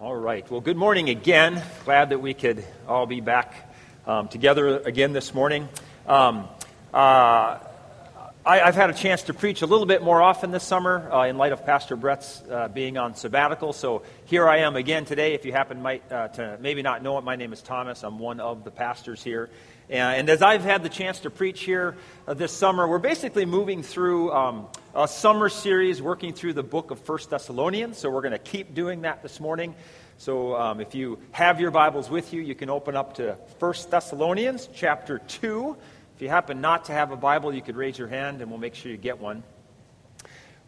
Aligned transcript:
All 0.00 0.16
right. 0.16 0.50
Well, 0.50 0.62
good 0.62 0.78
morning 0.78 1.10
again. 1.10 1.62
Glad 1.84 2.08
that 2.08 2.22
we 2.22 2.32
could 2.32 2.64
all 2.88 3.04
be 3.04 3.20
back 3.20 3.70
um, 4.06 4.28
together 4.28 4.78
again 4.78 5.12
this 5.12 5.34
morning. 5.34 5.68
Um, 6.06 6.48
uh, 6.94 7.58
I, 8.46 8.56
have 8.64 8.76
had 8.76 8.88
a 8.88 8.94
chance 8.94 9.24
to 9.24 9.34
preach 9.34 9.60
a 9.60 9.66
little 9.66 9.84
bit 9.84 10.02
more 10.02 10.22
often 10.22 10.52
this 10.52 10.64
summer 10.64 11.12
uh, 11.12 11.26
in 11.26 11.36
light 11.36 11.52
of 11.52 11.66
Pastor 11.66 11.96
Brett's 11.96 12.42
uh, 12.50 12.68
being 12.68 12.96
on 12.96 13.14
sabbatical. 13.14 13.74
So 13.74 14.02
here 14.24 14.48
I 14.48 14.60
am 14.60 14.74
again 14.74 15.04
today. 15.04 15.34
If 15.34 15.44
you 15.44 15.52
happen 15.52 15.82
might, 15.82 16.10
uh, 16.10 16.28
to 16.28 16.56
maybe 16.62 16.80
not 16.80 17.02
know 17.02 17.18
it, 17.18 17.24
my 17.24 17.36
name 17.36 17.52
is 17.52 17.60
Thomas. 17.60 18.02
I'm 18.02 18.18
one 18.18 18.40
of 18.40 18.64
the 18.64 18.70
pastors 18.70 19.22
here. 19.22 19.50
And 19.90 20.30
as 20.30 20.40
I've 20.40 20.62
had 20.62 20.84
the 20.84 20.88
chance 20.88 21.18
to 21.20 21.30
preach 21.30 21.62
here 21.62 21.96
uh, 22.28 22.34
this 22.34 22.52
summer, 22.52 22.86
we're 22.86 23.00
basically 23.00 23.44
moving 23.44 23.82
through 23.82 24.32
um, 24.32 24.68
a 24.94 25.08
summer 25.08 25.48
series 25.48 26.00
working 26.00 26.32
through 26.32 26.52
the 26.52 26.62
book 26.62 26.92
of 26.92 27.00
First 27.00 27.30
Thessalonians. 27.30 27.98
So 27.98 28.08
we're 28.08 28.20
going 28.20 28.30
to 28.30 28.38
keep 28.38 28.72
doing 28.72 29.00
that 29.00 29.20
this 29.20 29.40
morning. 29.40 29.74
So 30.16 30.54
um, 30.54 30.80
if 30.80 30.94
you 30.94 31.18
have 31.32 31.60
your 31.60 31.72
Bibles 31.72 32.08
with 32.08 32.32
you, 32.32 32.40
you 32.40 32.54
can 32.54 32.70
open 32.70 32.94
up 32.94 33.14
to 33.14 33.36
First 33.58 33.90
Thessalonians 33.90 34.68
chapter 34.72 35.18
2. 35.18 35.76
If 36.14 36.22
you 36.22 36.28
happen 36.28 36.60
not 36.60 36.84
to 36.84 36.92
have 36.92 37.10
a 37.10 37.16
Bible, 37.16 37.52
you 37.52 37.60
could 37.60 37.74
raise 37.74 37.98
your 37.98 38.06
hand 38.06 38.42
and 38.42 38.48
we'll 38.48 38.60
make 38.60 38.76
sure 38.76 38.92
you 38.92 38.96
get 38.96 39.18
one. 39.18 39.42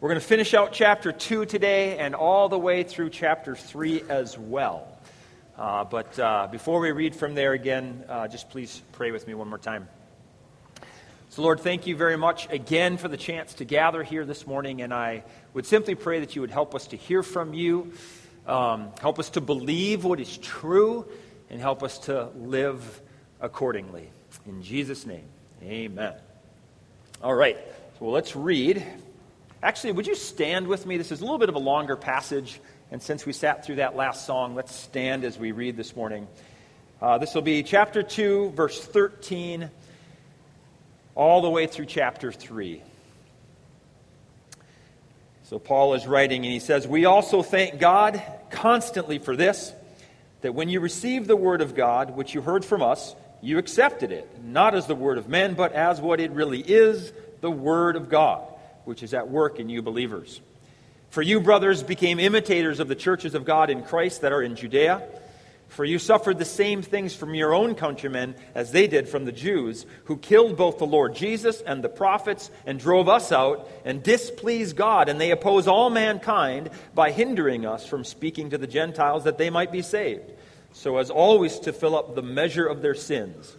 We're 0.01 0.09
going 0.09 0.19
to 0.19 0.27
finish 0.27 0.53
out 0.53 0.73
chapter 0.73 1.13
2 1.13 1.45
today 1.45 1.97
and 1.97 2.13
all 2.13 2.49
the 2.49 2.59
way 2.59 2.83
through 2.83 3.11
chapter 3.11 3.55
3 3.55 4.03
as 4.09 4.37
well. 4.37 4.92
Uh, 5.57 5.83
but 5.83 6.17
uh, 6.17 6.47
before 6.51 6.79
we 6.79 6.91
read 6.91 7.15
from 7.15 7.35
there 7.35 7.53
again, 7.53 8.03
uh, 8.09 8.27
just 8.27 8.49
please 8.49 8.81
pray 8.93 9.11
with 9.11 9.27
me 9.27 9.35
one 9.35 9.47
more 9.47 9.59
time. 9.59 9.87
So, 11.29 11.43
Lord, 11.43 11.59
thank 11.59 11.85
you 11.85 11.95
very 11.95 12.17
much 12.17 12.51
again 12.51 12.97
for 12.97 13.07
the 13.07 13.17
chance 13.17 13.53
to 13.55 13.65
gather 13.65 14.01
here 14.01 14.25
this 14.25 14.47
morning. 14.47 14.81
And 14.81 14.91
I 14.91 15.23
would 15.53 15.67
simply 15.67 15.93
pray 15.93 16.21
that 16.21 16.35
you 16.35 16.41
would 16.41 16.49
help 16.49 16.73
us 16.73 16.87
to 16.87 16.97
hear 16.97 17.21
from 17.21 17.53
you, 17.53 17.93
um, 18.47 18.89
help 18.99 19.19
us 19.19 19.29
to 19.31 19.41
believe 19.41 20.03
what 20.03 20.19
is 20.19 20.37
true, 20.37 21.05
and 21.51 21.61
help 21.61 21.83
us 21.83 21.99
to 21.99 22.29
live 22.35 23.01
accordingly. 23.39 24.09
In 24.47 24.63
Jesus' 24.63 25.05
name, 25.05 25.25
amen. 25.61 26.13
All 27.21 27.33
right, 27.35 27.57
so 27.99 28.09
let's 28.09 28.35
read. 28.35 28.83
Actually, 29.61 29.93
would 29.93 30.07
you 30.07 30.15
stand 30.15 30.67
with 30.67 30.85
me? 30.87 30.97
This 30.97 31.11
is 31.11 31.21
a 31.21 31.23
little 31.23 31.37
bit 31.37 31.49
of 31.49 31.55
a 31.55 31.59
longer 31.59 31.95
passage. 31.95 32.59
And 32.93 33.01
since 33.01 33.25
we 33.25 33.33
sat 33.33 33.65
through 33.65 33.77
that 33.77 33.95
last 33.95 34.27
song, 34.27 34.53
let's 34.53 34.71
stand 34.71 35.23
as 35.23 35.35
we 35.35 35.51
read 35.51 35.75
this 35.75 35.95
morning. 35.95 36.27
Uh, 37.01 37.17
this 37.17 37.33
will 37.33 37.41
be 37.41 37.63
chapter 37.63 38.03
2, 38.03 38.51
verse 38.51 38.79
13, 38.85 39.71
all 41.15 41.41
the 41.41 41.49
way 41.49 41.65
through 41.65 41.87
chapter 41.87 42.31
3. 42.31 42.83
So 45.45 45.57
Paul 45.57 45.95
is 45.95 46.05
writing, 46.05 46.45
and 46.45 46.53
he 46.53 46.59
says, 46.59 46.87
We 46.87 47.05
also 47.05 47.41
thank 47.41 47.79
God 47.79 48.21
constantly 48.51 49.17
for 49.17 49.35
this, 49.35 49.73
that 50.41 50.53
when 50.53 50.69
you 50.69 50.79
received 50.79 51.25
the 51.25 51.35
word 51.35 51.61
of 51.61 51.73
God, 51.73 52.15
which 52.15 52.35
you 52.35 52.43
heard 52.43 52.63
from 52.63 52.83
us, 52.83 53.15
you 53.41 53.57
accepted 53.57 54.11
it, 54.11 54.29
not 54.43 54.75
as 54.75 54.85
the 54.85 54.93
word 54.93 55.17
of 55.17 55.27
men, 55.27 55.55
but 55.55 55.73
as 55.73 55.99
what 55.99 56.19
it 56.19 56.29
really 56.29 56.61
is, 56.61 57.11
the 57.41 57.49
word 57.49 57.95
of 57.95 58.07
God, 58.07 58.47
which 58.85 59.01
is 59.01 59.15
at 59.15 59.31
work 59.31 59.59
in 59.59 59.67
you 59.67 59.81
believers. 59.81 60.41
For 61.13 61.21
you, 61.21 61.41
brothers, 61.41 61.83
became 61.83 62.19
imitators 62.19 62.79
of 62.79 62.87
the 62.87 62.95
churches 62.95 63.35
of 63.35 63.45
God 63.45 63.69
in 63.69 63.83
Christ 63.83 64.21
that 64.21 64.31
are 64.31 64.41
in 64.41 64.55
Judea. 64.55 65.03
For 65.67 65.85
you 65.85 65.99
suffered 65.99 66.39
the 66.39 66.43
same 66.43 66.81
things 66.81 67.13
from 67.13 67.35
your 67.35 67.53
own 67.53 67.75
countrymen 67.75 68.33
as 68.55 68.71
they 68.71 68.87
did 68.87 69.07
from 69.07 69.25
the 69.25 69.31
Jews, 69.31 69.85
who 70.05 70.17
killed 70.17 70.57
both 70.57 70.79
the 70.79 70.87
Lord 70.87 71.13
Jesus 71.13 71.61
and 71.61 71.83
the 71.83 71.87
prophets 71.87 72.49
and 72.65 72.79
drove 72.79 73.09
us 73.09 73.31
out 73.31 73.69
and 73.85 74.01
displeased 74.01 74.75
God. 74.75 75.07
And 75.07 75.21
they 75.21 75.29
oppose 75.29 75.67
all 75.67 75.91
mankind 75.91 76.71
by 76.95 77.11
hindering 77.11 77.63
us 77.63 77.85
from 77.85 78.05
speaking 78.05 78.49
to 78.49 78.57
the 78.57 78.65
Gentiles 78.65 79.25
that 79.25 79.37
they 79.37 79.51
might 79.51 79.71
be 79.71 79.83
saved, 79.83 80.31
so 80.71 80.97
as 80.97 81.11
always 81.11 81.59
to 81.59 81.73
fill 81.73 81.95
up 81.95 82.15
the 82.15 82.23
measure 82.23 82.65
of 82.65 82.81
their 82.81 82.95
sins. 82.95 83.55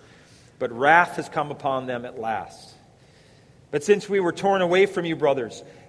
But 0.58 0.76
wrath 0.76 1.14
has 1.18 1.28
come 1.28 1.52
upon 1.52 1.86
them 1.86 2.04
at 2.04 2.18
last. 2.18 2.74
But 3.70 3.84
since 3.84 4.08
we 4.08 4.18
were 4.18 4.32
torn 4.32 4.60
away 4.60 4.86
from 4.86 5.04
you, 5.04 5.14
brothers, 5.14 5.62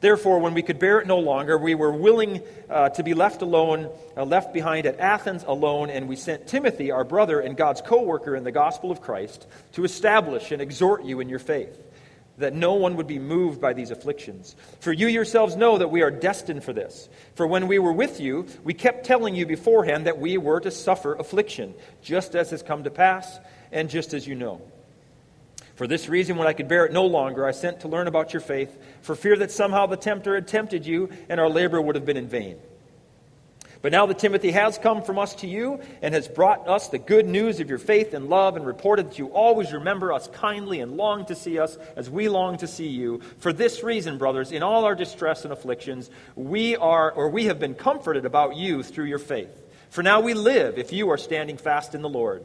Therefore, 0.00 0.38
when 0.38 0.54
we 0.54 0.62
could 0.62 0.78
bear 0.78 0.98
it 1.00 1.06
no 1.06 1.18
longer, 1.18 1.58
we 1.58 1.74
were 1.74 1.92
willing 1.92 2.42
uh, 2.70 2.88
to 2.90 3.02
be 3.02 3.12
left 3.12 3.42
alone, 3.42 3.90
uh, 4.16 4.24
left 4.24 4.54
behind 4.54 4.86
at 4.86 4.98
Athens 4.98 5.44
alone, 5.46 5.90
and 5.90 6.08
we 6.08 6.16
sent 6.16 6.46
Timothy, 6.46 6.90
our 6.90 7.04
brother 7.04 7.40
and 7.40 7.56
God's 7.56 7.82
co 7.82 8.02
worker 8.02 8.34
in 8.34 8.44
the 8.44 8.52
gospel 8.52 8.90
of 8.90 9.02
Christ, 9.02 9.46
to 9.72 9.84
establish 9.84 10.52
and 10.52 10.62
exhort 10.62 11.04
you 11.04 11.20
in 11.20 11.28
your 11.28 11.38
faith, 11.38 11.78
that 12.38 12.54
no 12.54 12.74
one 12.74 12.96
would 12.96 13.06
be 13.06 13.18
moved 13.18 13.60
by 13.60 13.74
these 13.74 13.90
afflictions. 13.90 14.56
For 14.80 14.90
you 14.90 15.06
yourselves 15.06 15.54
know 15.54 15.76
that 15.76 15.90
we 15.90 16.00
are 16.00 16.10
destined 16.10 16.64
for 16.64 16.72
this. 16.72 17.10
For 17.34 17.46
when 17.46 17.68
we 17.68 17.78
were 17.78 17.92
with 17.92 18.20
you, 18.20 18.46
we 18.64 18.72
kept 18.72 19.04
telling 19.04 19.34
you 19.34 19.44
beforehand 19.44 20.06
that 20.06 20.18
we 20.18 20.38
were 20.38 20.60
to 20.60 20.70
suffer 20.70 21.14
affliction, 21.14 21.74
just 22.00 22.34
as 22.34 22.50
has 22.52 22.62
come 22.62 22.84
to 22.84 22.90
pass, 22.90 23.38
and 23.70 23.90
just 23.90 24.14
as 24.14 24.26
you 24.26 24.34
know. 24.34 24.62
For 25.80 25.86
this 25.86 26.10
reason, 26.10 26.36
when 26.36 26.46
I 26.46 26.52
could 26.52 26.68
bear 26.68 26.84
it 26.84 26.92
no 26.92 27.06
longer, 27.06 27.46
I 27.46 27.52
sent 27.52 27.80
to 27.80 27.88
learn 27.88 28.06
about 28.06 28.34
your 28.34 28.42
faith, 28.42 28.76
for 29.00 29.14
fear 29.14 29.34
that 29.36 29.50
somehow 29.50 29.86
the 29.86 29.96
tempter 29.96 30.34
had 30.34 30.46
tempted 30.46 30.84
you, 30.84 31.08
and 31.30 31.40
our 31.40 31.48
labor 31.48 31.80
would 31.80 31.94
have 31.94 32.04
been 32.04 32.18
in 32.18 32.28
vain. 32.28 32.58
But 33.80 33.90
now 33.90 34.04
that 34.04 34.18
Timothy 34.18 34.50
has 34.50 34.76
come 34.76 35.00
from 35.00 35.18
us 35.18 35.36
to 35.36 35.46
you, 35.46 35.80
and 36.02 36.12
has 36.12 36.28
brought 36.28 36.68
us 36.68 36.88
the 36.88 36.98
good 36.98 37.26
news 37.26 37.60
of 37.60 37.70
your 37.70 37.78
faith 37.78 38.12
and 38.12 38.28
love, 38.28 38.56
and 38.56 38.66
reported 38.66 39.08
that 39.08 39.18
you 39.18 39.28
always 39.28 39.72
remember 39.72 40.12
us 40.12 40.28
kindly 40.34 40.80
and 40.80 40.98
long 40.98 41.24
to 41.24 41.34
see 41.34 41.58
us 41.58 41.78
as 41.96 42.10
we 42.10 42.28
long 42.28 42.58
to 42.58 42.66
see 42.66 42.88
you. 42.88 43.22
For 43.38 43.50
this 43.50 43.82
reason, 43.82 44.18
brothers, 44.18 44.52
in 44.52 44.62
all 44.62 44.84
our 44.84 44.94
distress 44.94 45.44
and 45.44 45.52
afflictions, 45.54 46.10
we 46.36 46.76
are, 46.76 47.10
or 47.10 47.30
we 47.30 47.46
have 47.46 47.58
been 47.58 47.74
comforted 47.74 48.26
about 48.26 48.54
you 48.54 48.82
through 48.82 49.06
your 49.06 49.18
faith. 49.18 49.48
For 49.88 50.02
now 50.02 50.20
we 50.20 50.34
live 50.34 50.76
if 50.76 50.92
you 50.92 51.08
are 51.08 51.16
standing 51.16 51.56
fast 51.56 51.94
in 51.94 52.02
the 52.02 52.08
Lord. 52.10 52.44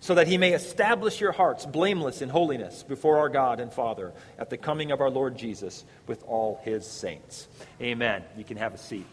so 0.00 0.14
that 0.14 0.28
he 0.28 0.38
may 0.38 0.52
establish 0.52 1.20
your 1.20 1.32
hearts 1.32 1.66
blameless 1.66 2.22
in 2.22 2.28
holiness 2.28 2.82
before 2.82 3.18
our 3.18 3.28
God 3.28 3.60
and 3.60 3.72
Father 3.72 4.12
at 4.38 4.50
the 4.50 4.56
coming 4.56 4.92
of 4.92 5.00
our 5.00 5.10
Lord 5.10 5.36
Jesus 5.36 5.84
with 6.06 6.22
all 6.24 6.60
his 6.62 6.86
saints. 6.86 7.48
Amen. 7.80 8.22
You 8.36 8.44
can 8.44 8.56
have 8.56 8.74
a 8.74 8.78
seat. 8.78 9.06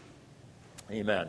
Amen. 0.90 1.28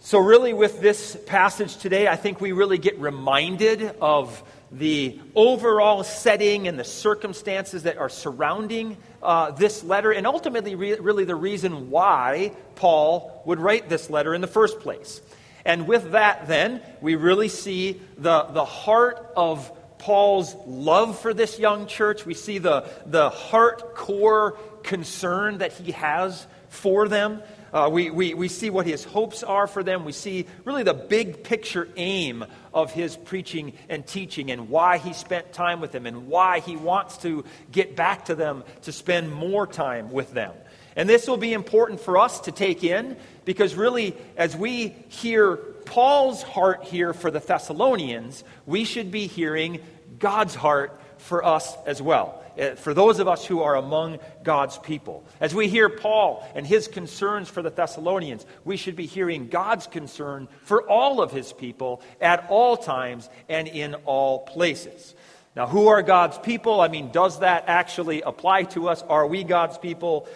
So, 0.00 0.18
really, 0.20 0.54
with 0.54 0.80
this 0.80 1.18
passage 1.26 1.76
today, 1.76 2.06
I 2.06 2.16
think 2.16 2.40
we 2.40 2.52
really 2.52 2.78
get 2.78 2.98
reminded 2.98 3.82
of 4.00 4.42
the 4.70 5.18
overall 5.34 6.04
setting 6.04 6.68
and 6.68 6.78
the 6.78 6.84
circumstances 6.84 7.82
that 7.82 7.98
are 7.98 8.08
surrounding 8.08 8.96
uh, 9.22 9.50
this 9.50 9.82
letter, 9.82 10.12
and 10.12 10.26
ultimately, 10.26 10.76
re- 10.76 10.98
really, 11.00 11.24
the 11.24 11.34
reason 11.34 11.90
why 11.90 12.52
Paul 12.76 13.42
would 13.44 13.58
write 13.58 13.88
this 13.88 14.08
letter 14.08 14.34
in 14.34 14.40
the 14.40 14.46
first 14.46 14.80
place. 14.80 15.20
And 15.68 15.86
with 15.86 16.12
that, 16.12 16.48
then, 16.48 16.80
we 17.02 17.14
really 17.14 17.50
see 17.50 18.00
the, 18.16 18.44
the 18.44 18.64
heart 18.64 19.32
of 19.36 19.70
Paul's 19.98 20.56
love 20.66 21.18
for 21.18 21.34
this 21.34 21.58
young 21.58 21.86
church. 21.86 22.24
We 22.24 22.32
see 22.32 22.56
the, 22.56 22.88
the 23.04 23.28
heart 23.28 23.94
core 23.94 24.52
concern 24.82 25.58
that 25.58 25.74
he 25.74 25.92
has 25.92 26.46
for 26.70 27.06
them. 27.06 27.42
Uh, 27.70 27.90
we, 27.92 28.08
we, 28.08 28.32
we 28.32 28.48
see 28.48 28.70
what 28.70 28.86
his 28.86 29.04
hopes 29.04 29.42
are 29.42 29.66
for 29.66 29.82
them. 29.82 30.06
We 30.06 30.12
see 30.12 30.46
really 30.64 30.84
the 30.84 30.94
big 30.94 31.44
picture 31.44 31.86
aim 31.96 32.46
of 32.72 32.90
his 32.90 33.14
preaching 33.14 33.74
and 33.90 34.06
teaching 34.06 34.50
and 34.50 34.70
why 34.70 34.96
he 34.96 35.12
spent 35.12 35.52
time 35.52 35.82
with 35.82 35.92
them 35.92 36.06
and 36.06 36.28
why 36.28 36.60
he 36.60 36.76
wants 36.76 37.18
to 37.18 37.44
get 37.70 37.94
back 37.94 38.24
to 38.26 38.34
them 38.34 38.64
to 38.82 38.92
spend 38.92 39.30
more 39.30 39.66
time 39.66 40.12
with 40.12 40.32
them. 40.32 40.54
And 40.96 41.08
this 41.08 41.28
will 41.28 41.36
be 41.36 41.52
important 41.52 42.00
for 42.00 42.18
us 42.18 42.40
to 42.40 42.52
take 42.52 42.82
in 42.82 43.16
because, 43.48 43.74
really, 43.74 44.14
as 44.36 44.54
we 44.54 44.94
hear 45.08 45.56
Paul's 45.56 46.42
heart 46.42 46.84
here 46.84 47.14
for 47.14 47.30
the 47.30 47.38
Thessalonians, 47.38 48.44
we 48.66 48.84
should 48.84 49.10
be 49.10 49.26
hearing 49.26 49.80
God's 50.18 50.54
heart 50.54 51.00
for 51.16 51.42
us 51.42 51.74
as 51.86 52.02
well. 52.02 52.42
uh, 52.58 52.74
for 52.74 52.92
those 52.92 53.20
of 53.20 53.28
us 53.28 53.44
who 53.44 53.62
are 53.62 53.76
among 53.76 54.18
God's 54.42 54.78
people. 54.78 55.24
As 55.40 55.54
we 55.54 55.68
hear 55.68 55.88
Paul 55.88 56.46
and 56.54 56.66
his 56.66 56.88
concerns 56.88 57.48
for 57.48 57.62
the 57.62 57.70
Thessalonians, 57.70 58.44
we 58.64 58.76
should 58.76 58.96
be 58.96 59.06
hearing 59.06 59.48
God's 59.48 59.86
concern 59.86 60.48
for 60.64 60.88
all 60.88 61.20
of 61.22 61.30
his 61.30 61.52
people 61.52 62.02
at 62.20 62.46
all 62.48 62.76
times 62.76 63.30
and 63.48 63.68
in 63.68 63.94
all 64.04 64.40
places. 64.40 65.14
Now, 65.56 65.66
who 65.66 65.88
are 65.88 66.02
God's 66.02 66.38
people? 66.38 66.80
I 66.80 66.88
mean, 66.88 67.10
does 67.10 67.40
that 67.40 67.64
actually 67.66 68.22
apply 68.22 68.64
to 68.64 68.88
us? 68.88 69.02
Are 69.02 69.26
we 69.26 69.42
God's 69.42 69.78
people? 69.78 70.28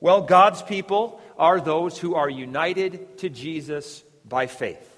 Well, 0.00 0.22
God's 0.22 0.62
people 0.62 1.20
are 1.38 1.60
those 1.60 1.98
who 1.98 2.14
are 2.14 2.28
united 2.28 3.18
to 3.18 3.28
Jesus 3.28 4.02
by 4.24 4.46
faith. 4.46 4.92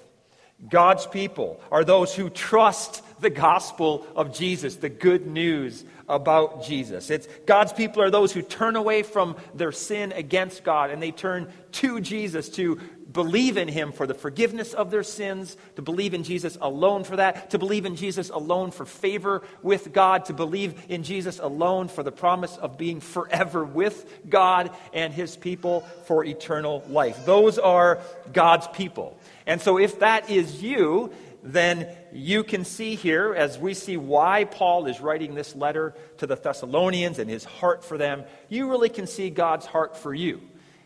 God's 0.67 1.07
people 1.07 1.61
are 1.71 1.85
those 1.85 2.13
who 2.13 2.29
trust 2.29 3.01
the 3.21 3.29
gospel 3.29 4.05
of 4.15 4.33
Jesus, 4.33 4.75
the 4.75 4.89
good 4.89 5.25
news 5.25 5.85
about 6.07 6.63
Jesus. 6.63 7.09
It's 7.09 7.27
God's 7.45 7.71
people 7.71 8.01
are 8.01 8.09
those 8.09 8.33
who 8.33 8.41
turn 8.41 8.75
away 8.75 9.03
from 9.03 9.37
their 9.53 9.71
sin 9.71 10.11
against 10.11 10.63
God 10.63 10.89
and 10.89 11.01
they 11.01 11.11
turn 11.11 11.51
to 11.73 12.01
Jesus 12.01 12.49
to 12.49 12.79
believe 13.11 13.57
in 13.57 13.67
him 13.67 13.91
for 13.91 14.05
the 14.05 14.13
forgiveness 14.13 14.73
of 14.73 14.91
their 14.91 15.03
sins, 15.03 15.57
to 15.75 15.81
believe 15.81 16.13
in 16.13 16.23
Jesus 16.23 16.57
alone 16.61 17.03
for 17.03 17.15
that, 17.15 17.51
to 17.51 17.57
believe 17.57 17.85
in 17.85 17.95
Jesus 17.95 18.29
alone 18.29 18.71
for 18.71 18.85
favor 18.85 19.41
with 19.63 19.91
God, 19.91 20.25
to 20.25 20.33
believe 20.33 20.85
in 20.89 21.03
Jesus 21.03 21.39
alone 21.39 21.87
for 21.87 22.03
the 22.03 22.11
promise 22.11 22.57
of 22.57 22.77
being 22.77 22.99
forever 22.99 23.63
with 23.63 24.29
God 24.29 24.71
and 24.93 25.13
his 25.13 25.35
people 25.35 25.81
for 26.05 26.23
eternal 26.23 26.83
life. 26.89 27.25
Those 27.25 27.57
are 27.57 27.99
God's 28.31 28.67
people. 28.67 29.17
And 29.47 29.59
so 29.59 29.79
if 29.79 29.99
that 29.99 30.29
is 30.29 30.61
you, 30.61 31.11
then 31.41 31.87
you 32.11 32.43
can 32.43 32.65
see 32.65 32.95
here, 32.95 33.33
as 33.33 33.57
we 33.57 33.73
see 33.73 33.97
why 33.97 34.43
Paul 34.43 34.87
is 34.87 34.99
writing 34.99 35.35
this 35.35 35.55
letter 35.55 35.95
to 36.17 36.27
the 36.27 36.35
Thessalonians 36.35 37.17
and 37.17 37.29
his 37.29 37.45
heart 37.45 37.83
for 37.83 37.97
them, 37.97 38.23
you 38.49 38.69
really 38.69 38.89
can 38.89 39.07
see 39.07 39.29
God's 39.29 39.65
heart 39.65 39.97
for 39.97 40.13
you 40.13 40.41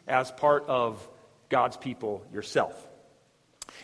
as 0.07 0.31
part 0.31 0.65
of 0.67 1.05
God's 1.53 1.77
people 1.77 2.25
yourself. 2.33 2.75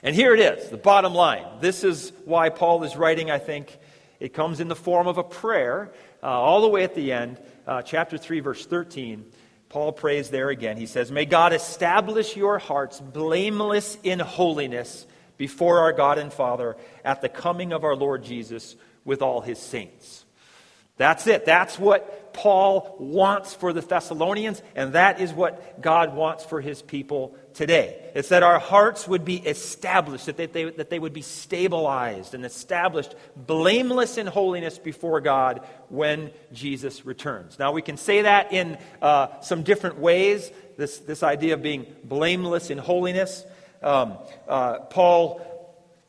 And 0.01 0.15
here 0.15 0.33
it 0.33 0.39
is, 0.39 0.69
the 0.69 0.77
bottom 0.77 1.13
line. 1.13 1.45
This 1.61 1.83
is 1.83 2.11
why 2.25 2.49
Paul 2.49 2.83
is 2.83 2.97
writing, 2.97 3.29
I 3.29 3.37
think. 3.37 3.77
It 4.19 4.33
comes 4.33 4.59
in 4.59 4.69
the 4.69 4.75
form 4.75 5.05
of 5.05 5.19
a 5.19 5.23
prayer, 5.23 5.91
uh, 6.23 6.25
all 6.25 6.61
the 6.61 6.67
way 6.67 6.83
at 6.83 6.95
the 6.95 7.11
end, 7.11 7.39
uh, 7.67 7.83
chapter 7.83 8.17
3, 8.17 8.39
verse 8.39 8.65
13. 8.65 9.23
Paul 9.69 9.91
prays 9.91 10.31
there 10.31 10.49
again. 10.49 10.77
He 10.77 10.87
says, 10.87 11.11
May 11.11 11.25
God 11.25 11.53
establish 11.53 12.35
your 12.35 12.57
hearts 12.57 12.99
blameless 12.99 13.99
in 14.01 14.17
holiness 14.17 15.05
before 15.37 15.81
our 15.81 15.93
God 15.93 16.17
and 16.17 16.33
Father 16.33 16.75
at 17.05 17.21
the 17.21 17.29
coming 17.29 17.71
of 17.71 17.83
our 17.83 17.95
Lord 17.95 18.23
Jesus 18.23 18.75
with 19.05 19.21
all 19.21 19.41
his 19.41 19.59
saints. 19.59 20.25
That's 20.97 21.27
it. 21.27 21.45
That's 21.45 21.77
what 21.77 22.33
Paul 22.33 22.95
wants 22.99 23.53
for 23.53 23.71
the 23.71 23.81
Thessalonians, 23.81 24.61
and 24.75 24.93
that 24.93 25.21
is 25.21 25.31
what 25.31 25.81
God 25.81 26.13
wants 26.13 26.43
for 26.43 26.59
his 26.59 26.81
people 26.81 27.37
today. 27.59 28.09
It's 28.15 28.29
that 28.29 28.41
our 28.41 28.57
hearts 28.57 29.05
would 29.05 29.25
be 29.25 29.35
established, 29.35 30.27
that 30.27 30.37
they, 30.37 30.63
that 30.63 30.89
they 30.89 30.97
would 30.97 31.11
be 31.11 31.21
stabilized 31.21 32.33
and 32.33 32.45
established, 32.45 33.15
blameless 33.35 34.17
in 34.17 34.27
holiness 34.27 34.79
before 34.79 35.19
God 35.19 35.67
when 35.89 36.31
Jesus 36.53 37.05
returns. 37.05 37.59
Now, 37.59 37.73
we 37.73 37.81
can 37.81 37.97
say 37.97 38.21
that 38.21 38.53
in 38.53 38.77
uh, 39.01 39.41
some 39.41 39.63
different 39.63 39.99
ways, 39.99 40.49
this, 40.77 40.99
this 40.99 41.21
idea 41.21 41.55
of 41.55 41.61
being 41.61 41.85
blameless 42.05 42.69
in 42.69 42.77
holiness. 42.77 43.43
Um, 43.83 44.17
uh, 44.47 44.79
Paul 44.79 45.45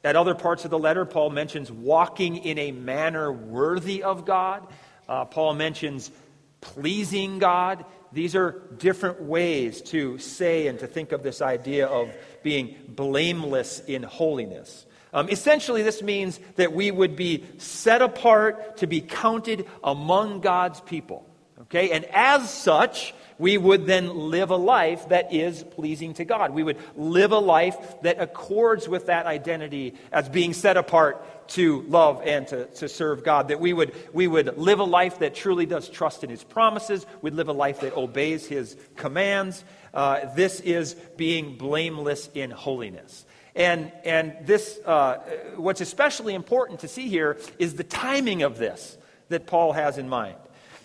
at 0.05 0.15
other 0.15 0.37
parts 0.37 0.65
of 0.65 0.71
the 0.71 0.79
letter, 0.79 1.05
Paul 1.05 1.31
mentions 1.31 1.71
walking 1.71 2.37
in 2.37 2.61
a 2.61 2.71
manner 2.71 3.33
worthy 3.33 4.05
of 4.05 4.25
God. 4.25 4.65
Uh, 5.09 5.25
Paul 5.25 5.55
mentions 5.55 6.13
pleasing 6.61 7.41
God. 7.41 7.85
These 8.13 8.35
are 8.35 8.63
different 8.79 9.23
ways 9.23 9.83
to 9.83 10.19
say 10.19 10.67
and 10.67 10.79
to 10.81 10.87
think 10.87 11.13
of 11.13 11.23
this 11.23 11.41
idea 11.41 11.87
of 11.87 12.11
being 12.43 12.77
blameless 12.89 13.81
in 13.87 14.03
holiness. 14.03 14.87
Um, 15.13 15.29
essentially, 15.29 15.83
this 15.83 16.03
means 16.03 16.39
that 16.57 16.73
we 16.73 16.91
would 16.91 17.17
be 17.17 17.45
set 17.59 18.03
apart 18.03 18.79
to 18.79 18.87
be 18.87 19.01
counted 19.01 19.67
among 19.83 20.41
God's 20.41 20.81
people. 20.81 21.27
Okay? 21.63 21.91
And 21.91 22.05
as 22.07 22.53
such, 22.53 23.15
we 23.39 23.57
would 23.57 23.87
then 23.87 24.31
live 24.31 24.51
a 24.51 24.57
life 24.57 25.09
that 25.09 25.33
is 25.33 25.63
pleasing 25.63 26.15
to 26.15 26.25
God. 26.25 26.53
We 26.53 26.63
would 26.63 26.79
live 26.97 27.33
a 27.33 27.39
life 27.39 28.03
that 28.03 28.21
accords 28.21 28.89
with 28.89 29.07
that 29.07 29.27
identity 29.27 29.95
as 30.13 30.29
being 30.29 30.53
set 30.53 30.77
apart 30.77 31.40
to 31.51 31.83
love 31.83 32.23
and 32.25 32.47
to, 32.49 32.67
to 32.67 32.89
serve 32.89 33.25
God. 33.25 33.49
That 33.49 33.61
we 33.61 33.73
would, 33.73 33.95
we 34.13 34.27
would 34.27 34.57
live 34.59 34.81
a 34.81 34.85
life 34.85 35.19
that 35.21 35.35
truly 35.35 35.67
does 35.67 35.89
trust 35.89 36.25
in 36.25 36.31
His 36.31 36.43
promises. 36.43 37.07
We'd 37.23 37.35
live 37.35 37.49
a 37.49 37.53
life 37.53 37.81
that 37.81 37.97
obeys 37.97 38.47
His 38.47 38.77
commands. 38.97 39.65
Uh, 39.93 40.33
this 40.35 40.61
is 40.61 40.95
being 41.17 41.57
blameless 41.57 42.29
in 42.35 42.51
holiness. 42.51 43.25
And, 43.55 43.93
and 44.05 44.37
this, 44.43 44.79
uh, 44.87 45.17
what's 45.57 45.81
especially 45.81 46.35
important 46.35 46.81
to 46.81 46.89
see 46.89 47.09
here 47.09 47.39
is 47.59 47.75
the 47.75 47.85
timing 47.85 48.43
of 48.43 48.59
this 48.59 48.97
that 49.29 49.47
Paul 49.47 49.73
has 49.73 49.99
in 49.99 50.09
mind. 50.09 50.37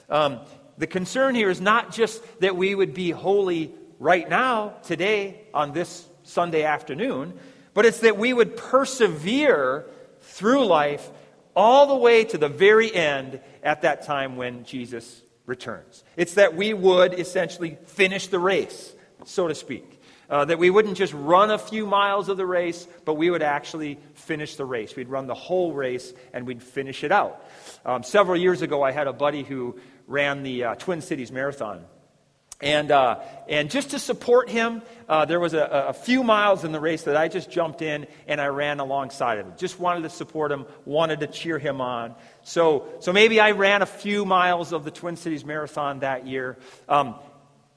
Um, 0.09 0.39
the 0.77 0.87
concern 0.87 1.35
here 1.35 1.49
is 1.49 1.61
not 1.61 1.93
just 1.93 2.21
that 2.41 2.55
we 2.55 2.75
would 2.75 2.93
be 2.93 3.11
holy 3.11 3.71
right 3.99 4.27
now, 4.27 4.73
today, 4.83 5.41
on 5.53 5.73
this 5.73 6.05
Sunday 6.23 6.63
afternoon, 6.63 7.33
but 7.73 7.85
it's 7.85 7.99
that 7.99 8.17
we 8.17 8.33
would 8.33 8.57
persevere 8.57 9.85
through 10.25 10.65
life 10.65 11.09
all 11.55 11.87
the 11.87 11.95
way 11.95 12.23
to 12.25 12.37
the 12.37 12.49
very 12.49 12.93
end 12.93 13.39
at 13.63 13.81
that 13.83 14.03
time 14.03 14.35
when 14.35 14.65
Jesus 14.65 15.21
returns. 15.45 16.03
It's 16.17 16.33
that 16.35 16.55
we 16.55 16.73
would 16.73 17.17
essentially 17.17 17.77
finish 17.85 18.27
the 18.27 18.39
race, 18.39 18.93
so 19.25 19.47
to 19.47 19.55
speak. 19.55 20.01
Uh, 20.27 20.43
that 20.43 20.57
we 20.57 20.71
wouldn't 20.71 20.97
just 20.97 21.13
run 21.13 21.51
a 21.51 21.57
few 21.57 21.85
miles 21.85 22.29
of 22.29 22.37
the 22.37 22.45
race, 22.45 22.87
but 23.05 23.13
we 23.13 23.29
would 23.29 23.43
actually 23.43 23.99
finish 24.15 24.55
the 24.55 24.65
race. 24.65 24.95
We'd 24.95 25.07
run 25.07 25.27
the 25.27 25.35
whole 25.35 25.71
race 25.71 26.13
and 26.33 26.47
we'd 26.47 26.63
finish 26.63 27.03
it 27.03 27.11
out. 27.11 27.45
Um, 27.85 28.01
several 28.01 28.35
years 28.35 28.63
ago, 28.63 28.81
I 28.81 28.91
had 28.91 29.05
a 29.05 29.13
buddy 29.13 29.43
who 29.43 29.79
ran 30.07 30.41
the 30.41 30.63
uh, 30.63 30.75
Twin 30.75 31.01
Cities 31.01 31.31
Marathon. 31.31 31.85
And, 32.61 32.89
uh, 32.89 33.19
and 33.49 33.69
just 33.69 33.91
to 33.91 33.99
support 33.99 34.49
him, 34.49 34.81
uh, 35.09 35.25
there 35.25 35.41
was 35.41 35.53
a, 35.53 35.87
a, 35.89 35.93
few 35.93 36.23
miles 36.23 36.63
in 36.63 36.71
the 36.71 36.79
race 36.79 37.03
that 37.03 37.17
I 37.17 37.27
just 37.27 37.51
jumped 37.51 37.81
in 37.81 38.07
and 38.27 38.39
I 38.39 38.47
ran 38.47 38.79
alongside 38.79 39.39
of 39.39 39.45
him. 39.45 39.53
Just 39.57 39.77
wanted 39.77 40.03
to 40.03 40.09
support 40.09 40.53
him, 40.53 40.65
wanted 40.85 41.19
to 41.19 41.27
cheer 41.27 41.59
him 41.59 41.81
on. 41.81 42.15
So, 42.43 42.87
so 43.01 43.11
maybe 43.11 43.41
I 43.41 43.51
ran 43.51 43.81
a 43.81 43.85
few 43.85 44.25
miles 44.25 44.71
of 44.71 44.85
the 44.85 44.91
Twin 44.91 45.17
Cities 45.17 45.43
Marathon 45.43 45.99
that 45.99 46.25
year. 46.25 46.57
Um, 46.87 47.15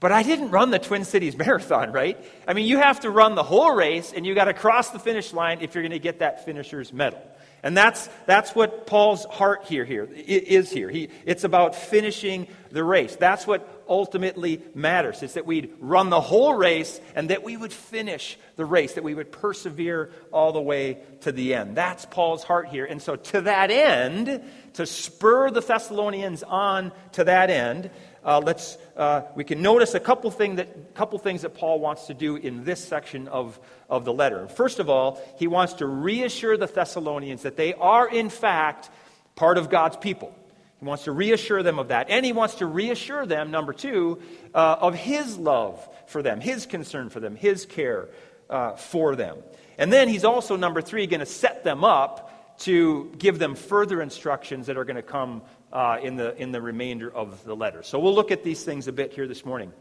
but 0.00 0.12
I 0.12 0.22
didn't 0.22 0.50
run 0.50 0.70
the 0.70 0.78
Twin 0.78 1.04
Cities 1.04 1.36
Marathon, 1.44 1.90
right? 1.90 2.16
I 2.46 2.54
mean, 2.54 2.66
you 2.66 2.78
have 2.78 3.00
to 3.00 3.10
run 3.10 3.34
the 3.34 3.42
whole 3.42 3.74
race 3.74 4.12
and 4.14 4.24
you 4.24 4.34
got 4.36 4.44
to 4.44 4.54
cross 4.54 4.90
the 4.90 5.00
finish 5.00 5.32
line 5.32 5.58
if 5.60 5.74
you're 5.74 5.82
going 5.82 5.90
to 5.90 5.98
get 5.98 6.20
that 6.20 6.44
finisher's 6.44 6.92
medal. 6.92 7.20
And 7.62 7.76
that's, 7.76 8.08
that's 8.26 8.54
what 8.54 8.86
Paul's 8.86 9.24
heart 9.24 9.64
here, 9.64 9.84
here 9.84 10.08
is 10.14 10.70
here. 10.70 10.88
He, 10.88 11.10
it's 11.26 11.42
about 11.42 11.74
finishing 11.74 12.46
the 12.70 12.84
race. 12.84 13.16
That's 13.16 13.48
what 13.48 13.77
ultimately 13.88 14.62
matters. 14.74 15.22
It's 15.22 15.34
that 15.34 15.46
we'd 15.46 15.72
run 15.80 16.10
the 16.10 16.20
whole 16.20 16.54
race 16.54 17.00
and 17.14 17.30
that 17.30 17.42
we 17.42 17.56
would 17.56 17.72
finish 17.72 18.38
the 18.56 18.64
race, 18.64 18.94
that 18.94 19.04
we 19.04 19.14
would 19.14 19.32
persevere 19.32 20.10
all 20.32 20.52
the 20.52 20.60
way 20.60 20.98
to 21.20 21.32
the 21.32 21.54
end. 21.54 21.76
That's 21.76 22.04
Paul's 22.06 22.42
heart 22.42 22.68
here. 22.68 22.84
And 22.84 23.00
so, 23.00 23.16
to 23.16 23.42
that 23.42 23.70
end, 23.70 24.42
to 24.74 24.86
spur 24.86 25.50
the 25.50 25.60
Thessalonians 25.60 26.42
on 26.42 26.92
to 27.12 27.24
that 27.24 27.50
end, 27.50 27.90
uh, 28.24 28.40
let's, 28.44 28.76
uh, 28.96 29.22
we 29.34 29.44
can 29.44 29.62
notice 29.62 29.94
a 29.94 30.00
couple, 30.00 30.30
thing 30.30 30.56
that, 30.56 30.94
couple 30.94 31.18
things 31.18 31.42
that 31.42 31.54
Paul 31.54 31.80
wants 31.80 32.06
to 32.08 32.14
do 32.14 32.36
in 32.36 32.64
this 32.64 32.82
section 32.82 33.28
of, 33.28 33.58
of 33.88 34.04
the 34.04 34.12
letter. 34.12 34.48
First 34.48 34.80
of 34.80 34.90
all, 34.90 35.20
he 35.38 35.46
wants 35.46 35.74
to 35.74 35.86
reassure 35.86 36.56
the 36.56 36.66
Thessalonians 36.66 37.42
that 37.42 37.56
they 37.56 37.74
are, 37.74 38.08
in 38.08 38.28
fact, 38.28 38.90
part 39.34 39.56
of 39.56 39.70
God's 39.70 39.96
people. 39.96 40.34
He 40.78 40.84
wants 40.84 41.04
to 41.04 41.12
reassure 41.12 41.62
them 41.62 41.78
of 41.78 41.88
that. 41.88 42.08
And 42.08 42.24
he 42.24 42.32
wants 42.32 42.56
to 42.56 42.66
reassure 42.66 43.26
them, 43.26 43.50
number 43.50 43.72
two, 43.72 44.20
uh, 44.54 44.76
of 44.80 44.94
his 44.94 45.36
love 45.36 45.86
for 46.06 46.22
them, 46.22 46.40
his 46.40 46.66
concern 46.66 47.10
for 47.10 47.20
them, 47.20 47.34
his 47.34 47.66
care 47.66 48.08
uh, 48.48 48.76
for 48.76 49.16
them. 49.16 49.38
And 49.76 49.92
then 49.92 50.08
he's 50.08 50.24
also, 50.24 50.56
number 50.56 50.80
three, 50.80 51.06
going 51.06 51.20
to 51.20 51.26
set 51.26 51.64
them 51.64 51.84
up 51.84 52.58
to 52.60 53.12
give 53.18 53.38
them 53.38 53.54
further 53.54 54.02
instructions 54.02 54.66
that 54.66 54.76
are 54.76 54.84
going 54.84 54.96
to 54.96 55.02
come 55.02 55.42
uh, 55.72 55.98
in, 56.02 56.16
the, 56.16 56.36
in 56.40 56.52
the 56.52 56.60
remainder 56.60 57.12
of 57.12 57.44
the 57.44 57.54
letter. 57.54 57.82
So 57.82 57.98
we'll 57.98 58.14
look 58.14 58.30
at 58.30 58.42
these 58.42 58.64
things 58.64 58.88
a 58.88 58.92
bit 58.92 59.12
here 59.12 59.26
this 59.26 59.44
morning. 59.44 59.72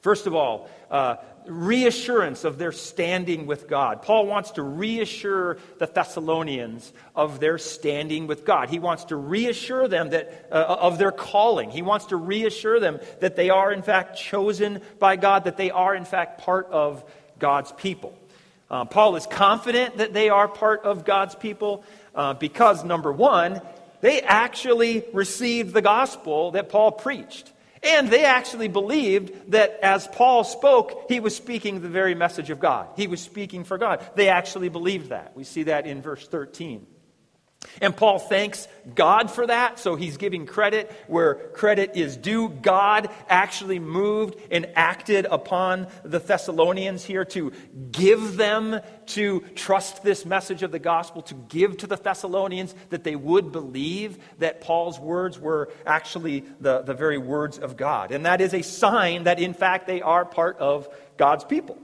First 0.00 0.26
of 0.26 0.34
all, 0.34 0.68
uh, 0.90 1.16
reassurance 1.46 2.44
of 2.44 2.58
their 2.58 2.72
standing 2.72 3.46
with 3.46 3.68
God. 3.68 4.02
Paul 4.02 4.26
wants 4.26 4.50
to 4.52 4.62
reassure 4.62 5.56
the 5.78 5.86
Thessalonians 5.86 6.92
of 7.16 7.40
their 7.40 7.56
standing 7.58 8.26
with 8.26 8.44
God. 8.44 8.68
He 8.68 8.78
wants 8.78 9.04
to 9.04 9.16
reassure 9.16 9.88
them 9.88 10.10
that, 10.10 10.48
uh, 10.52 10.76
of 10.80 10.98
their 10.98 11.10
calling. 11.10 11.70
He 11.70 11.82
wants 11.82 12.06
to 12.06 12.16
reassure 12.16 12.80
them 12.80 13.00
that 13.20 13.34
they 13.34 13.48
are, 13.48 13.72
in 13.72 13.82
fact, 13.82 14.18
chosen 14.18 14.82
by 14.98 15.16
God, 15.16 15.44
that 15.44 15.56
they 15.56 15.70
are, 15.70 15.94
in 15.94 16.04
fact, 16.04 16.42
part 16.42 16.68
of 16.70 17.02
God's 17.38 17.72
people. 17.72 18.12
Uh, 18.70 18.84
Paul 18.84 19.16
is 19.16 19.26
confident 19.26 19.96
that 19.96 20.12
they 20.12 20.28
are 20.28 20.48
part 20.48 20.84
of 20.84 21.06
God's 21.06 21.34
people 21.34 21.82
uh, 22.14 22.34
because, 22.34 22.84
number 22.84 23.10
one, 23.10 23.62
They 24.00 24.20
actually 24.20 25.04
received 25.12 25.74
the 25.74 25.82
gospel 25.82 26.52
that 26.52 26.68
Paul 26.68 26.92
preached. 26.92 27.52
And 27.82 28.10
they 28.10 28.24
actually 28.24 28.68
believed 28.68 29.52
that 29.52 29.78
as 29.82 30.06
Paul 30.08 30.44
spoke, 30.44 31.06
he 31.08 31.20
was 31.20 31.36
speaking 31.36 31.80
the 31.80 31.88
very 31.88 32.14
message 32.14 32.50
of 32.50 32.60
God. 32.60 32.88
He 32.96 33.06
was 33.06 33.20
speaking 33.20 33.64
for 33.64 33.78
God. 33.78 34.04
They 34.14 34.28
actually 34.28 34.68
believed 34.68 35.10
that. 35.10 35.36
We 35.36 35.44
see 35.44 35.64
that 35.64 35.86
in 35.86 36.02
verse 36.02 36.26
13. 36.26 36.86
And 37.80 37.96
Paul 37.96 38.18
thanks 38.18 38.68
God 38.94 39.30
for 39.30 39.46
that, 39.46 39.78
so 39.78 39.96
he's 39.96 40.16
giving 40.16 40.46
credit 40.46 40.90
where 41.06 41.34
credit 41.34 41.96
is 41.96 42.16
due. 42.16 42.48
God 42.48 43.10
actually 43.28 43.78
moved 43.78 44.36
and 44.50 44.66
acted 44.74 45.26
upon 45.26 45.88
the 46.04 46.18
Thessalonians 46.18 47.04
here 47.04 47.24
to 47.26 47.52
give 47.90 48.36
them 48.36 48.80
to 49.06 49.40
trust 49.54 50.02
this 50.02 50.24
message 50.24 50.62
of 50.62 50.72
the 50.72 50.78
gospel, 50.78 51.22
to 51.22 51.34
give 51.34 51.76
to 51.78 51.86
the 51.86 51.96
Thessalonians 51.96 52.74
that 52.90 53.04
they 53.04 53.16
would 53.16 53.52
believe 53.52 54.18
that 54.38 54.60
Paul's 54.60 54.98
words 54.98 55.38
were 55.38 55.70
actually 55.84 56.44
the, 56.60 56.82
the 56.82 56.94
very 56.94 57.18
words 57.18 57.58
of 57.58 57.76
God. 57.76 58.12
And 58.12 58.24
that 58.26 58.40
is 58.40 58.54
a 58.54 58.62
sign 58.62 59.24
that, 59.24 59.40
in 59.40 59.54
fact, 59.54 59.86
they 59.86 60.00
are 60.00 60.24
part 60.24 60.58
of 60.58 60.88
God's 61.16 61.44
people. 61.44 61.78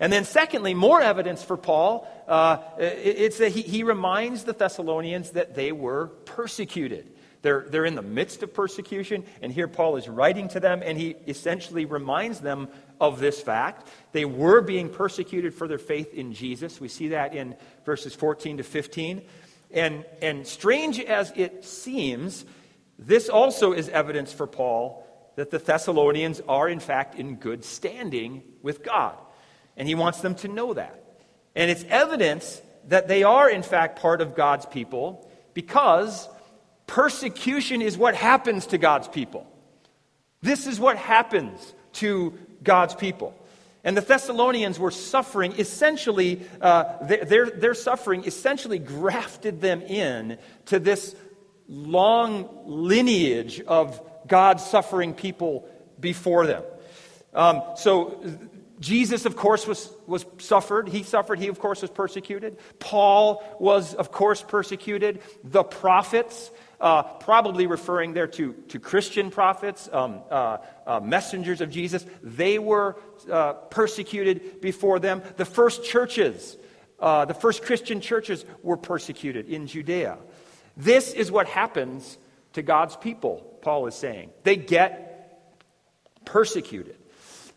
And 0.00 0.12
then, 0.12 0.24
secondly, 0.24 0.74
more 0.74 1.00
evidence 1.00 1.42
for 1.42 1.56
Paul. 1.56 2.08
Uh, 2.28 2.58
it's 2.78 3.38
that 3.38 3.52
he, 3.52 3.62
he 3.62 3.82
reminds 3.82 4.44
the 4.44 4.52
Thessalonians 4.52 5.30
that 5.30 5.54
they 5.54 5.72
were 5.72 6.08
persecuted. 6.24 7.12
They're, 7.42 7.66
they're 7.68 7.84
in 7.84 7.94
the 7.94 8.02
midst 8.02 8.42
of 8.42 8.52
persecution, 8.52 9.24
and 9.42 9.52
here 9.52 9.68
Paul 9.68 9.96
is 9.96 10.08
writing 10.08 10.48
to 10.48 10.60
them, 10.60 10.82
and 10.84 10.98
he 10.98 11.16
essentially 11.26 11.84
reminds 11.84 12.40
them 12.40 12.68
of 13.00 13.20
this 13.20 13.40
fact. 13.40 13.88
They 14.12 14.24
were 14.24 14.60
being 14.60 14.88
persecuted 14.88 15.54
for 15.54 15.68
their 15.68 15.78
faith 15.78 16.14
in 16.14 16.32
Jesus. 16.32 16.80
We 16.80 16.88
see 16.88 17.08
that 17.08 17.34
in 17.34 17.54
verses 17.84 18.14
14 18.14 18.56
to 18.56 18.62
15. 18.64 19.22
And, 19.70 20.04
and 20.20 20.46
strange 20.46 20.98
as 20.98 21.32
it 21.36 21.64
seems, 21.64 22.44
this 22.98 23.28
also 23.28 23.72
is 23.72 23.88
evidence 23.88 24.32
for 24.32 24.46
Paul 24.46 25.04
that 25.36 25.50
the 25.50 25.58
Thessalonians 25.58 26.40
are, 26.48 26.68
in 26.68 26.80
fact, 26.80 27.14
in 27.14 27.36
good 27.36 27.64
standing 27.64 28.42
with 28.62 28.82
God. 28.82 29.16
And 29.78 29.88
he 29.88 29.94
wants 29.94 30.20
them 30.20 30.34
to 30.36 30.48
know 30.48 30.74
that. 30.74 31.02
And 31.56 31.70
it's 31.70 31.84
evidence 31.84 32.60
that 32.88 33.08
they 33.08 33.22
are, 33.22 33.48
in 33.48 33.62
fact, 33.62 34.00
part 34.00 34.20
of 34.20 34.34
God's 34.34 34.66
people 34.66 35.30
because 35.54 36.28
persecution 36.86 37.80
is 37.80 37.96
what 37.96 38.14
happens 38.14 38.66
to 38.66 38.78
God's 38.78 39.08
people. 39.08 39.46
This 40.42 40.66
is 40.66 40.78
what 40.78 40.96
happens 40.96 41.74
to 41.94 42.36
God's 42.62 42.94
people. 42.94 43.34
And 43.84 43.96
the 43.96 44.00
Thessalonians 44.00 44.78
were 44.78 44.90
suffering 44.90 45.54
essentially, 45.58 46.42
uh, 46.60 47.04
their, 47.06 47.50
their 47.50 47.74
suffering 47.74 48.24
essentially 48.24 48.78
grafted 48.78 49.60
them 49.60 49.82
in 49.82 50.38
to 50.66 50.78
this 50.78 51.14
long 51.68 52.48
lineage 52.66 53.60
of 53.60 54.00
God 54.26 54.60
suffering 54.60 55.14
people 55.14 55.68
before 56.00 56.46
them. 56.46 56.62
Um, 57.34 57.62
so 57.76 58.22
Jesus, 58.80 59.26
of 59.26 59.36
course, 59.36 59.66
was, 59.66 59.90
was 60.06 60.24
suffered. 60.38 60.88
He 60.88 61.02
suffered. 61.02 61.38
He, 61.38 61.48
of 61.48 61.58
course, 61.58 61.82
was 61.82 61.90
persecuted. 61.90 62.58
Paul 62.78 63.42
was, 63.58 63.94
of 63.94 64.12
course, 64.12 64.42
persecuted. 64.42 65.20
The 65.42 65.64
prophets, 65.64 66.50
uh, 66.80 67.02
probably 67.02 67.66
referring 67.66 68.12
there 68.12 68.28
to, 68.28 68.52
to 68.68 68.78
Christian 68.78 69.30
prophets, 69.30 69.88
um, 69.92 70.20
uh, 70.30 70.58
uh, 70.86 71.00
messengers 71.00 71.60
of 71.60 71.70
Jesus, 71.70 72.06
they 72.22 72.58
were 72.58 72.96
uh, 73.30 73.54
persecuted 73.54 74.60
before 74.60 75.00
them. 75.00 75.22
The 75.36 75.44
first 75.44 75.84
churches, 75.84 76.56
uh, 77.00 77.24
the 77.24 77.34
first 77.34 77.62
Christian 77.62 78.00
churches 78.00 78.44
were 78.62 78.76
persecuted 78.76 79.48
in 79.48 79.66
Judea. 79.66 80.18
This 80.76 81.12
is 81.12 81.32
what 81.32 81.48
happens 81.48 82.16
to 82.52 82.62
God's 82.62 82.96
people, 82.96 83.58
Paul 83.62 83.86
is 83.88 83.94
saying. 83.96 84.30
They 84.44 84.56
get 84.56 85.08
persecuted. 86.24 86.97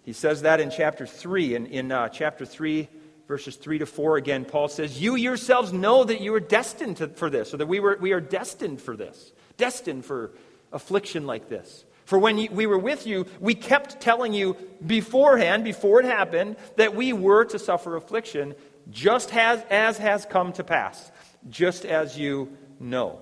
He 0.03 0.13
says 0.13 0.41
that 0.41 0.59
in 0.59 0.71
chapter 0.71 1.05
3. 1.05 1.55
And 1.55 1.67
in 1.67 1.91
uh, 1.91 2.09
chapter 2.09 2.45
3, 2.45 2.87
verses 3.27 3.55
3 3.55 3.79
to 3.79 3.85
4, 3.85 4.17
again, 4.17 4.45
Paul 4.45 4.67
says, 4.67 5.01
You 5.01 5.15
yourselves 5.15 5.71
know 5.71 6.03
that 6.03 6.21
you 6.21 6.33
are 6.33 6.39
destined 6.39 6.97
to, 6.97 7.07
for 7.07 7.29
this, 7.29 7.53
or 7.53 7.57
that 7.57 7.67
we, 7.67 7.79
were, 7.79 7.97
we 7.99 8.11
are 8.11 8.21
destined 8.21 8.81
for 8.81 8.95
this, 8.95 9.31
destined 9.57 10.05
for 10.05 10.31
affliction 10.71 11.25
like 11.25 11.49
this. 11.49 11.85
For 12.05 12.19
when 12.19 12.37
you, 12.37 12.49
we 12.51 12.65
were 12.65 12.79
with 12.79 13.07
you, 13.07 13.25
we 13.39 13.55
kept 13.55 14.01
telling 14.01 14.33
you 14.33 14.57
beforehand, 14.85 15.63
before 15.63 16.01
it 16.01 16.05
happened, 16.05 16.57
that 16.75 16.95
we 16.95 17.13
were 17.13 17.45
to 17.45 17.59
suffer 17.59 17.95
affliction, 17.95 18.55
just 18.89 19.33
as, 19.33 19.63
as 19.69 19.97
has 19.97 20.25
come 20.25 20.51
to 20.53 20.63
pass, 20.63 21.11
just 21.49 21.85
as 21.85 22.17
you 22.17 22.57
know. 22.79 23.21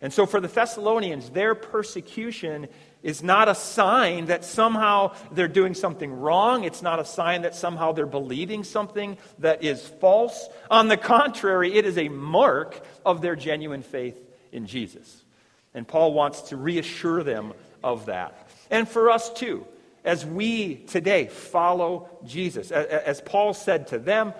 And 0.00 0.12
so 0.12 0.24
for 0.24 0.40
the 0.40 0.48
Thessalonians, 0.48 1.30
their 1.30 1.54
persecution 1.54 2.68
is 3.02 3.22
not 3.22 3.48
a 3.48 3.54
sign 3.54 4.26
that 4.26 4.44
somehow 4.44 5.14
they're 5.32 5.48
doing 5.48 5.74
something 5.74 6.12
wrong. 6.12 6.64
It's 6.64 6.82
not 6.82 6.98
a 7.00 7.04
sign 7.04 7.42
that 7.42 7.54
somehow 7.54 7.92
they're 7.92 8.06
believing 8.06 8.64
something 8.64 9.16
that 9.38 9.64
is 9.64 9.86
false. 9.86 10.48
On 10.70 10.88
the 10.88 10.96
contrary, 10.96 11.74
it 11.74 11.86
is 11.86 11.96
a 11.96 12.08
mark 12.08 12.84
of 13.04 13.22
their 13.22 13.36
genuine 13.36 13.82
faith 13.82 14.20
in 14.52 14.66
Jesus. 14.66 15.24
And 15.72 15.86
Paul 15.86 16.12
wants 16.12 16.42
to 16.42 16.56
reassure 16.56 17.22
them 17.22 17.54
of 17.82 18.06
that. 18.06 18.48
And 18.70 18.88
for 18.88 19.10
us 19.10 19.32
too, 19.32 19.66
as 20.04 20.24
we 20.24 20.76
today 20.76 21.26
follow 21.26 22.08
Jesus, 22.24 22.70
as 22.70 23.20
Paul 23.20 23.54
said 23.54 23.88
to 23.88 23.98
them, 23.98 24.34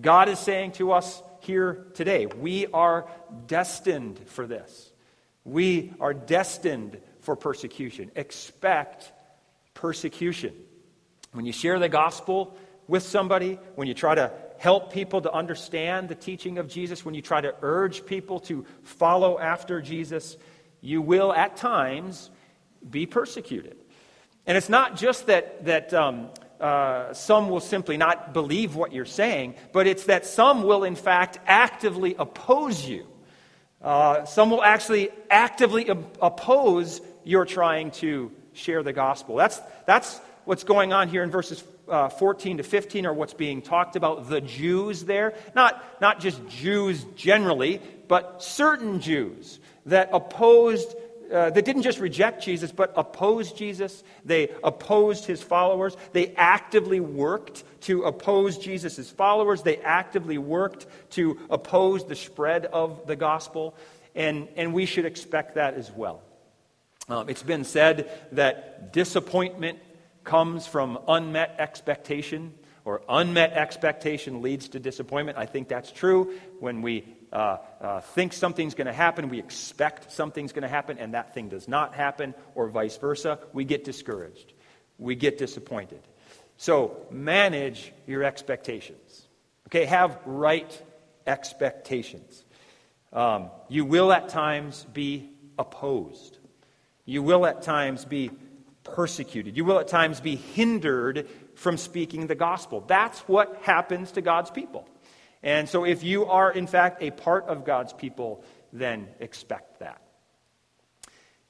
God 0.00 0.28
is 0.28 0.38
saying 0.38 0.72
to 0.72 0.92
us 0.92 1.22
here 1.40 1.86
today, 1.94 2.26
we 2.26 2.66
are 2.68 3.06
destined 3.46 4.18
for 4.26 4.46
this. 4.46 4.90
We 5.44 5.92
are 6.00 6.14
destined 6.14 6.98
for 7.24 7.36
persecution. 7.36 8.10
Expect 8.14 9.12
persecution. 9.74 10.54
When 11.32 11.44
you 11.44 11.52
share 11.52 11.78
the 11.78 11.88
gospel 11.88 12.56
with 12.86 13.02
somebody, 13.02 13.58
when 13.74 13.88
you 13.88 13.94
try 13.94 14.14
to 14.14 14.30
help 14.58 14.92
people 14.92 15.20
to 15.22 15.32
understand 15.32 16.08
the 16.08 16.14
teaching 16.14 16.58
of 16.58 16.68
Jesus, 16.68 17.04
when 17.04 17.14
you 17.14 17.22
try 17.22 17.40
to 17.40 17.54
urge 17.62 18.06
people 18.06 18.40
to 18.40 18.64
follow 18.82 19.38
after 19.38 19.80
Jesus, 19.80 20.36
you 20.80 21.02
will 21.02 21.32
at 21.32 21.56
times 21.56 22.30
be 22.88 23.06
persecuted. 23.06 23.76
And 24.46 24.56
it's 24.56 24.68
not 24.68 24.96
just 24.96 25.26
that, 25.26 25.64
that 25.64 25.94
um, 25.94 26.28
uh, 26.60 27.12
some 27.14 27.48
will 27.48 27.60
simply 27.60 27.96
not 27.96 28.32
believe 28.32 28.76
what 28.76 28.92
you're 28.92 29.06
saying, 29.06 29.54
but 29.72 29.86
it's 29.86 30.04
that 30.04 30.26
some 30.26 30.62
will, 30.62 30.84
in 30.84 30.94
fact, 30.94 31.38
actively 31.46 32.14
oppose 32.18 32.86
you. 32.86 33.06
Uh, 33.82 34.24
some 34.24 34.50
will 34.50 34.62
actually 34.62 35.10
actively 35.30 35.90
op- 35.90 36.18
oppose 36.22 37.00
you're 37.24 37.44
trying 37.44 37.90
to 37.92 38.30
share 38.52 38.82
the 38.82 38.92
gospel. 38.92 39.36
That's, 39.36 39.60
that's 39.86 40.20
what's 40.44 40.64
going 40.64 40.92
on 40.92 41.08
here 41.08 41.22
in 41.22 41.30
verses 41.30 41.62
uh, 41.88 42.08
14 42.08 42.58
to 42.58 42.62
15, 42.62 43.06
or 43.06 43.12
what's 43.12 43.34
being 43.34 43.62
talked 43.62 43.96
about. 43.96 44.28
The 44.28 44.40
Jews 44.40 45.04
there, 45.04 45.34
not, 45.54 45.82
not 46.00 46.20
just 46.20 46.46
Jews 46.48 47.04
generally, 47.16 47.80
but 48.08 48.42
certain 48.42 49.00
Jews 49.00 49.58
that 49.86 50.10
opposed. 50.12 50.94
Uh, 51.32 51.48
that 51.48 51.64
didn't 51.64 51.82
just 51.82 52.00
reject 52.00 52.44
Jesus, 52.44 52.70
but 52.70 52.92
opposed 52.96 53.56
Jesus. 53.56 54.04
They 54.26 54.50
opposed 54.62 55.24
his 55.24 55.42
followers. 55.42 55.96
They 56.12 56.34
actively 56.36 57.00
worked 57.00 57.64
to 57.82 58.02
oppose 58.02 58.58
Jesus' 58.58 59.10
followers. 59.10 59.62
They 59.62 59.78
actively 59.78 60.36
worked 60.36 60.86
to 61.12 61.40
oppose 61.48 62.06
the 62.06 62.14
spread 62.14 62.66
of 62.66 63.06
the 63.06 63.16
gospel. 63.16 63.74
And, 64.14 64.48
and 64.54 64.74
we 64.74 64.84
should 64.84 65.06
expect 65.06 65.54
that 65.54 65.74
as 65.74 65.90
well. 65.90 66.20
Um, 67.08 67.28
it's 67.28 67.42
been 67.42 67.64
said 67.64 68.10
that 68.32 68.92
disappointment 68.92 69.78
comes 70.24 70.66
from 70.66 70.98
unmet 71.06 71.56
expectation, 71.58 72.54
or 72.84 73.02
unmet 73.08 73.52
expectation 73.52 74.40
leads 74.40 74.68
to 74.70 74.80
disappointment. 74.80 75.36
I 75.36 75.46
think 75.46 75.68
that's 75.68 75.92
true. 75.92 76.34
When 76.60 76.80
we 76.80 77.06
uh, 77.32 77.58
uh, 77.80 78.00
think 78.00 78.32
something's 78.32 78.74
going 78.74 78.86
to 78.86 78.92
happen, 78.92 79.28
we 79.28 79.38
expect 79.38 80.12
something's 80.12 80.52
going 80.52 80.62
to 80.62 80.68
happen, 80.68 80.98
and 80.98 81.14
that 81.14 81.34
thing 81.34 81.48
does 81.48 81.68
not 81.68 81.94
happen, 81.94 82.34
or 82.54 82.68
vice 82.68 82.96
versa, 82.96 83.38
we 83.52 83.64
get 83.64 83.84
discouraged. 83.84 84.54
We 84.98 85.14
get 85.14 85.38
disappointed. 85.38 86.00
So 86.56 87.06
manage 87.10 87.92
your 88.06 88.22
expectations. 88.22 89.26
Okay, 89.68 89.84
have 89.84 90.18
right 90.24 90.82
expectations. 91.26 92.44
Um, 93.12 93.50
you 93.68 93.84
will 93.84 94.12
at 94.12 94.28
times 94.28 94.86
be 94.92 95.30
opposed. 95.58 96.38
You 97.04 97.22
will 97.22 97.46
at 97.46 97.62
times 97.62 98.04
be 98.04 98.30
persecuted. 98.82 99.56
You 99.56 99.64
will 99.64 99.78
at 99.78 99.88
times 99.88 100.20
be 100.20 100.36
hindered 100.36 101.28
from 101.54 101.76
speaking 101.76 102.26
the 102.26 102.34
gospel. 102.34 102.84
That's 102.86 103.20
what 103.20 103.58
happens 103.62 104.12
to 104.12 104.20
God's 104.20 104.50
people. 104.50 104.88
And 105.42 105.68
so, 105.68 105.84
if 105.84 106.02
you 106.02 106.26
are, 106.26 106.50
in 106.50 106.66
fact, 106.66 107.02
a 107.02 107.10
part 107.10 107.44
of 107.46 107.64
God's 107.64 107.92
people, 107.92 108.42
then 108.72 109.08
expect 109.20 109.80
that. 109.80 110.00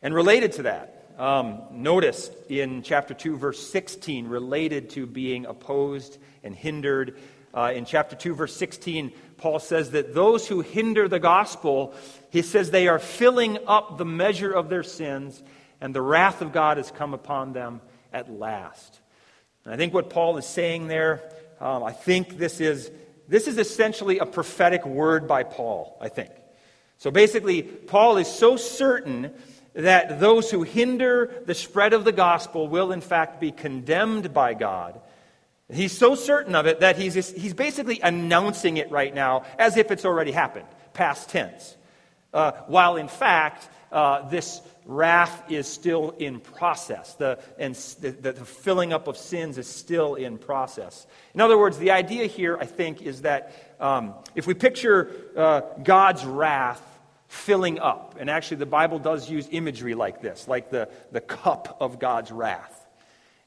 And 0.03 0.13
related 0.13 0.53
to 0.53 0.63
that, 0.65 1.11
um, 1.17 1.63
notice 1.71 2.31
in 2.49 2.83
chapter 2.83 3.15
2, 3.15 3.37
verse 3.37 3.65
16, 3.71 4.27
related 4.27 4.91
to 4.91 5.07
being 5.07 5.47
opposed 5.47 6.19
and 6.43 6.55
hindered, 6.55 7.17
Uh, 7.55 7.71
in 7.73 7.85
chapter 7.85 8.17
2, 8.17 8.35
verse 8.35 8.57
16, 8.57 9.13
Paul 9.37 9.61
says 9.61 9.93
that 9.93 10.13
those 10.13 10.49
who 10.49 10.61
hinder 10.61 11.07
the 11.07 11.21
gospel, 11.21 11.95
he 12.35 12.43
says 12.43 12.73
they 12.73 12.89
are 12.89 12.99
filling 12.99 13.59
up 13.69 13.97
the 13.97 14.05
measure 14.05 14.51
of 14.51 14.69
their 14.69 14.83
sins, 14.83 15.41
and 15.81 15.95
the 15.95 16.03
wrath 16.03 16.43
of 16.43 16.53
God 16.53 16.79
has 16.79 16.91
come 16.91 17.15
upon 17.15 17.53
them 17.53 17.81
at 18.13 18.29
last. 18.29 18.99
And 19.65 19.73
I 19.73 19.77
think 19.77 19.95
what 19.95 20.11
Paul 20.11 20.37
is 20.37 20.45
saying 20.45 20.89
there, 20.89 21.23
um, 21.61 21.85
I 21.85 21.93
think 21.93 22.37
this 22.37 22.61
is, 22.61 22.91
this 23.29 23.47
is 23.47 23.57
essentially 23.57 24.19
a 24.19 24.27
prophetic 24.27 24.85
word 24.85 25.29
by 25.29 25.45
Paul, 25.45 25.97
I 26.01 26.09
think. 26.09 26.33
So 26.99 27.13
basically, 27.13 27.63
Paul 27.63 28.17
is 28.17 28.27
so 28.27 28.57
certain 28.57 29.33
that 29.75 30.19
those 30.19 30.51
who 30.51 30.65
hinder 30.65 31.41
the 31.47 31.55
spread 31.55 31.93
of 31.93 32.05
the 32.05 32.11
gospel 32.11 32.67
will, 32.67 32.91
in 32.91 33.01
fact, 33.01 33.41
be 33.41 33.53
condemned 33.53 34.35
by 34.35 34.55
God. 34.55 35.01
He's 35.73 35.97
so 35.97 36.17
certain 36.17 36.57
of 36.57 36.67
it 36.67 36.81
that 36.81 36.97
he's, 36.97 37.15
he's 37.15 37.55
basically 37.55 38.01
announcing 38.01 38.77
it 38.79 38.91
right 38.91 39.15
now 39.15 39.45
as 39.57 39.77
if 39.77 39.93
it's 39.93 40.05
already 40.05 40.33
happened, 40.33 40.67
past 40.95 41.29
tense. 41.29 41.77
Uh, 42.35 42.53
while 42.67 42.97
in 42.97 43.07
fact, 43.09 43.69
uh, 43.93 44.29
this 44.29 44.61
wrath 44.87 45.51
is 45.51 45.69
still 45.69 46.11
in 46.19 46.41
process. 46.41 47.15
The, 47.15 47.39
and 47.59 47.77
the, 48.01 48.11
the, 48.11 48.33
filling 48.45 48.93
up 48.93 49.07
of 49.07 49.17
sins 49.17 49.57
is 49.57 49.69
still 49.69 50.17
in 50.17 50.37
process. 50.37 51.07
In 51.33 51.41
other 51.41 51.57
words, 51.57 51.79
the 51.79 51.93
idea 51.93 52.27
here, 52.27 52.59
I 52.61 52.67
think, 52.67 53.03
is 53.03 53.23
that 53.23 53.77
um, 53.79 54.15
if 54.35 54.49
we 54.49 54.55
picture 54.55 55.11
uh, 55.37 55.61
God's 55.83 56.25
wrath 56.25 56.83
filling 57.29 57.79
up, 57.79 58.17
and 58.19 58.29
actually 58.29 58.59
the 58.59 58.67
Bible 58.67 58.99
does 58.99 59.31
use 59.31 59.49
imagery 59.53 59.95
like 59.95 60.21
this, 60.21 60.49
like 60.49 60.71
the, 60.71 60.89
the 61.13 61.21
cup 61.21 61.77
of 61.81 62.01
God's 62.01 62.33
wrath. 62.33 62.81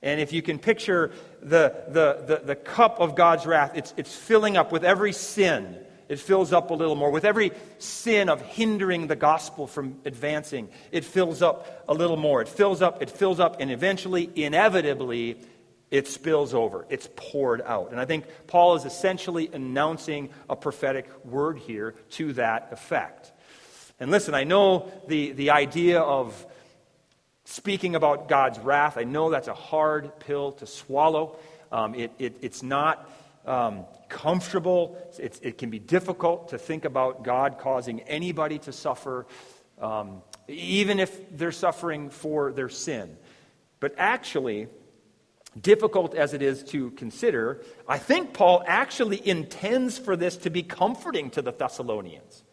And 0.01 0.21
if 0.21 0.31
you 0.31 0.41
can 0.41 0.59
picture 0.59 1.11
the, 1.41 1.83
the, 1.89 2.23
the, 2.25 2.41
the 2.45 2.55
cup 2.55 3.01
of 3.01 3.15
God's 3.15 3.45
wrath, 3.45 3.73
it's, 3.75 3.93
it's 3.97 4.15
filling 4.15 4.55
up 4.55 4.71
with 4.71 4.85
every 4.85 5.11
sin 5.11 5.77
it 6.09 6.19
fills 6.19 6.53
up 6.53 6.71
a 6.71 6.73
little 6.73 6.95
more. 6.95 7.11
With 7.11 7.25
every 7.25 7.51
sin 7.79 8.29
of 8.29 8.41
hindering 8.41 9.07
the 9.07 9.15
gospel 9.15 9.67
from 9.67 9.99
advancing, 10.05 10.69
it 10.91 11.03
fills 11.03 11.41
up 11.41 11.85
a 11.87 11.93
little 11.93 12.17
more. 12.17 12.41
It 12.41 12.47
fills 12.49 12.81
up, 12.81 13.01
it 13.01 13.09
fills 13.09 13.39
up, 13.39 13.57
and 13.59 13.71
eventually, 13.71 14.29
inevitably, 14.35 15.37
it 15.91 16.07
spills 16.07 16.53
over. 16.53 16.85
It's 16.89 17.09
poured 17.15 17.61
out. 17.61 17.91
And 17.91 17.99
I 17.99 18.05
think 18.05 18.25
Paul 18.47 18.75
is 18.75 18.85
essentially 18.85 19.49
announcing 19.51 20.29
a 20.49 20.55
prophetic 20.55 21.07
word 21.25 21.57
here 21.59 21.95
to 22.11 22.33
that 22.33 22.69
effect. 22.71 23.31
And 23.99 24.11
listen, 24.11 24.33
I 24.33 24.43
know 24.43 24.91
the, 25.07 25.31
the 25.31 25.51
idea 25.51 25.99
of 25.99 26.45
speaking 27.45 27.95
about 27.95 28.27
God's 28.27 28.59
wrath, 28.59 28.97
I 28.97 29.03
know 29.05 29.29
that's 29.29 29.47
a 29.47 29.53
hard 29.53 30.19
pill 30.19 30.51
to 30.53 30.67
swallow. 30.67 31.37
Um, 31.71 31.95
it, 31.95 32.11
it, 32.19 32.37
it's 32.41 32.61
not 32.61 33.09
um, 33.47 33.85
comfortable. 34.09 34.97
It's, 35.17 35.39
it 35.39 35.57
can 35.57 35.69
be 35.69 35.79
difficult 35.79 36.49
to 36.49 36.57
think 36.57 36.85
about 36.85 37.23
God 37.23 37.57
causing 37.59 38.01
anybody 38.01 38.59
to 38.59 38.71
suffer, 38.71 39.25
um, 39.81 40.21
even 40.47 40.99
if 40.99 41.37
they're 41.37 41.51
suffering 41.51 42.09
for 42.09 42.51
their 42.51 42.69
sin. 42.69 43.17
But 43.79 43.95
actually, 43.97 44.67
difficult 45.59 46.13
as 46.13 46.33
it 46.33 46.41
is 46.41 46.63
to 46.65 46.91
consider, 46.91 47.61
I 47.87 47.97
think 47.97 48.33
Paul 48.33 48.63
actually 48.67 49.25
intends 49.27 49.97
for 49.97 50.15
this 50.15 50.37
to 50.37 50.49
be 50.49 50.63
comforting 50.63 51.29
to 51.31 51.41
the 51.41 51.51
Thessalonians. 51.51 52.43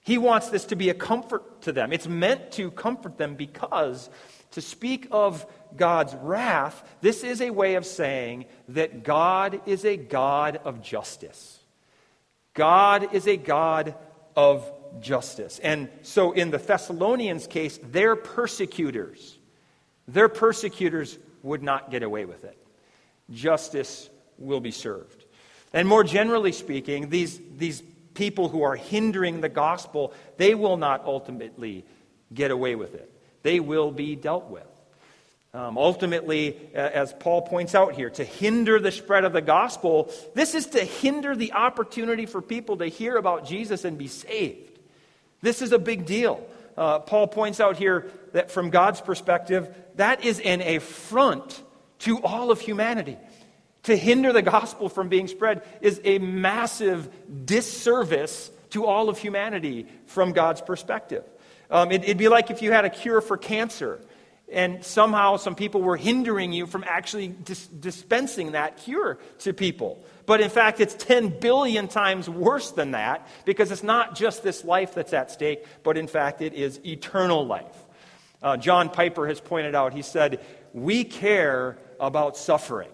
He 0.00 0.18
wants 0.18 0.50
this 0.50 0.64
to 0.66 0.76
be 0.76 0.88
a 0.88 0.94
comfort 0.94 1.62
to 1.62 1.72
them. 1.72 1.92
It's 1.92 2.06
meant 2.06 2.52
to 2.52 2.70
comfort 2.70 3.18
them 3.18 3.34
because 3.34 4.08
to 4.52 4.60
speak 4.60 5.08
of 5.10 5.44
God's 5.76 6.14
wrath, 6.14 6.82
this 7.00 7.24
is 7.24 7.40
a 7.40 7.50
way 7.50 7.74
of 7.74 7.86
saying 7.86 8.46
that 8.68 9.04
God 9.04 9.60
is 9.66 9.84
a 9.84 9.96
God 9.96 10.60
of 10.64 10.82
justice. 10.82 11.58
God 12.54 13.14
is 13.14 13.26
a 13.26 13.36
God 13.36 13.94
of 14.34 14.70
justice. 15.00 15.58
And 15.58 15.88
so 16.02 16.32
in 16.32 16.50
the 16.50 16.58
Thessalonians' 16.58 17.46
case, 17.46 17.78
their 17.82 18.16
persecutors, 18.16 19.38
their 20.08 20.28
persecutors 20.28 21.18
would 21.42 21.62
not 21.62 21.90
get 21.90 22.02
away 22.02 22.24
with 22.24 22.44
it. 22.44 22.56
Justice 23.30 24.08
will 24.38 24.60
be 24.60 24.70
served. 24.70 25.24
And 25.72 25.88
more 25.88 26.04
generally 26.04 26.52
speaking, 26.52 27.10
these, 27.10 27.40
these 27.56 27.82
people 28.14 28.48
who 28.48 28.62
are 28.62 28.76
hindering 28.76 29.40
the 29.40 29.48
gospel, 29.48 30.12
they 30.36 30.54
will 30.54 30.76
not 30.76 31.04
ultimately 31.04 31.84
get 32.32 32.50
away 32.50 32.74
with 32.74 32.94
it. 32.94 33.12
They 33.42 33.60
will 33.60 33.90
be 33.90 34.16
dealt 34.16 34.50
with. 34.50 34.66
Um, 35.56 35.78
ultimately, 35.78 36.60
as 36.74 37.14
Paul 37.14 37.40
points 37.40 37.74
out 37.74 37.94
here, 37.94 38.10
to 38.10 38.24
hinder 38.24 38.78
the 38.78 38.92
spread 38.92 39.24
of 39.24 39.32
the 39.32 39.40
gospel, 39.40 40.12
this 40.34 40.54
is 40.54 40.66
to 40.66 40.84
hinder 40.84 41.34
the 41.34 41.54
opportunity 41.54 42.26
for 42.26 42.42
people 42.42 42.76
to 42.76 42.88
hear 42.88 43.16
about 43.16 43.46
Jesus 43.46 43.86
and 43.86 43.96
be 43.96 44.06
saved. 44.06 44.78
This 45.40 45.62
is 45.62 45.72
a 45.72 45.78
big 45.78 46.04
deal. 46.04 46.46
Uh, 46.76 46.98
Paul 46.98 47.26
points 47.26 47.58
out 47.58 47.78
here 47.78 48.10
that 48.34 48.50
from 48.50 48.68
God's 48.68 49.00
perspective, 49.00 49.74
that 49.94 50.26
is 50.26 50.40
an 50.40 50.60
affront 50.60 51.62
to 52.00 52.22
all 52.22 52.50
of 52.50 52.60
humanity. 52.60 53.16
To 53.84 53.96
hinder 53.96 54.34
the 54.34 54.42
gospel 54.42 54.90
from 54.90 55.08
being 55.08 55.26
spread 55.26 55.62
is 55.80 56.02
a 56.04 56.18
massive 56.18 57.08
disservice 57.46 58.50
to 58.70 58.84
all 58.84 59.08
of 59.08 59.16
humanity 59.16 59.86
from 60.04 60.32
God's 60.32 60.60
perspective. 60.60 61.24
Um, 61.70 61.92
it, 61.92 62.04
it'd 62.04 62.18
be 62.18 62.28
like 62.28 62.50
if 62.50 62.60
you 62.60 62.72
had 62.72 62.84
a 62.84 62.90
cure 62.90 63.22
for 63.22 63.38
cancer 63.38 64.02
and 64.52 64.84
somehow 64.84 65.36
some 65.36 65.54
people 65.56 65.82
were 65.82 65.96
hindering 65.96 66.52
you 66.52 66.66
from 66.66 66.84
actually 66.86 67.28
dis- 67.28 67.66
dispensing 67.66 68.52
that 68.52 68.76
cure 68.78 69.18
to 69.40 69.52
people. 69.52 70.04
But 70.24 70.40
in 70.40 70.50
fact, 70.50 70.80
it's 70.80 70.94
10 70.94 71.40
billion 71.40 71.88
times 71.88 72.28
worse 72.28 72.70
than 72.70 72.92
that 72.92 73.26
because 73.44 73.72
it's 73.72 73.82
not 73.82 74.14
just 74.14 74.42
this 74.42 74.64
life 74.64 74.94
that's 74.94 75.12
at 75.12 75.30
stake, 75.30 75.64
but 75.82 75.96
in 75.96 76.06
fact, 76.06 76.42
it 76.42 76.54
is 76.54 76.80
eternal 76.84 77.46
life. 77.46 77.84
Uh, 78.42 78.56
John 78.56 78.88
Piper 78.88 79.26
has 79.26 79.40
pointed 79.40 79.74
out, 79.74 79.92
he 79.92 80.02
said, 80.02 80.44
We 80.72 81.04
care 81.04 81.78
about 81.98 82.36
suffering, 82.36 82.90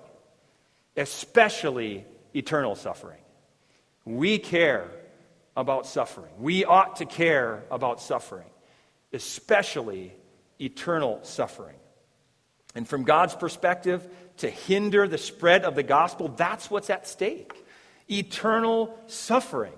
especially 0.97 2.07
eternal 2.35 2.75
suffering. 2.77 3.19
We 4.05 4.39
care 4.39 4.89
about 5.57 5.87
suffering. 5.87 6.33
We 6.39 6.65
ought 6.65 6.97
to 6.97 7.07
care 7.07 7.65
about 7.71 8.01
suffering, 8.01 8.49
especially 9.13 10.15
eternal 10.63 11.21
suffering. 11.23 11.77
And 12.75 12.89
from 12.89 13.05
God's 13.05 13.35
perspective, 13.35 14.07
to 14.39 14.49
hinder 14.49 15.07
the 15.07 15.19
spread 15.19 15.65
of 15.65 15.75
the 15.75 15.83
gospel, 15.83 16.29
that's 16.29 16.71
what's 16.71 16.91
at 16.91 17.07
stake 17.07 17.53
eternal 18.11 18.99
suffering. 19.07 19.73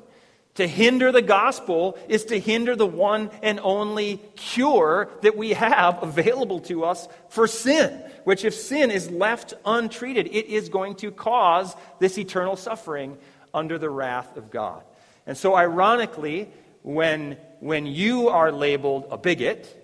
To 0.54 0.66
hinder 0.68 1.10
the 1.10 1.22
gospel 1.22 1.98
is 2.08 2.26
to 2.26 2.38
hinder 2.38 2.76
the 2.76 2.86
one 2.86 3.30
and 3.42 3.58
only 3.60 4.20
cure 4.36 5.10
that 5.22 5.36
we 5.36 5.50
have 5.50 6.00
available 6.02 6.60
to 6.60 6.84
us 6.84 7.08
for 7.28 7.48
sin, 7.48 8.00
which, 8.22 8.44
if 8.44 8.54
sin 8.54 8.92
is 8.92 9.10
left 9.10 9.54
untreated, 9.64 10.28
it 10.28 10.46
is 10.46 10.68
going 10.68 10.94
to 10.96 11.10
cause 11.10 11.74
this 11.98 12.18
eternal 12.18 12.54
suffering 12.54 13.18
under 13.52 13.78
the 13.78 13.90
wrath 13.90 14.36
of 14.36 14.50
God. 14.50 14.82
And 15.26 15.36
so, 15.36 15.56
ironically, 15.56 16.48
when, 16.82 17.36
when 17.58 17.86
you 17.86 18.28
are 18.28 18.52
labeled 18.52 19.08
a 19.10 19.18
bigot, 19.18 19.83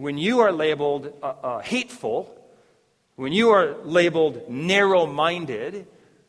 when 0.00 0.16
you 0.18 0.40
are 0.40 0.52
labeled 0.52 1.12
uh, 1.22 1.26
uh, 1.26 1.58
hateful, 1.60 2.34
when 3.16 3.32
you 3.32 3.50
are 3.50 3.76
labeled 3.84 4.48
narrow 4.48 5.06
minded, 5.06 5.86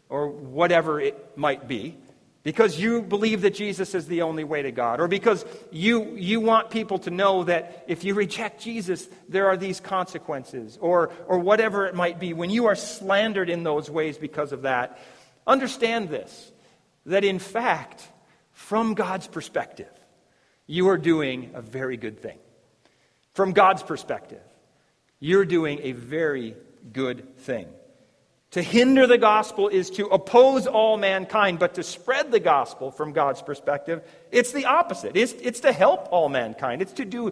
or 0.10 0.28
whatever 0.28 1.00
it 1.00 1.38
might 1.38 1.68
be, 1.68 1.98
because 2.44 2.78
you 2.78 3.02
believe 3.02 3.42
that 3.42 3.54
Jesus 3.54 3.96
is 3.96 4.08
the 4.08 4.24
only 4.24 4.44
way 4.44 4.62
to 4.64 4.72
God, 4.72 5.00
or 5.00 5.08
because 5.08 5.46
you, 5.72 6.16
you 6.16 6.42
want 6.42 6.70
people 6.70 7.00
to 7.00 7.12
know 7.12 7.46
that 7.46 7.86
if 7.88 8.04
you 8.04 8.14
reject 8.14 8.62
Jesus, 8.62 9.08
there 9.30 9.48
are 9.48 9.56
these 9.56 9.80
consequences, 9.80 10.78
or, 10.82 11.12
or 11.28 11.40
whatever 11.40 11.86
it 11.86 11.96
might 11.96 12.20
be, 12.20 12.34
when 12.34 12.50
you 12.50 12.66
are 12.66 12.76
slandered 12.76 13.50
in 13.50 13.64
those 13.64 13.90
ways 13.90 14.18
because 14.18 14.52
of 14.52 14.64
that, 14.64 15.00
understand 15.48 16.10
this 16.10 16.52
that 17.06 17.24
in 17.24 17.40
fact, 17.40 18.06
from 18.52 18.94
God's 18.96 19.28
perspective, 19.28 19.92
you 20.68 20.90
are 20.90 20.98
doing 20.98 21.52
a 21.54 21.62
very 21.62 21.98
good 21.98 22.20
thing. 22.20 22.38
From 23.34 23.54
God's 23.54 23.84
perspective, 23.84 24.42
you're 25.20 25.46
doing 25.46 25.80
a 25.84 25.92
very 25.94 26.56
good 26.92 27.38
thing. 27.38 27.68
To 28.52 28.62
hinder 28.62 29.08
the 29.08 29.18
gospel 29.18 29.70
is 29.70 29.90
to 29.92 30.08
oppose 30.08 30.68
all 30.68 30.98
mankind, 30.98 31.58
but 31.58 31.76
to 31.76 31.84
spread 31.84 32.32
the 32.32 32.40
gospel 32.42 32.92
from 32.92 33.14
God's 33.14 33.42
perspective, 33.42 34.04
it's 34.30 34.52
the 34.52 34.66
opposite. 34.66 35.16
It's, 35.16 35.32
it's 35.34 35.62
to 35.62 35.72
help 35.72 36.10
all 36.12 36.28
mankind, 36.28 36.82
it's 36.82 36.94
to 36.94 37.06
do 37.06 37.32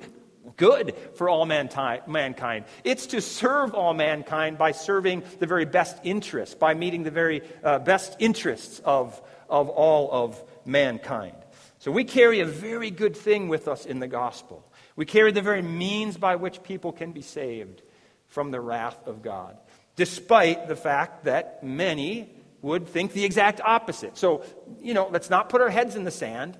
good 0.56 0.96
for 1.16 1.30
all 1.30 1.46
mankind. 1.46 2.66
It's 2.84 3.08
to 3.08 3.22
serve 3.22 3.74
all 3.74 3.94
mankind 3.94 4.58
by 4.58 4.72
serving 4.72 5.24
the 5.40 5.48
very 5.48 5.66
best 5.66 5.98
interests, 6.04 6.56
by 6.56 6.74
meeting 6.74 7.04
the 7.04 7.12
very 7.12 7.42
uh, 7.64 7.80
best 7.80 8.16
interests 8.20 8.80
of, 8.86 9.22
of 9.50 9.70
all 9.70 10.10
of 10.12 10.42
mankind. 10.66 11.36
So 11.80 11.92
we 11.92 12.04
carry 12.04 12.40
a 12.40 12.46
very 12.46 12.92
good 12.92 13.16
thing 13.16 13.48
with 13.48 13.68
us 13.68 13.86
in 13.86 14.00
the 14.00 14.08
gospel. 14.08 14.66
We 15.00 15.06
carry 15.06 15.32
the 15.32 15.42
very 15.42 15.62
means 15.62 16.18
by 16.18 16.36
which 16.36 16.62
people 16.62 16.92
can 16.92 17.14
be 17.14 17.22
saved 17.22 17.84
from 18.28 18.52
the 18.52 18.60
wrath 18.60 19.08
of 19.08 19.22
God, 19.22 19.56
despite 19.96 20.68
the 20.68 20.76
fact 20.76 21.24
that 21.24 21.64
many 21.64 22.30
would 22.62 22.86
think 22.86 23.14
the 23.14 23.24
exact 23.24 23.62
opposite. 23.62 24.18
So, 24.18 24.44
you 24.82 24.94
know, 24.94 25.08
let's 25.08 25.30
not 25.30 25.48
put 25.48 25.62
our 25.62 25.70
heads 25.70 25.96
in 25.96 26.04
the 26.04 26.12
sand. 26.12 26.58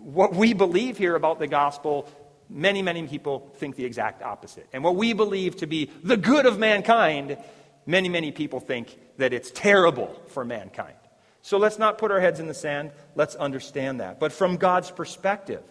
What 0.00 0.34
we 0.34 0.52
believe 0.52 0.98
here 0.98 1.14
about 1.14 1.38
the 1.38 1.46
gospel, 1.46 2.08
many, 2.50 2.82
many 2.82 3.06
people 3.06 3.52
think 3.58 3.76
the 3.76 3.84
exact 3.84 4.20
opposite. 4.20 4.66
And 4.72 4.82
what 4.82 4.96
we 4.96 5.12
believe 5.12 5.58
to 5.58 5.68
be 5.68 5.92
the 6.02 6.16
good 6.16 6.44
of 6.44 6.58
mankind, 6.58 7.38
many, 7.86 8.08
many 8.08 8.32
people 8.32 8.58
think 8.58 8.98
that 9.18 9.32
it's 9.32 9.52
terrible 9.52 10.08
for 10.26 10.44
mankind. 10.44 10.96
So 11.42 11.58
let's 11.58 11.78
not 11.78 11.98
put 11.98 12.10
our 12.10 12.18
heads 12.18 12.40
in 12.40 12.48
the 12.48 12.54
sand. 12.54 12.90
Let's 13.14 13.36
understand 13.36 14.00
that. 14.00 14.18
But 14.18 14.32
from 14.32 14.56
God's 14.56 14.90
perspective, 14.90 15.62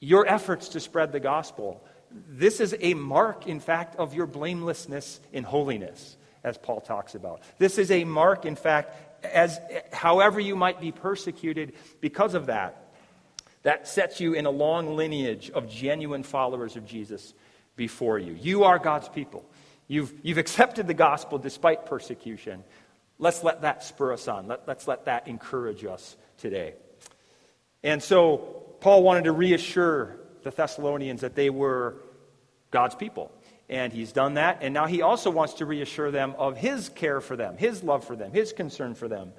your 0.00 0.26
efforts 0.26 0.70
to 0.70 0.80
spread 0.80 1.12
the 1.12 1.20
gospel, 1.20 1.84
this 2.28 2.60
is 2.60 2.74
a 2.80 2.94
mark, 2.94 3.46
in 3.46 3.60
fact, 3.60 3.96
of 3.96 4.14
your 4.14 4.26
blamelessness 4.26 5.20
in 5.32 5.44
holiness 5.44 6.16
as 6.44 6.56
Paul 6.56 6.80
talks 6.80 7.14
about. 7.14 7.42
This 7.58 7.78
is 7.78 7.90
a 7.90 8.04
mark, 8.04 8.44
in 8.44 8.56
fact, 8.56 9.24
as 9.24 9.58
however 9.92 10.38
you 10.38 10.54
might 10.54 10.80
be 10.80 10.92
persecuted 10.92 11.74
because 12.00 12.34
of 12.34 12.46
that. 12.46 12.82
That 13.64 13.88
sets 13.88 14.20
you 14.20 14.34
in 14.34 14.46
a 14.46 14.50
long 14.50 14.94
lineage 14.94 15.50
of 15.50 15.68
genuine 15.68 16.22
followers 16.22 16.76
of 16.76 16.86
Jesus 16.86 17.34
before 17.74 18.18
you. 18.18 18.32
You 18.32 18.64
are 18.64 18.78
God's 18.78 19.08
people. 19.08 19.44
You've, 19.88 20.12
you've 20.22 20.38
accepted 20.38 20.86
the 20.86 20.94
gospel 20.94 21.38
despite 21.38 21.86
persecution. 21.86 22.62
Let's 23.18 23.42
let 23.42 23.62
that 23.62 23.82
spur 23.82 24.12
us 24.12 24.28
on. 24.28 24.46
Let, 24.46 24.68
let's 24.68 24.86
let 24.86 25.06
that 25.06 25.26
encourage 25.26 25.84
us 25.84 26.16
today. 26.38 26.74
And 27.82 28.02
so, 28.02 28.65
Paul 28.80 29.02
wanted 29.02 29.24
to 29.24 29.32
reassure 29.32 30.18
the 30.42 30.50
Thessalonians 30.50 31.22
that 31.22 31.34
they 31.34 31.50
were 31.50 31.96
God's 32.70 32.94
people. 32.94 33.32
And 33.68 33.92
he's 33.92 34.12
done 34.12 34.34
that. 34.34 34.58
And 34.60 34.72
now 34.72 34.86
he 34.86 35.02
also 35.02 35.30
wants 35.30 35.54
to 35.54 35.66
reassure 35.66 36.10
them 36.10 36.34
of 36.38 36.56
his 36.56 36.88
care 36.88 37.20
for 37.20 37.36
them, 37.36 37.56
his 37.56 37.82
love 37.82 38.04
for 38.04 38.14
them, 38.14 38.32
his 38.32 38.52
concern 38.52 38.94
for 38.94 39.08
them. 39.08 39.32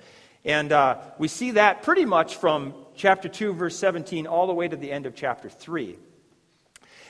And 0.44 0.72
uh, 0.72 1.00
we 1.18 1.28
see 1.28 1.52
that 1.52 1.84
pretty 1.84 2.06
much 2.06 2.36
from 2.36 2.74
chapter 2.96 3.30
2, 3.30 3.54
verse 3.54 3.78
17, 3.78 4.28
all 4.28 4.48
the 4.48 4.54
way 4.54 4.68
to 4.68 4.76
the 4.76 4.92
end 4.92 5.06
of 5.06 5.16
chapter 5.16 5.50
3. 5.50 5.98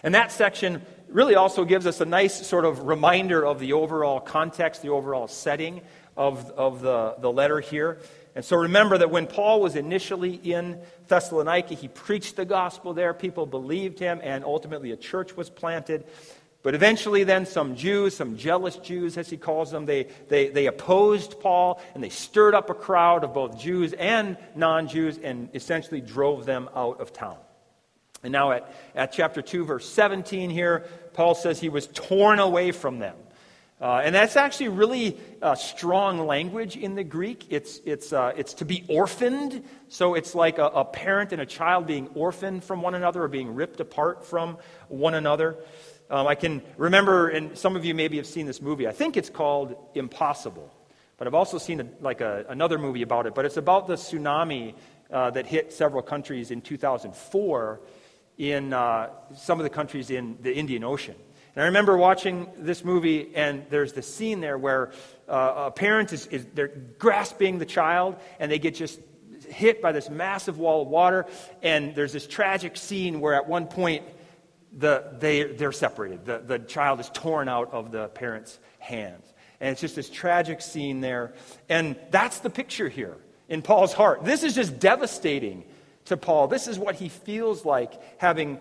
And 0.04 0.14
that 0.16 0.32
section 0.32 0.82
really 1.08 1.36
also 1.36 1.66
gives 1.66 1.88
us 1.88 2.02
a 2.02 2.06
nice 2.06 2.46
sort 2.46 2.66
of 2.66 2.84
reminder 2.84 3.46
of 3.46 3.60
the 3.60 3.74
overall 3.74 4.20
context, 4.20 4.82
the 4.82 4.90
overall 4.90 5.28
setting 5.28 5.82
of, 6.16 6.50
of 6.52 6.82
the, 6.82 7.16
the 7.20 7.32
letter 7.32 7.60
here. 7.60 8.00
And 8.38 8.46
so 8.46 8.56
remember 8.56 9.00
that 9.00 9.10
when 9.10 9.26
Paul 9.26 9.62
was 9.62 9.76
initially 9.76 10.36
in 10.36 10.80
Thessalonica, 11.08 11.74
he 11.74 11.88
preached 11.88 12.36
the 12.36 12.46
gospel 12.46 12.94
there. 12.94 13.12
People 13.16 13.48
believed 13.48 13.98
him, 13.98 14.20
and 14.22 14.46
ultimately 14.46 14.92
a 14.92 14.96
church 14.96 15.36
was 15.36 15.50
planted. 15.50 16.06
But 16.62 16.76
eventually, 16.76 17.24
then, 17.24 17.48
some 17.48 17.76
Jews, 17.76 18.16
some 18.16 18.38
jealous 18.38 18.76
Jews, 18.76 19.18
as 19.18 19.28
he 19.28 19.38
calls 19.38 19.72
them, 19.72 19.88
they, 19.88 20.10
they, 20.30 20.50
they 20.50 20.68
opposed 20.68 21.40
Paul 21.40 21.82
and 21.96 22.04
they 22.04 22.10
stirred 22.10 22.54
up 22.54 22.70
a 22.70 22.76
crowd 22.76 23.24
of 23.24 23.34
both 23.34 23.60
Jews 23.60 23.94
and 23.94 24.38
non 24.54 24.88
Jews 24.88 25.18
and 25.18 25.50
essentially 25.56 26.00
drove 26.00 26.46
them 26.46 26.70
out 26.76 27.02
of 27.02 27.12
town. 27.12 27.38
And 28.22 28.32
now, 28.32 28.52
at, 28.52 28.72
at 28.94 29.14
chapter 29.14 29.42
2, 29.42 29.66
verse 29.66 29.90
17 29.90 30.52
here, 30.52 30.86
Paul 31.14 31.34
says 31.34 31.60
he 31.60 31.70
was 31.70 31.88
torn 31.88 32.38
away 32.38 32.72
from 32.72 33.00
them. 33.00 33.16
Uh, 33.80 34.02
and 34.04 34.16
that's 34.16 34.36
actually 34.36 34.70
really 34.70 35.20
uh, 35.40 35.54
strong 35.54 36.26
language 36.26 36.76
in 36.76 36.96
the 36.96 37.04
Greek. 37.04 37.46
It's, 37.52 37.80
it's, 37.86 38.12
uh, 38.12 38.34
it's 38.36 38.56
to 38.56 38.66
be 38.66 38.84
orphaned. 38.90 39.64
So 39.88 40.16
it's 40.16 40.34
like 40.34 40.58
a, 40.58 40.66
a, 40.66 40.84
parent 40.84 41.32
and 41.32 41.42
a 41.42 41.46
child 41.46 41.86
being 41.86 42.08
orphaned 42.16 42.64
from 42.64 42.82
one 42.82 42.96
another 42.96 43.22
or 43.24 43.28
being 43.28 43.54
ripped 43.54 43.80
apart 43.80 44.26
from 44.26 44.58
one 44.88 45.14
another. 45.14 45.58
Um, 46.10 46.26
I 46.26 46.34
can 46.34 46.64
remember, 46.76 47.30
and 47.30 47.56
some 47.56 47.76
of 47.76 47.86
you 47.86 47.94
maybe 47.94 48.18
have 48.18 48.26
seen 48.26 48.48
this 48.48 48.62
movie. 48.62 48.88
I 48.88 48.94
think 48.94 49.16
it's 49.16 49.30
called 49.30 49.76
Impossible, 49.94 50.74
but 51.18 51.28
I've 51.28 51.36
also 51.36 51.60
seen 51.60 51.80
a, 51.82 51.88
like 52.00 52.22
a, 52.22 52.46
another 52.50 52.80
movie 52.80 53.04
about 53.04 53.28
it. 53.28 53.36
But 53.36 53.46
it's 53.46 53.58
about 53.58 53.86
the 53.86 53.96
tsunami 53.96 54.74
uh, 55.12 55.30
that 55.32 55.46
hit 55.46 55.72
several 55.72 56.02
countries 56.02 56.50
in 56.50 56.62
2004 56.62 57.82
in 58.40 58.74
uh, 58.74 59.10
some 59.36 59.60
of 59.60 59.64
the 59.66 59.70
countries 59.70 60.10
in 60.10 60.38
the 60.42 60.56
Indian 60.56 60.84
Ocean. 60.84 61.16
And 61.58 61.64
I 61.64 61.66
remember 61.70 61.98
watching 61.98 62.52
this 62.56 62.86
movie, 62.86 63.32
and 63.34 63.66
there's 63.72 63.92
this 63.92 64.06
scene 64.06 64.42
there 64.42 64.60
where 64.60 64.92
uh, 65.28 65.70
a 65.70 65.72
parent 65.72 66.14
is, 66.14 66.28
is 66.28 66.46
they're 66.54 66.68
grasping 67.00 67.58
the 67.58 67.66
child, 67.66 68.18
and 68.40 68.52
they 68.52 68.60
get 68.60 68.76
just 68.76 69.00
hit 69.50 69.82
by 69.82 69.92
this 69.92 70.08
massive 70.08 70.60
wall 70.60 70.84
of 70.84 70.88
water. 70.88 71.26
And 71.64 71.96
there's 71.96 72.14
this 72.14 72.28
tragic 72.28 72.78
scene 72.78 73.22
where 73.22 73.34
at 73.34 73.48
one 73.48 73.66
point 73.66 74.04
the, 74.72 75.16
they, 75.18 75.46
they're 75.46 75.72
separated. 75.72 76.26
The, 76.26 76.44
the 76.46 76.60
child 76.60 77.00
is 77.00 77.10
torn 77.12 77.50
out 77.50 77.74
of 77.74 77.92
the 77.92 78.10
parent's 78.10 78.60
hands. 78.78 79.26
And 79.60 79.72
it's 79.72 79.82
just 79.82 79.96
this 79.96 80.12
tragic 80.12 80.62
scene 80.62 81.02
there. 81.02 81.34
And 81.70 81.96
that's 82.12 82.38
the 82.38 82.52
picture 82.52 82.88
here 82.88 83.18
in 83.50 83.64
Paul's 83.64 83.94
heart. 83.94 84.24
This 84.24 84.44
is 84.44 84.54
just 84.54 84.78
devastating 84.78 85.64
to 86.08 86.18
Paul. 86.18 86.48
This 86.48 86.68
is 86.68 86.78
what 86.80 86.96
he 86.96 87.10
feels 87.10 87.66
like 87.66 88.02
having 88.20 88.60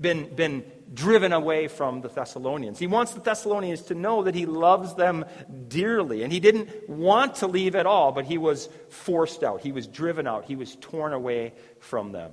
been, 0.00 0.34
been 0.34 0.64
driven 0.92 1.32
away 1.32 1.68
from 1.68 2.00
the 2.00 2.08
Thessalonians. 2.08 2.78
He 2.78 2.86
wants 2.86 3.12
the 3.12 3.20
Thessalonians 3.20 3.82
to 3.82 3.94
know 3.94 4.24
that 4.24 4.34
he 4.34 4.46
loves 4.46 4.94
them 4.94 5.24
dearly. 5.68 6.22
And 6.22 6.32
he 6.32 6.40
didn't 6.40 6.88
want 6.88 7.36
to 7.36 7.46
leave 7.46 7.74
at 7.74 7.86
all, 7.86 8.12
but 8.12 8.24
he 8.24 8.38
was 8.38 8.68
forced 8.88 9.42
out. 9.42 9.60
He 9.60 9.72
was 9.72 9.86
driven 9.86 10.26
out. 10.26 10.44
He 10.44 10.56
was 10.56 10.76
torn 10.76 11.12
away 11.12 11.54
from 11.80 12.12
them. 12.12 12.32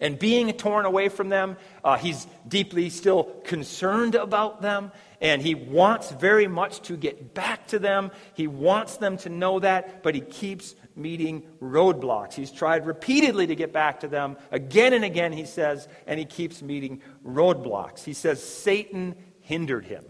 And 0.00 0.18
being 0.18 0.52
torn 0.52 0.84
away 0.84 1.08
from 1.08 1.30
them, 1.30 1.56
uh, 1.82 1.96
he's 1.96 2.26
deeply 2.46 2.90
still 2.90 3.24
concerned 3.44 4.14
about 4.14 4.60
them, 4.60 4.92
and 5.20 5.40
he 5.40 5.54
wants 5.54 6.10
very 6.10 6.46
much 6.46 6.82
to 6.82 6.96
get 6.96 7.34
back 7.34 7.68
to 7.68 7.78
them. 7.78 8.10
He 8.34 8.46
wants 8.46 8.96
them 8.98 9.16
to 9.18 9.28
know 9.28 9.60
that, 9.60 10.02
but 10.02 10.14
he 10.14 10.20
keeps 10.20 10.74
meeting 10.94 11.42
roadblocks. 11.60 12.34
He's 12.34 12.50
tried 12.50 12.86
repeatedly 12.86 13.46
to 13.48 13.54
get 13.54 13.72
back 13.72 14.00
to 14.00 14.08
them. 14.08 14.36
Again 14.50 14.92
and 14.92 15.04
again, 15.04 15.32
he 15.32 15.44
says, 15.44 15.88
and 16.06 16.18
he 16.18 16.24
keeps 16.24 16.62
meeting 16.62 17.02
roadblocks. 17.24 18.04
He 18.04 18.14
says, 18.14 18.42
Satan 18.42 19.14
hindered 19.40 19.84
him. 19.84 20.04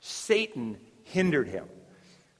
Satan 0.00 0.78
hindered 1.04 1.48
him. 1.48 1.66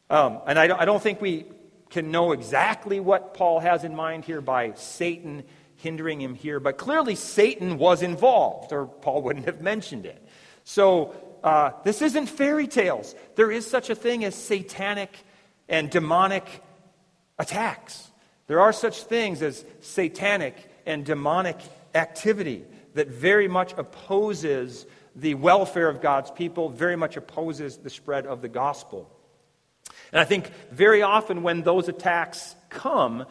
Um, 0.09 0.40
and 0.46 0.59
I 0.59 0.66
don't, 0.66 0.81
I 0.81 0.85
don't 0.85 1.03
think 1.03 1.20
we 1.20 1.46
can 1.90 2.11
know 2.11 2.33
exactly 2.33 3.00
what 3.00 3.35
Paul 3.35 3.61
has 3.61 3.85
in 3.85 3.94
mind 3.94 4.24
here 4.24 4.40
by 4.40 4.74
Satan 4.74 5.44
hindering 5.76 6.20
him 6.20 6.35
here, 6.35 6.61
but 6.61 6.79
clearly 6.79 7.14
Satan 7.14 7.79
was 7.79 8.03
involved, 8.03 8.72
or 8.72 8.87
Paul 8.87 9.22
wouldn't 9.22 9.46
have 9.46 9.61
mentioned 9.61 10.07
it. 10.07 10.22
So 10.64 11.14
uh, 11.42 11.72
this 11.85 12.03
isn't 12.03 12.26
fairy 12.26 12.66
tales. 12.66 13.14
There 13.37 13.50
is 13.50 13.66
such 13.66 13.90
a 13.90 13.94
thing 13.94 14.24
as 14.24 14.35
satanic 14.35 15.16
and 15.68 15.90
demonic 15.90 16.62
attacks. 17.38 18.11
There 18.46 18.61
are 18.61 18.72
such 18.72 19.05
things 19.05 19.42
as 19.42 19.64
satanic 19.81 20.57
and 20.87 21.05
demonic 21.05 21.57
activity 21.94 22.64
that 22.94 23.09
very 23.09 23.48
much 23.48 23.72
opposes 23.79 24.87
the 25.16 25.35
welfare 25.35 25.88
of 25.88 26.00
God's 26.00 26.31
people, 26.31 26.68
very 26.68 26.96
much 26.96 27.16
opposes 27.16 27.76
the 27.76 27.90
spread 27.90 28.26
of 28.26 28.42
the 28.42 28.48
gospel. 28.48 29.11
And 30.12 30.20
I 30.20 30.24
think 30.24 30.50
very 30.70 31.03
often 31.03 31.42
when 31.42 31.62
those 31.62 31.88
attacks 31.88 32.55
come, 32.68 33.26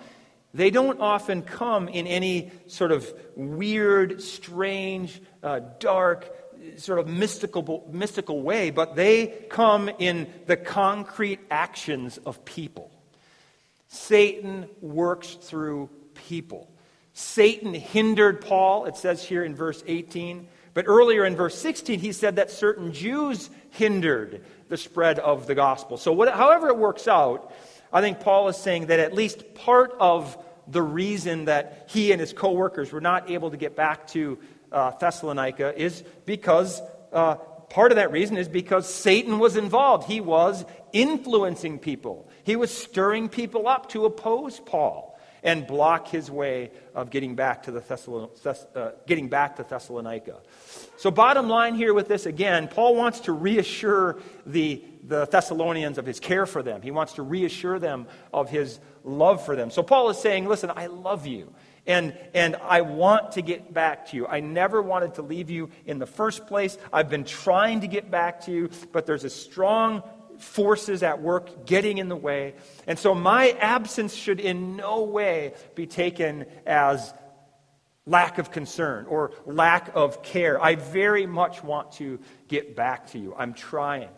they 0.53 0.71
don't 0.71 0.99
often 0.99 1.41
come 1.41 1.87
in 1.87 2.07
any 2.07 2.51
sort 2.67 2.91
of 2.91 3.11
weird, 3.35 4.21
strange, 4.21 5.21
uh, 5.43 5.59
dark, 5.79 6.48
sort 6.77 6.99
of 6.99 7.07
mystical, 7.07 7.87
mystical 7.91 8.41
way, 8.41 8.69
but 8.69 8.95
they 8.95 9.27
come 9.49 9.89
in 9.99 10.27
the 10.45 10.57
concrete 10.57 11.39
actions 11.49 12.17
of 12.25 12.45
people. 12.45 12.91
Satan 13.87 14.67
works 14.81 15.33
through 15.33 15.89
people. 16.13 16.69
Satan 17.13 17.73
hindered 17.73 18.41
Paul, 18.41 18.85
it 18.85 18.95
says 18.95 19.23
here 19.23 19.43
in 19.43 19.55
verse 19.55 19.83
18. 19.87 20.47
But 20.73 20.85
earlier 20.87 21.25
in 21.25 21.35
verse 21.35 21.57
16, 21.57 21.99
he 21.99 22.11
said 22.11 22.37
that 22.37 22.51
certain 22.51 22.93
Jews 22.93 23.49
hindered 23.71 24.45
the 24.69 24.77
spread 24.77 25.19
of 25.19 25.47
the 25.47 25.55
gospel. 25.55 25.97
So, 25.97 26.13
what, 26.13 26.33
however 26.33 26.67
it 26.67 26.77
works 26.77 27.07
out, 27.07 27.51
I 27.91 28.01
think 28.01 28.19
Paul 28.19 28.47
is 28.49 28.57
saying 28.57 28.85
that 28.87 28.99
at 28.99 29.13
least 29.13 29.55
part 29.55 29.93
of 29.99 30.37
the 30.67 30.81
reason 30.81 31.45
that 31.45 31.87
he 31.89 32.11
and 32.11 32.21
his 32.21 32.31
co 32.31 32.51
workers 32.51 32.91
were 32.91 33.01
not 33.01 33.29
able 33.31 33.51
to 33.51 33.57
get 33.57 33.75
back 33.75 34.07
to 34.09 34.37
uh, 34.71 34.91
Thessalonica 34.91 35.79
is 35.79 36.03
because 36.25 36.81
uh, 37.11 37.35
part 37.35 37.91
of 37.91 37.97
that 37.97 38.11
reason 38.11 38.37
is 38.37 38.47
because 38.47 38.91
Satan 38.91 39.39
was 39.39 39.55
involved. 39.55 40.07
He 40.07 40.21
was 40.21 40.65
influencing 40.91 41.79
people, 41.79 42.29
he 42.43 42.55
was 42.55 42.75
stirring 42.75 43.29
people 43.29 43.67
up 43.67 43.89
to 43.89 44.05
oppose 44.05 44.59
Paul 44.59 45.09
and 45.43 45.65
block 45.65 46.07
his 46.07 46.29
way 46.29 46.71
of 46.93 47.09
getting 47.09 47.35
back 47.35 47.63
to, 47.63 47.71
the 47.71 47.79
Thessalon- 47.79 48.29
uh, 48.75 48.91
getting 49.07 49.29
back 49.29 49.55
to 49.55 49.63
Thessalonica. 49.63 50.37
So, 50.97 51.11
bottom 51.11 51.47
line 51.47 51.75
here 51.75 51.93
with 51.93 52.07
this 52.07 52.25
again, 52.25 52.67
Paul 52.67 52.95
wants 52.95 53.21
to 53.21 53.31
reassure 53.31 54.19
the, 54.45 54.83
the 55.03 55.25
Thessalonians 55.27 55.97
of 55.97 56.05
his 56.05 56.19
care 56.19 56.45
for 56.45 56.61
them. 56.61 56.81
He 56.81 56.91
wants 56.91 57.13
to 57.13 57.21
reassure 57.21 57.79
them 57.79 58.07
of 58.33 58.49
his 58.49 58.79
love 59.03 59.45
for 59.45 59.55
them. 59.55 59.71
So, 59.71 59.81
Paul 59.81 60.09
is 60.09 60.17
saying, 60.17 60.47
Listen, 60.47 60.71
I 60.75 60.87
love 60.87 61.25
you. 61.25 61.53
And, 61.89 62.15
and 62.35 62.55
I 62.57 62.81
want 62.81 63.31
to 63.31 63.41
get 63.41 63.73
back 63.73 64.09
to 64.09 64.15
you. 64.15 64.27
I 64.27 64.41
never 64.41 64.79
wanted 64.79 65.15
to 65.15 65.23
leave 65.23 65.49
you 65.49 65.71
in 65.87 65.97
the 65.97 66.05
first 66.05 66.45
place. 66.45 66.77
I've 66.93 67.09
been 67.09 67.23
trying 67.23 67.81
to 67.81 67.87
get 67.87 68.11
back 68.11 68.41
to 68.41 68.51
you, 68.51 68.69
but 68.91 69.07
there's 69.07 69.23
a 69.23 69.29
strong 69.29 70.03
forces 70.37 71.01
at 71.01 71.19
work 71.19 71.65
getting 71.65 71.97
in 71.97 72.07
the 72.07 72.15
way. 72.15 72.53
And 72.85 72.99
so 72.99 73.15
my 73.15 73.49
absence 73.59 74.13
should 74.13 74.39
in 74.39 74.75
no 74.75 75.01
way 75.01 75.55
be 75.73 75.87
taken 75.87 76.45
as 76.67 77.11
lack 78.05 78.37
of 78.37 78.51
concern 78.51 79.07
or 79.07 79.31
lack 79.47 79.89
of 79.95 80.21
care. 80.21 80.63
I 80.63 80.75
very 80.75 81.25
much 81.25 81.63
want 81.63 81.93
to 81.93 82.19
get 82.47 82.75
back 82.75 83.07
to 83.13 83.17
you. 83.17 83.33
I'm 83.35 83.55
trying. 83.55 84.09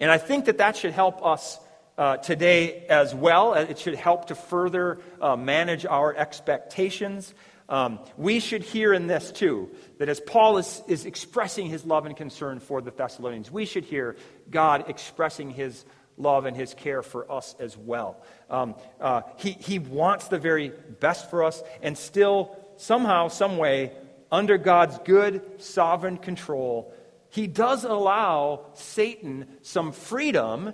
And 0.00 0.10
I 0.10 0.18
think 0.18 0.46
that 0.46 0.58
that 0.58 0.76
should 0.76 0.92
help 0.92 1.24
us 1.24 1.60
uh, 2.00 2.16
today 2.16 2.86
as 2.88 3.14
well. 3.14 3.52
It 3.52 3.78
should 3.78 3.94
help 3.94 4.28
to 4.28 4.34
further 4.34 5.00
uh, 5.20 5.36
manage 5.36 5.84
our 5.84 6.16
expectations. 6.16 7.34
Um, 7.68 8.00
we 8.16 8.40
should 8.40 8.62
hear 8.62 8.94
in 8.94 9.06
this 9.06 9.30
too 9.30 9.68
that 9.98 10.08
as 10.08 10.18
Paul 10.18 10.56
is, 10.56 10.82
is 10.88 11.04
expressing 11.04 11.66
his 11.66 11.84
love 11.84 12.06
and 12.06 12.16
concern 12.16 12.58
for 12.58 12.80
the 12.80 12.90
Thessalonians, 12.90 13.50
we 13.50 13.66
should 13.66 13.84
hear 13.84 14.16
God 14.50 14.88
expressing 14.88 15.50
his 15.50 15.84
love 16.16 16.46
and 16.46 16.56
his 16.56 16.72
care 16.72 17.02
for 17.02 17.30
us 17.30 17.54
as 17.60 17.76
well. 17.76 18.16
Um, 18.48 18.76
uh, 18.98 19.20
he, 19.36 19.50
he 19.52 19.78
wants 19.78 20.28
the 20.28 20.38
very 20.38 20.72
best 21.00 21.28
for 21.28 21.44
us, 21.44 21.62
and 21.82 21.98
still, 21.98 22.56
somehow, 22.78 23.28
some 23.28 23.58
way, 23.58 23.92
under 24.32 24.56
God's 24.56 24.98
good, 25.04 25.60
sovereign 25.60 26.16
control, 26.16 26.94
he 27.28 27.46
does 27.46 27.84
allow 27.84 28.66
Satan 28.74 29.46
some 29.62 29.92
freedom 29.92 30.72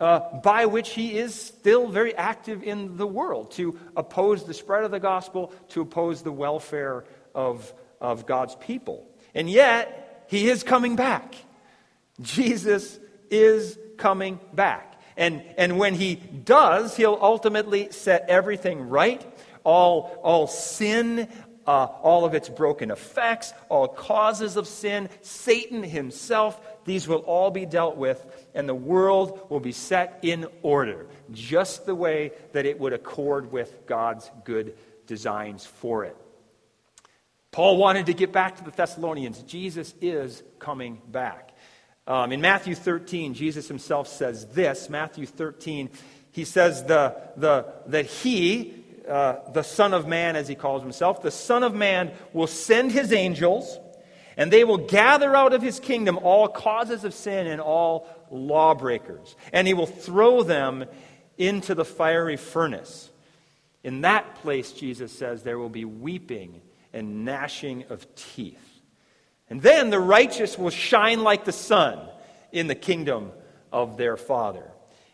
uh, 0.00 0.20
by 0.40 0.66
which 0.66 0.90
he 0.90 1.16
is 1.16 1.34
still 1.34 1.88
very 1.88 2.14
active 2.14 2.62
in 2.62 2.96
the 2.96 3.06
world 3.06 3.50
to 3.52 3.78
oppose 3.96 4.44
the 4.44 4.54
spread 4.54 4.84
of 4.84 4.90
the 4.90 5.00
gospel, 5.00 5.52
to 5.68 5.80
oppose 5.80 6.22
the 6.22 6.32
welfare 6.32 7.04
of, 7.34 7.72
of 8.00 8.26
God's 8.26 8.54
people. 8.56 9.08
And 9.34 9.48
yet, 9.48 10.26
he 10.28 10.48
is 10.48 10.62
coming 10.62 10.96
back. 10.96 11.34
Jesus 12.20 12.98
is 13.30 13.78
coming 13.96 14.40
back. 14.52 15.00
And, 15.16 15.42
and 15.56 15.78
when 15.78 15.94
he 15.94 16.16
does, 16.16 16.96
he'll 16.96 17.18
ultimately 17.20 17.90
set 17.90 18.26
everything 18.28 18.88
right. 18.88 19.24
All, 19.64 20.20
all 20.22 20.46
sin, 20.46 21.28
uh, 21.66 21.86
all 22.02 22.24
of 22.24 22.34
its 22.34 22.48
broken 22.48 22.90
effects, 22.90 23.52
all 23.68 23.88
causes 23.88 24.56
of 24.56 24.68
sin, 24.68 25.08
Satan 25.22 25.82
himself, 25.82 26.60
these 26.86 27.06
will 27.06 27.18
all 27.18 27.50
be 27.50 27.66
dealt 27.66 27.96
with, 27.96 28.24
and 28.54 28.68
the 28.68 28.74
world 28.74 29.46
will 29.50 29.60
be 29.60 29.72
set 29.72 30.20
in 30.22 30.46
order, 30.62 31.06
just 31.32 31.84
the 31.84 31.94
way 31.94 32.32
that 32.52 32.64
it 32.64 32.80
would 32.80 32.94
accord 32.94 33.52
with 33.52 33.86
God's 33.86 34.30
good 34.44 34.74
designs 35.06 35.66
for 35.66 36.04
it. 36.04 36.16
Paul 37.50 37.76
wanted 37.76 38.06
to 38.06 38.14
get 38.14 38.32
back 38.32 38.56
to 38.56 38.64
the 38.64 38.70
Thessalonians. 38.70 39.42
Jesus 39.42 39.94
is 40.00 40.42
coming 40.58 41.00
back. 41.08 41.52
Um, 42.06 42.30
in 42.30 42.40
Matthew 42.40 42.74
13, 42.74 43.34
Jesus 43.34 43.66
himself 43.66 44.08
says 44.08 44.46
this 44.48 44.88
Matthew 44.88 45.26
13, 45.26 45.90
he 46.30 46.44
says 46.44 46.84
the, 46.84 47.16
the, 47.36 47.72
that 47.86 48.06
he, 48.06 48.84
uh, 49.08 49.36
the 49.52 49.62
Son 49.62 49.94
of 49.94 50.06
Man, 50.06 50.36
as 50.36 50.46
he 50.46 50.54
calls 50.54 50.82
himself, 50.82 51.22
the 51.22 51.30
Son 51.30 51.62
of 51.62 51.74
Man 51.74 52.12
will 52.32 52.46
send 52.46 52.92
his 52.92 53.12
angels, 53.12 53.78
and 54.36 54.52
they 54.52 54.64
will 54.64 54.78
gather 54.78 55.34
out 55.34 55.52
of 55.52 55.62
his 55.62 55.80
kingdom 55.80 56.18
all 56.18 56.48
causes 56.48 57.04
of 57.04 57.14
sin 57.14 57.46
and 57.46 57.60
all 57.60 58.08
lawbreakers, 58.30 59.34
and 59.52 59.66
he 59.66 59.74
will 59.74 59.86
throw 59.86 60.42
them 60.42 60.84
into 61.38 61.74
the 61.74 61.84
fiery 61.84 62.36
furnace. 62.36 63.10
In 63.82 64.00
that 64.00 64.36
place, 64.36 64.72
Jesus 64.72 65.12
says, 65.12 65.42
there 65.42 65.58
will 65.58 65.68
be 65.68 65.84
weeping 65.84 66.60
and 66.92 67.24
gnashing 67.24 67.84
of 67.88 68.12
teeth. 68.14 68.58
And 69.48 69.62
then 69.62 69.90
the 69.90 70.00
righteous 70.00 70.58
will 70.58 70.70
shine 70.70 71.22
like 71.22 71.44
the 71.44 71.52
sun 71.52 72.00
in 72.50 72.66
the 72.66 72.74
kingdom 72.74 73.30
of 73.72 73.96
their 73.96 74.16
Father. 74.16 74.70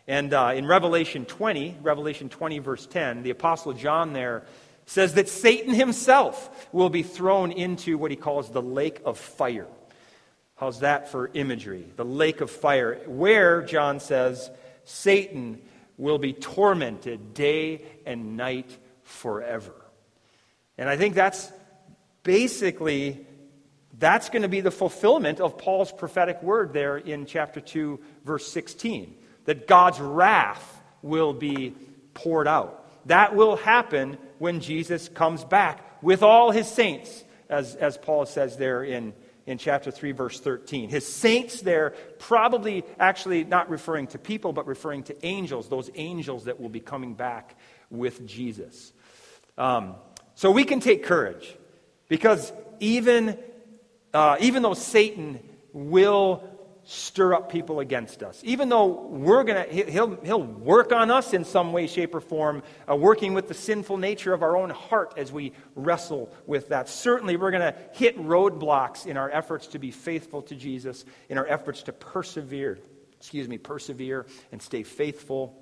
And 0.07 0.33
uh, 0.33 0.53
in 0.55 0.67
Revelation 0.67 1.27
20, 1.27 1.79
Revelation 1.83 2.29
20, 2.29 2.59
verse 2.61 2.87
10, 2.87 3.23
the 3.23 3.31
Apostle 3.31 3.73
John 3.73 4.13
there 4.13 4.45
says 4.87 5.14
that 5.14 5.29
Satan 5.29 5.75
himself 5.75 6.68
will 6.73 6.90
be 6.90 7.03
thrown 7.03 7.53
into 7.53 7.97
what 7.97 8.11
he 8.11 8.16
calls 8.16 8.51
the 8.51 8.62
lake 8.62 9.01
of 9.05 9.18
fire. 9.18 9.68
How's 10.57 10.81
that 10.81 11.11
for 11.11 11.31
imagery? 11.35 11.87
The 11.97 12.05
lake 12.05 12.40
of 12.40 12.51
fire, 12.51 13.01
where, 13.07 13.62
John 13.62 14.01
says, 14.01 14.51
Satan 14.85 15.61
will 15.97 16.18
be 16.18 16.33
tormented 16.33 17.35
day 17.35 17.83
and 18.07 18.37
night 18.37 18.77
forever. 19.03 19.75
And 20.79 20.88
I 20.88 20.97
think 20.97 21.14
that's 21.14 21.51
basically 22.23 23.27
that's 23.99 24.31
going 24.31 24.42
to 24.42 24.49
be 24.49 24.61
the 24.61 24.71
fulfillment 24.71 25.40
of 25.40 25.59
Paul's 25.59 25.92
prophetic 25.92 26.42
word 26.42 26.73
there 26.73 26.97
in 26.97 27.27
chapter 27.27 27.61
2 27.61 28.01
verse 28.25 28.51
16 28.51 29.14
that 29.45 29.66
God's 29.66 30.01
wrath 30.01 30.81
will 31.03 31.33
be 31.33 31.75
poured 32.14 32.49
out. 32.49 32.85
That 33.07 33.35
will 33.35 33.57
happen 33.57 34.18
when 34.42 34.59
Jesus 34.59 35.09
comes 35.09 35.44
back 35.44 36.02
with 36.02 36.20
all 36.20 36.50
his 36.50 36.66
saints, 36.66 37.22
as, 37.48 37.76
as 37.76 37.96
Paul 37.96 38.26
says 38.26 38.57
there 38.57 38.83
in, 38.83 39.12
in 39.46 39.57
chapter 39.57 39.92
3, 39.92 40.11
verse 40.11 40.40
13. 40.40 40.88
His 40.88 41.07
saints 41.07 41.61
there, 41.61 41.94
probably 42.18 42.83
actually 42.98 43.44
not 43.44 43.70
referring 43.70 44.09
to 44.09 44.18
people, 44.18 44.52
but 44.52 44.66
referring 44.66 45.05
to 45.05 45.24
angels, 45.24 45.68
those 45.68 45.90
angels 45.94 46.46
that 46.46 46.59
will 46.59 46.70
be 46.70 46.81
coming 46.81 47.14
back 47.14 47.55
with 47.88 48.26
Jesus. 48.26 48.92
Um, 49.57 49.94
so 50.35 50.50
we 50.50 50.64
can 50.64 50.81
take 50.81 51.05
courage 51.05 51.57
because 52.09 52.52
even, 52.81 53.38
uh, 54.12 54.38
even 54.40 54.64
though 54.64 54.74
Satan 54.74 55.38
will 55.72 56.42
stir 56.85 57.35
up 57.35 57.51
people 57.51 57.81
against 57.81 58.23
us. 58.23 58.40
Even 58.45 58.68
though 58.68 58.87
we're 58.87 59.45
going 59.45 59.64
to, 59.64 59.90
he'll, 59.90 60.16
he'll 60.23 60.42
work 60.42 60.92
on 60.92 61.11
us 61.11 61.33
in 61.33 61.45
some 61.45 61.73
way, 61.73 61.87
shape, 61.87 62.14
or 62.14 62.21
form, 62.21 62.62
uh, 62.90 62.97
working 62.97 63.35
with 63.35 63.49
the 63.49 63.55
sinful 63.55 63.97
nature 63.97 64.33
of 64.33 64.42
our 64.42 64.57
own 64.57 64.71
heart 64.71 65.14
as 65.16 65.31
we 65.31 65.53
wrestle 65.77 66.33
with 66.47 66.68
that. 66.71 66.88
Certainly, 66.88 67.37
we're 67.37 67.53
going 67.53 67.73
to 67.73 67.79
hit 67.92 68.18
roadblocks 68.18 69.07
in 69.07 69.16
our 69.16 69.31
efforts 69.31 69.68
to 69.68 69.79
be 69.79 69.90
faithful 69.90 70.42
to 70.42 70.57
Jesus, 70.57 71.05
in 71.29 71.38
our 71.38 71.47
efforts 71.47 71.83
to 71.85 71.92
persevere, 71.92 72.79
excuse 73.16 73.49
me, 73.49 73.59
persevere 73.59 74.27
and 74.51 74.61
stay 74.61 74.83
faithful. 74.83 75.62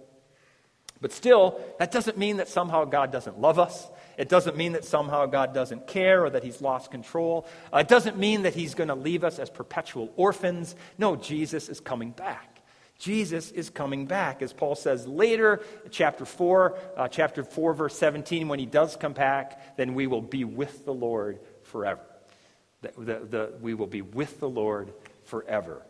But 1.01 1.13
still, 1.13 1.61
that 1.79 1.93
doesn't 1.93 2.19
mean 2.19 2.37
that 2.37 2.49
somehow 2.49 2.85
God 2.85 3.11
doesn't 3.11 3.39
love 3.41 3.59
us. 3.59 3.89
It 4.19 4.29
doesn't 4.29 4.57
mean 4.57 4.73
that 4.73 4.85
somehow 4.85 5.25
God 5.27 5.55
doesn't 5.55 5.87
care 5.87 6.25
or 6.25 6.31
that 6.31 6.45
he's 6.45 6.61
lost 6.61 6.91
control. 6.91 7.47
Uh, 7.73 7.79
it 7.79 7.89
doesn't 7.89 8.19
mean 8.19 8.43
that 8.43 8.55
he's 8.55 8.75
going 8.75 8.89
to 8.89 8.95
leave 8.95 9.25
us 9.25 9.39
as 9.39 9.49
perpetual 9.49 10.13
orphans. 10.17 10.75
No, 10.99 11.17
Jesus 11.17 11.71
is 11.71 11.81
coming 11.81 12.11
back. 12.11 12.61
Jesus 12.99 13.51
is 13.51 13.71
coming 13.71 14.05
back. 14.05 14.43
As 14.43 14.53
Paul 14.53 14.75
says 14.75 15.07
later, 15.07 15.63
chapter 15.91 16.27
4, 16.27 16.79
uh, 16.99 17.09
chapter 17.09 17.45
4, 17.45 17.73
verse 17.73 17.97
17, 17.97 18.47
when 18.49 18.59
he 18.59 18.67
does 18.67 18.95
come 18.97 19.15
back, 19.15 19.79
then 19.79 19.95
we 19.95 20.07
will 20.07 20.21
be 20.21 20.45
with 20.45 20.85
the 20.85 20.93
Lord 20.93 21.41
forever. 21.63 22.03
The, 22.83 22.93
the, 22.99 23.19
the, 23.25 23.53
we 23.63 23.73
will 23.73 23.87
be 23.87 24.03
with 24.03 24.39
the 24.39 24.51
Lord 24.51 24.93
forever. 25.25 25.81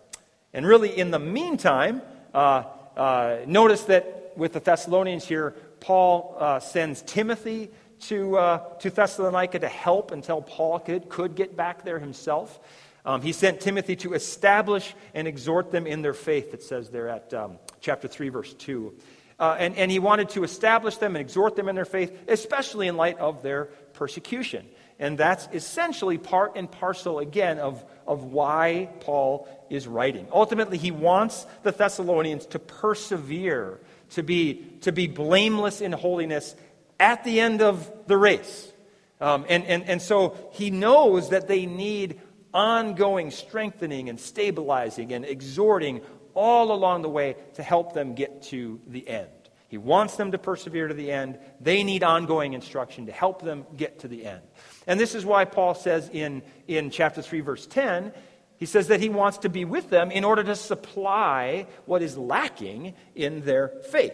And 0.53 0.65
really, 0.65 0.97
in 0.97 1.11
the 1.11 1.19
meantime, 1.19 2.01
uh, 2.33 2.63
uh 2.97 3.39
notice 3.47 3.83
that 3.85 4.20
with 4.37 4.53
the 4.53 4.61
Thessalonians 4.61 5.27
here, 5.27 5.55
Paul 5.81 6.37
uh, 6.39 6.61
sends 6.61 7.03
Timothy 7.03 7.71
to, 8.01 8.37
uh, 8.37 8.59
to 8.79 8.91
Thessalonica 8.91 9.59
to 9.59 9.69
help 9.69 10.11
until 10.11 10.43
Paul 10.43 10.79
could, 10.79 11.09
could 11.09 11.35
get 11.35 11.57
back 11.57 11.85
there 11.85 11.99
himself. 11.99 12.59
Um, 13.05 13.23
he 13.23 13.33
sent 13.33 13.61
Timothy 13.61 13.97
to 13.97 14.15
establish 14.15 14.95
and 15.15 15.27
exhort 15.27 15.71
them 15.71 15.87
in 15.87 16.03
their 16.03 16.15
faith, 16.15 16.53
it 16.53 16.63
says 16.63 16.91
there 16.91 17.09
at 17.09 17.33
um, 17.33 17.59
chapter 17.81 18.09
3, 18.09 18.29
verse 18.29 18.53
2. 18.55 18.95
Uh, 19.39 19.57
and, 19.59 19.75
and 19.77 19.91
he 19.91 19.99
wanted 19.99 20.29
to 20.29 20.45
establish 20.45 20.99
them 20.99 21.17
and 21.17 21.23
exhort 21.23 21.57
them 21.57 21.69
in 21.69 21.75
their 21.75 21.87
faith, 21.87 22.15
especially 22.29 22.89
in 22.89 22.97
light 22.97 23.19
of 23.19 23.43
their 23.43 23.67
persecution. 23.95 24.67
And 24.99 25.17
that's 25.17 25.49
essentially 25.55 26.19
part 26.19 26.57
and 26.57 26.71
parcel, 26.71 27.21
again, 27.21 27.59
of, 27.59 27.83
of 28.07 28.25
why 28.25 28.91
Paul 29.01 29.49
is 29.71 29.89
writing. 29.89 30.29
Ultimately, 30.31 30.77
he 30.77 30.91
wants 30.91 31.47
the 31.63 31.73
Thessalonians 31.73 32.45
to 32.47 32.59
persevere, 32.59 33.81
to 34.11 34.23
be, 34.23 34.55
to 34.83 34.93
be 34.93 35.07
blameless 35.07 35.81
in 35.81 35.93
holiness 35.93 36.55
at 36.99 37.25
the 37.25 37.41
end 37.41 37.63
of 37.63 37.91
the 38.07 38.17
race. 38.17 38.73
Um, 39.21 39.45
and, 39.49 39.65
and, 39.65 39.85
and 39.85 40.03
so 40.03 40.37
he 40.53 40.71
knows 40.71 41.31
that 41.31 41.49
they 41.49 41.67
need 41.67 42.21
ongoing 42.53 43.31
strengthening 43.31 44.09
and 44.09 44.19
stabilizing 44.19 45.13
and 45.13 45.25
exhorting 45.25 46.01
all 46.35 46.73
along 46.73 47.03
the 47.03 47.09
way 47.09 47.37
to 47.55 47.63
help 47.63 47.93
them 47.93 48.15
get 48.15 48.43
to 48.43 48.81
the 48.87 49.07
end. 49.09 49.29
He 49.69 49.79
wants 49.79 50.17
them 50.17 50.33
to 50.33 50.39
persevere 50.39 50.89
to 50.89 50.95
the 50.95 51.13
end. 51.13 51.39
They 51.61 51.85
need 51.85 52.03
ongoing 52.03 52.55
instruction 52.55 53.07
to 53.07 53.13
help 53.13 53.43
them 53.43 53.67
get 53.77 54.01
to 54.01 54.09
the 54.09 54.27
end. 54.27 54.43
And 54.89 54.99
this 54.99 55.15
is 55.15 55.25
why 55.25 55.45
Paul 55.45 55.75
says 55.75 56.11
in, 56.13 56.43
in 56.67 56.91
chapter 56.91 57.23
3, 57.23 57.41
verse 57.41 57.67
10, 57.67 58.13
he 58.61 58.67
says 58.67 58.89
that 58.89 59.01
he 59.01 59.09
wants 59.09 59.39
to 59.39 59.49
be 59.49 59.65
with 59.65 59.89
them 59.89 60.11
in 60.11 60.23
order 60.23 60.45
to 60.45 60.55
supply 60.55 61.67
what 61.87 62.03
is 62.03 62.17
lacking 62.17 62.95
in 63.15 63.41
their 63.41 63.69
faith. 63.91 64.13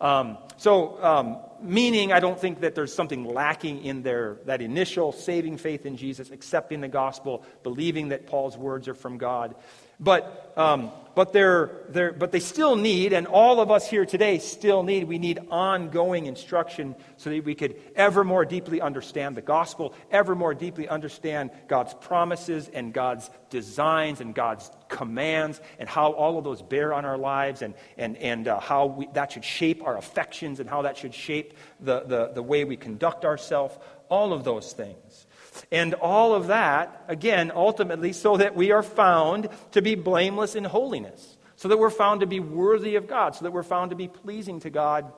Um, 0.00 0.38
so, 0.56 1.02
um, 1.04 1.38
meaning, 1.60 2.12
I 2.12 2.20
don't 2.20 2.40
think 2.40 2.60
that 2.60 2.74
there's 2.74 2.94
something 2.94 3.24
lacking 3.24 3.84
in 3.84 4.02
their 4.02 4.38
that 4.46 4.62
initial 4.62 5.12
saving 5.12 5.58
faith 5.58 5.84
in 5.84 5.96
Jesus, 5.96 6.30
accepting 6.30 6.80
the 6.80 6.88
gospel, 6.88 7.44
believing 7.64 8.10
that 8.10 8.26
Paul's 8.26 8.56
words 8.56 8.88
are 8.88 8.94
from 8.94 9.18
God. 9.18 9.56
But, 10.00 10.54
um, 10.56 10.90
but, 11.14 11.34
they're, 11.34 11.70
they're, 11.90 12.12
but 12.12 12.32
they 12.32 12.40
still 12.40 12.74
need, 12.74 13.12
and 13.12 13.26
all 13.26 13.60
of 13.60 13.70
us 13.70 13.88
here 13.88 14.06
today 14.06 14.38
still 14.38 14.82
need, 14.82 15.04
we 15.04 15.18
need 15.18 15.40
ongoing 15.50 16.24
instruction 16.24 16.94
so 17.18 17.28
that 17.28 17.44
we 17.44 17.54
could 17.54 17.76
ever 17.94 18.24
more 18.24 18.46
deeply 18.46 18.80
understand 18.80 19.36
the 19.36 19.42
gospel, 19.42 19.92
ever 20.10 20.34
more 20.34 20.54
deeply 20.54 20.88
understand 20.88 21.50
God's 21.68 21.92
promises 21.92 22.70
and 22.72 22.94
God's 22.94 23.28
designs 23.50 24.22
and 24.22 24.34
God's 24.34 24.70
commands 24.88 25.60
and 25.78 25.86
how 25.86 26.12
all 26.12 26.38
of 26.38 26.44
those 26.44 26.62
bear 26.62 26.94
on 26.94 27.04
our 27.04 27.18
lives 27.18 27.60
and, 27.60 27.74
and, 27.98 28.16
and 28.16 28.48
uh, 28.48 28.58
how 28.58 28.86
we, 28.86 29.08
that 29.12 29.32
should 29.32 29.44
shape 29.44 29.82
our 29.84 29.98
affections 29.98 30.60
and 30.60 30.70
how 30.70 30.82
that 30.82 30.96
should 30.96 31.14
shape 31.14 31.52
the, 31.80 32.00
the, 32.00 32.30
the 32.34 32.42
way 32.42 32.64
we 32.64 32.76
conduct 32.76 33.26
ourselves, 33.26 33.76
all 34.08 34.32
of 34.32 34.44
those 34.44 34.72
things. 34.72 35.26
And 35.72 35.94
all 35.94 36.34
of 36.34 36.48
that, 36.48 37.04
again, 37.08 37.52
ultimately, 37.54 38.12
so 38.12 38.36
that 38.36 38.54
we 38.54 38.72
are 38.72 38.82
found 38.82 39.48
to 39.72 39.82
be 39.82 39.94
blameless 39.94 40.54
in 40.54 40.64
holiness, 40.64 41.36
so 41.56 41.68
that 41.68 41.78
we're 41.78 41.90
found 41.90 42.20
to 42.20 42.26
be 42.26 42.40
worthy 42.40 42.96
of 42.96 43.06
God, 43.06 43.34
so 43.34 43.44
that 43.44 43.52
we're 43.52 43.62
found 43.62 43.90
to 43.90 43.96
be 43.96 44.08
pleasing 44.08 44.60
to 44.60 44.70
God 44.70 45.12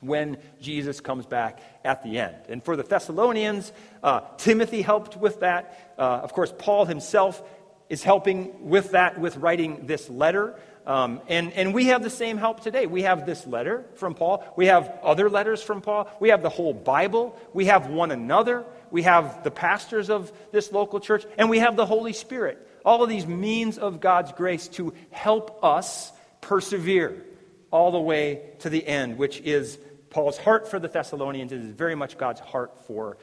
when 0.00 0.38
Jesus 0.60 1.00
comes 1.00 1.26
back 1.26 1.60
at 1.84 2.02
the 2.02 2.18
end. 2.18 2.36
And 2.48 2.62
for 2.62 2.76
the 2.76 2.82
Thessalonians, 2.82 3.72
uh, 4.02 4.20
Timothy 4.38 4.82
helped 4.82 5.16
with 5.16 5.40
that. 5.40 5.94
Uh, 5.98 6.20
of 6.22 6.32
course, 6.32 6.52
Paul 6.56 6.84
himself 6.84 7.42
is 7.88 8.02
helping 8.02 8.68
with 8.68 8.92
that 8.92 9.18
with 9.18 9.36
writing 9.36 9.86
this 9.86 10.10
letter. 10.10 10.58
Um, 10.86 11.20
and, 11.28 11.52
and 11.52 11.74
we 11.74 11.86
have 11.86 12.02
the 12.02 12.10
same 12.10 12.36
help 12.36 12.60
today. 12.60 12.86
We 12.86 13.02
have 13.02 13.26
this 13.26 13.46
letter 13.46 13.84
from 13.94 14.14
Paul. 14.14 14.44
We 14.56 14.66
have 14.66 14.88
other 15.02 15.28
letters 15.28 15.62
from 15.62 15.80
Paul. 15.80 16.08
We 16.20 16.28
have 16.28 16.42
the 16.42 16.48
whole 16.48 16.74
Bible. 16.74 17.36
We 17.52 17.66
have 17.66 17.88
one 17.88 18.12
another. 18.12 18.64
We 18.96 19.02
have 19.02 19.44
the 19.44 19.50
pastors 19.50 20.08
of 20.08 20.32
this 20.52 20.72
local 20.72 21.00
church. 21.00 21.26
And 21.36 21.50
we 21.50 21.58
have 21.58 21.76
the 21.76 21.84
Holy 21.84 22.14
Spirit. 22.14 22.66
All 22.82 23.02
of 23.02 23.10
these 23.10 23.26
means 23.26 23.76
of 23.76 24.00
God's 24.00 24.32
grace 24.32 24.68
to 24.68 24.94
help 25.10 25.62
us 25.62 26.10
persevere 26.40 27.22
all 27.70 27.90
the 27.90 28.00
way 28.00 28.54
to 28.60 28.70
the 28.70 28.86
end, 28.86 29.18
which 29.18 29.38
is 29.42 29.78
Paul's 30.08 30.38
heart 30.38 30.66
for 30.66 30.78
the 30.78 30.88
Thessalonians. 30.88 31.52
It 31.52 31.60
is 31.60 31.72
very 31.72 31.94
much 31.94 32.16
God's 32.16 32.40
heart 32.40 32.86
for 32.86 33.18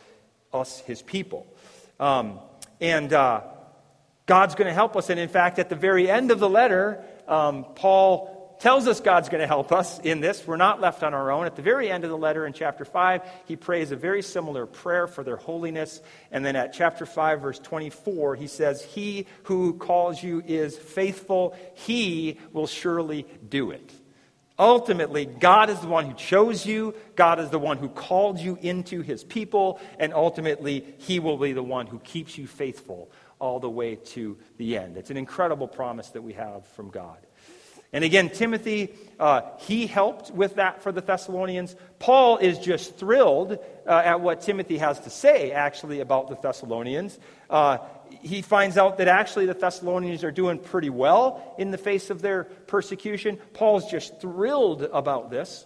us, 0.53 0.79
his 0.81 1.01
people. 1.01 1.47
Um, 1.99 2.37
and 2.79 3.11
uh, 3.11 3.41
God's 4.27 4.53
going 4.53 4.67
to 4.67 4.75
help 4.75 4.95
us. 4.95 5.09
And 5.09 5.19
in 5.19 5.27
fact, 5.27 5.57
at 5.57 5.69
the 5.69 5.75
very 5.75 6.07
end 6.07 6.29
of 6.29 6.37
the 6.37 6.47
letter, 6.47 7.03
um, 7.27 7.65
Paul 7.73 8.32
tells 8.63 8.87
us 8.87 9.01
God's 9.01 9.27
going 9.27 9.41
to 9.41 9.47
help 9.47 9.73
us 9.73 9.99
in 9.99 10.21
this. 10.21 10.47
We're 10.47 10.55
not 10.55 10.79
left 10.79 11.03
on 11.03 11.13
our 11.13 11.31
own. 11.31 11.45
At 11.45 11.57
the 11.57 11.61
very 11.61 11.91
end 11.91 12.05
of 12.05 12.09
the 12.09 12.17
letter 12.17 12.45
in 12.45 12.53
chapter 12.53 12.85
5, 12.85 13.21
he 13.43 13.57
prays 13.57 13.91
a 13.91 13.97
very 13.97 14.21
similar 14.21 14.65
prayer 14.65 15.05
for 15.05 15.21
their 15.21 15.35
holiness. 15.35 15.99
And 16.31 16.45
then 16.45 16.55
at 16.55 16.71
chapter 16.71 17.05
5, 17.05 17.41
verse 17.41 17.59
24, 17.59 18.37
he 18.37 18.47
says, 18.47 18.81
He 18.81 19.27
who 19.43 19.73
calls 19.73 20.23
you 20.23 20.41
is 20.47 20.77
faithful, 20.77 21.57
he 21.73 22.39
will 22.53 22.65
surely 22.65 23.27
do 23.49 23.71
it. 23.71 23.91
Ultimately, 24.57 25.25
God 25.25 25.69
is 25.69 25.81
the 25.81 25.87
one 25.87 26.05
who 26.05 26.13
chose 26.13 26.65
you. 26.65 26.95
God 27.17 27.41
is 27.41 27.49
the 27.49 27.59
one 27.59 27.79
who 27.79 27.89
called 27.89 28.39
you 28.39 28.57
into 28.61 29.01
his 29.01 29.25
people. 29.25 29.81
And 29.99 30.13
ultimately, 30.13 30.95
he 30.99 31.19
will 31.19 31.37
be 31.37 31.51
the 31.51 31.61
one 31.61 31.87
who 31.87 31.99
keeps 31.99 32.37
you 32.37 32.47
faithful 32.47 33.11
all 33.39 33.59
the 33.59 33.69
way 33.69 33.95
to 33.95 34.37
the 34.55 34.77
end. 34.77 34.95
It's 34.95 35.09
an 35.09 35.17
incredible 35.17 35.67
promise 35.67 36.11
that 36.11 36.21
we 36.21 36.31
have 36.31 36.65
from 36.65 36.91
God. 36.91 37.17
And 37.93 38.03
again, 38.03 38.31
Timothy, 38.31 38.91
uh, 39.19 39.41
he 39.59 39.85
helped 39.85 40.31
with 40.31 40.55
that 40.55 40.81
for 40.81 40.91
the 40.91 41.01
Thessalonians. 41.01 41.75
Paul 41.99 42.39
is 42.39 42.57
just 42.57 42.97
thrilled 42.97 43.59
uh, 43.85 44.01
at 44.03 44.19
what 44.19 44.41
Timothy 44.41 44.79
has 44.79 44.99
to 45.01 45.11
say, 45.11 45.51
actually, 45.51 45.99
about 45.99 46.27
the 46.27 46.35
Thessalonians. 46.35 47.17
Uh, 47.51 47.77
he 48.21 48.41
finds 48.41 48.77
out 48.77 48.97
that 48.97 49.07
actually 49.07 49.45
the 49.45 49.53
Thessalonians 49.53 50.23
are 50.23 50.31
doing 50.31 50.57
pretty 50.57 50.89
well 50.89 51.55
in 51.59 51.69
the 51.69 51.77
face 51.77 52.09
of 52.09 52.21
their 52.21 52.45
persecution. 52.45 53.37
Paul's 53.53 53.89
just 53.89 54.19
thrilled 54.19 54.81
about 54.81 55.29
this. 55.29 55.65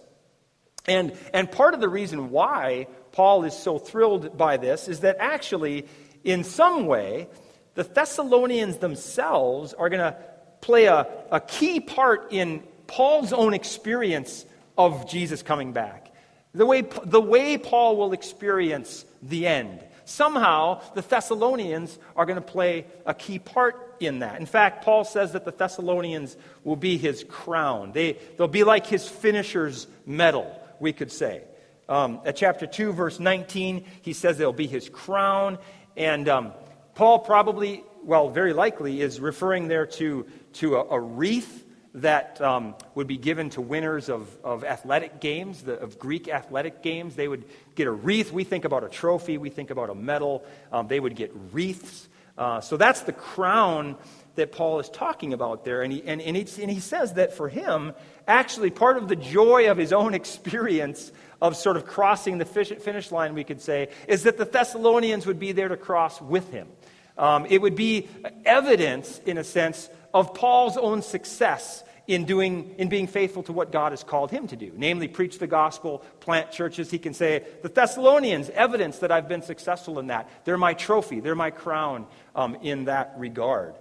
And, 0.86 1.16
and 1.32 1.50
part 1.50 1.72
of 1.72 1.80
the 1.80 1.88
reason 1.88 2.30
why 2.30 2.88
Paul 3.12 3.44
is 3.44 3.54
so 3.54 3.78
thrilled 3.78 4.36
by 4.36 4.58
this 4.58 4.86
is 4.88 5.00
that 5.00 5.16
actually, 5.18 5.86
in 6.24 6.44
some 6.44 6.86
way, 6.86 7.28
the 7.74 7.84
Thessalonians 7.84 8.78
themselves 8.78 9.72
are 9.72 9.88
going 9.88 10.00
to 10.00 10.16
play 10.60 10.86
a, 10.86 11.06
a 11.30 11.40
key 11.40 11.80
part 11.80 12.32
in 12.32 12.62
Paul's 12.86 13.32
own 13.32 13.54
experience 13.54 14.44
of 14.76 15.08
Jesus 15.08 15.42
coming 15.42 15.72
back. 15.72 16.12
The 16.54 16.66
way, 16.66 16.82
the 17.04 17.20
way 17.20 17.58
Paul 17.58 17.96
will 17.96 18.12
experience 18.12 19.04
the 19.22 19.46
end. 19.46 19.84
Somehow, 20.04 20.80
the 20.94 21.02
Thessalonians 21.02 21.98
are 22.16 22.24
going 22.24 22.36
to 22.36 22.40
play 22.40 22.86
a 23.04 23.12
key 23.12 23.38
part 23.38 23.96
in 24.00 24.20
that. 24.20 24.40
In 24.40 24.46
fact, 24.46 24.82
Paul 24.82 25.04
says 25.04 25.32
that 25.32 25.44
the 25.44 25.52
Thessalonians 25.52 26.36
will 26.64 26.76
be 26.76 26.96
his 26.96 27.24
crown. 27.28 27.92
They, 27.92 28.16
they'll 28.36 28.48
be 28.48 28.64
like 28.64 28.86
his 28.86 29.06
finisher's 29.06 29.86
medal, 30.06 30.58
we 30.80 30.94
could 30.94 31.12
say. 31.12 31.42
Um, 31.88 32.20
at 32.24 32.36
chapter 32.36 32.66
2, 32.66 32.92
verse 32.92 33.20
19, 33.20 33.84
he 34.02 34.12
says 34.14 34.38
they'll 34.38 34.52
be 34.52 34.66
his 34.66 34.88
crown. 34.88 35.58
And 35.96 36.28
um, 36.28 36.52
Paul 36.94 37.18
probably, 37.18 37.84
well, 38.02 38.30
very 38.30 38.52
likely, 38.52 39.00
is 39.00 39.20
referring 39.20 39.68
there 39.68 39.86
to, 39.86 40.26
to 40.58 40.76
a, 40.76 40.84
a 40.90 41.00
wreath 41.00 41.64
that 41.94 42.40
um, 42.40 42.74
would 42.94 43.06
be 43.06 43.16
given 43.16 43.50
to 43.50 43.60
winners 43.60 44.08
of, 44.08 44.28
of 44.44 44.64
athletic 44.64 45.20
games, 45.20 45.62
the, 45.62 45.74
of 45.74 45.98
Greek 45.98 46.28
athletic 46.28 46.82
games. 46.82 47.16
They 47.16 47.28
would 47.28 47.44
get 47.74 47.86
a 47.86 47.92
wreath. 47.92 48.32
We 48.32 48.44
think 48.44 48.64
about 48.64 48.84
a 48.84 48.88
trophy, 48.88 49.38
we 49.38 49.50
think 49.50 49.70
about 49.70 49.90
a 49.90 49.94
medal. 49.94 50.44
Um, 50.72 50.88
they 50.88 51.00
would 51.00 51.16
get 51.16 51.32
wreaths. 51.52 52.08
Uh, 52.36 52.60
so 52.60 52.76
that's 52.76 53.00
the 53.02 53.12
crown 53.12 53.96
that 54.36 54.52
Paul 54.52 54.78
is 54.78 54.88
talking 54.88 55.32
about 55.32 55.64
there. 55.64 55.82
And 55.82 55.92
he, 55.92 56.02
and, 56.04 56.20
and, 56.20 56.36
and 56.36 56.70
he 56.70 56.78
says 56.78 57.14
that 57.14 57.32
for 57.32 57.48
him, 57.48 57.92
actually, 58.28 58.70
part 58.70 58.96
of 58.96 59.08
the 59.08 59.16
joy 59.16 59.70
of 59.70 59.76
his 59.76 59.92
own 59.92 60.14
experience 60.22 61.10
of 61.40 61.56
sort 61.56 61.76
of 61.76 61.86
crossing 61.86 62.38
the 62.38 62.44
finish 62.44 63.10
line, 63.10 63.34
we 63.34 63.44
could 63.44 63.60
say, 63.60 63.88
is 64.06 64.24
that 64.24 64.38
the 64.38 64.44
Thessalonians 64.44 65.26
would 65.26 65.38
be 65.38 65.52
there 65.52 65.68
to 65.68 65.76
cross 65.76 66.20
with 66.20 66.50
him. 66.50 66.68
Um, 67.16 67.46
it 67.46 67.60
would 67.60 67.74
be 67.74 68.08
evidence, 68.44 69.20
in 69.26 69.38
a 69.38 69.44
sense, 69.44 69.90
of 70.14 70.34
Paul's 70.34 70.76
own 70.76 71.02
success 71.02 71.84
in, 72.08 72.24
doing, 72.24 72.74
in 72.78 72.88
being 72.88 73.06
faithful 73.06 73.42
to 73.44 73.52
what 73.52 73.70
God 73.70 73.92
has 73.92 74.02
called 74.02 74.30
him 74.30 74.48
to 74.48 74.56
do, 74.56 74.72
namely 74.74 75.08
preach 75.08 75.38
the 75.38 75.46
gospel, 75.46 75.98
plant 76.20 76.50
churches. 76.50 76.90
He 76.90 76.98
can 76.98 77.12
say, 77.12 77.44
The 77.62 77.68
Thessalonians, 77.68 78.48
evidence 78.50 79.00
that 79.00 79.12
I've 79.12 79.28
been 79.28 79.42
successful 79.42 79.98
in 79.98 80.06
that. 80.06 80.30
They're 80.44 80.56
my 80.56 80.72
trophy, 80.72 81.20
they're 81.20 81.34
my 81.34 81.50
crown 81.50 82.06
um, 82.34 82.56
in 82.62 82.86
that 82.86 83.14
regard. 83.18 83.74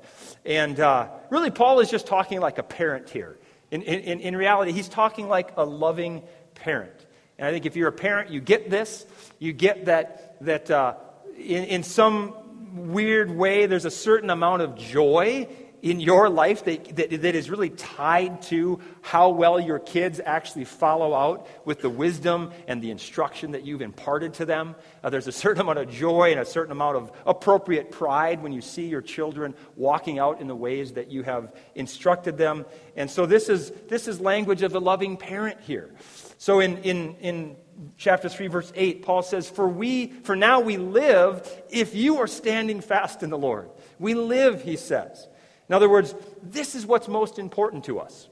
And 0.46 0.78
uh, 0.78 1.08
really, 1.30 1.52
Paul 1.52 1.80
is 1.80 1.90
just 1.90 2.06
talking 2.06 2.42
like 2.42 2.58
a 2.58 2.64
parent 2.64 3.10
here. 3.10 3.38
In, 3.72 3.82
in, 3.82 4.20
in 4.20 4.36
reality, 4.36 4.74
he's 4.74 4.90
talking 4.90 5.30
like 5.30 5.54
a 5.56 5.64
loving 5.64 6.24
parent. 6.56 7.06
And 7.38 7.48
I 7.48 7.52
think 7.52 7.66
if 7.66 7.78
you're 7.78 7.90
a 7.90 7.94
parent, 7.94 8.30
you 8.30 8.42
get 8.42 8.70
this. 8.70 9.06
You 9.40 9.54
get 9.54 9.86
that, 9.86 10.38
that 10.42 10.70
uh, 10.70 10.96
in, 11.38 11.64
in 11.64 11.84
some 11.84 12.34
weird 12.92 13.32
way, 13.32 13.68
there's 13.68 13.86
a 13.86 13.92
certain 13.92 14.30
amount 14.30 14.64
of 14.64 14.76
joy 14.76 15.48
in 15.92 16.00
your 16.00 16.30
life 16.30 16.66
that, 16.66 16.96
that, 16.96 17.22
that 17.22 17.36
is 17.36 17.50
really 17.50 17.70
tied 17.70 18.42
to 18.44 18.80
how 19.02 19.30
well 19.30 19.60
your 19.60 19.80
kids 19.80 20.20
actually 20.24 20.66
follow 20.66 21.14
out 21.14 21.48
with 21.66 21.82
the 21.82 21.90
wisdom 21.90 22.52
and 22.68 22.82
the 22.82 22.92
instruction 22.92 23.52
that 23.52 23.64
you've 23.64 23.82
imparted 23.82 24.34
to 24.36 24.46
them. 24.46 24.76
Uh, 25.04 25.10
there's 25.10 25.28
a 25.28 25.32
certain 25.32 25.62
amount 25.62 25.80
of 25.80 25.90
joy 25.90 26.32
and 26.32 26.40
a 26.40 26.46
certain 26.46 26.72
amount 26.72 26.98
of 26.98 27.12
appropriate 27.26 27.92
pride 27.92 28.42
when 28.42 28.52
you 28.52 28.62
see 28.62 28.88
your 28.88 29.02
children 29.02 29.54
walking 29.76 30.20
out 30.20 30.42
in 30.42 30.48
the 30.48 30.56
ways 30.56 30.94
that 30.94 31.12
you 31.12 31.24
have 31.24 31.56
instructed 31.76 32.38
them. 32.38 32.66
And 32.96 33.10
so 33.10 33.26
this 33.26 33.48
is, 33.48 33.72
this 33.88 34.08
is 34.08 34.20
language 34.20 34.64
of 34.64 34.76
a 34.76 34.80
loving 34.80 35.16
parent 35.16 35.62
here. 35.62 35.92
So 36.38 36.60
in, 36.60 36.78
in, 36.80 37.16
in 37.16 37.56
chapter 37.98 38.28
3 38.28 38.48
verse 38.48 38.74
8 38.76 39.04
paul 39.04 39.22
says 39.22 39.48
for 39.48 39.68
we 39.68 40.08
for 40.24 40.36
now 40.36 40.60
we 40.60 40.78
live 40.78 41.48
if 41.70 41.94
you 41.94 42.18
are 42.18 42.26
standing 42.26 42.82
fast 42.82 43.22
in 43.22 43.30
the 43.30 43.38
lord 43.38 43.70
we 44.00 44.16
live 44.16 44.64
he 44.64 44.76
says 44.76 45.28
in 45.70 45.76
other 45.76 45.90
words 45.90 46.16
this 46.44 46.76
is 46.76 46.86
what's 46.86 47.08
most 47.08 47.40
important 47.40 47.86
to 47.86 48.00
us. 48.00 48.28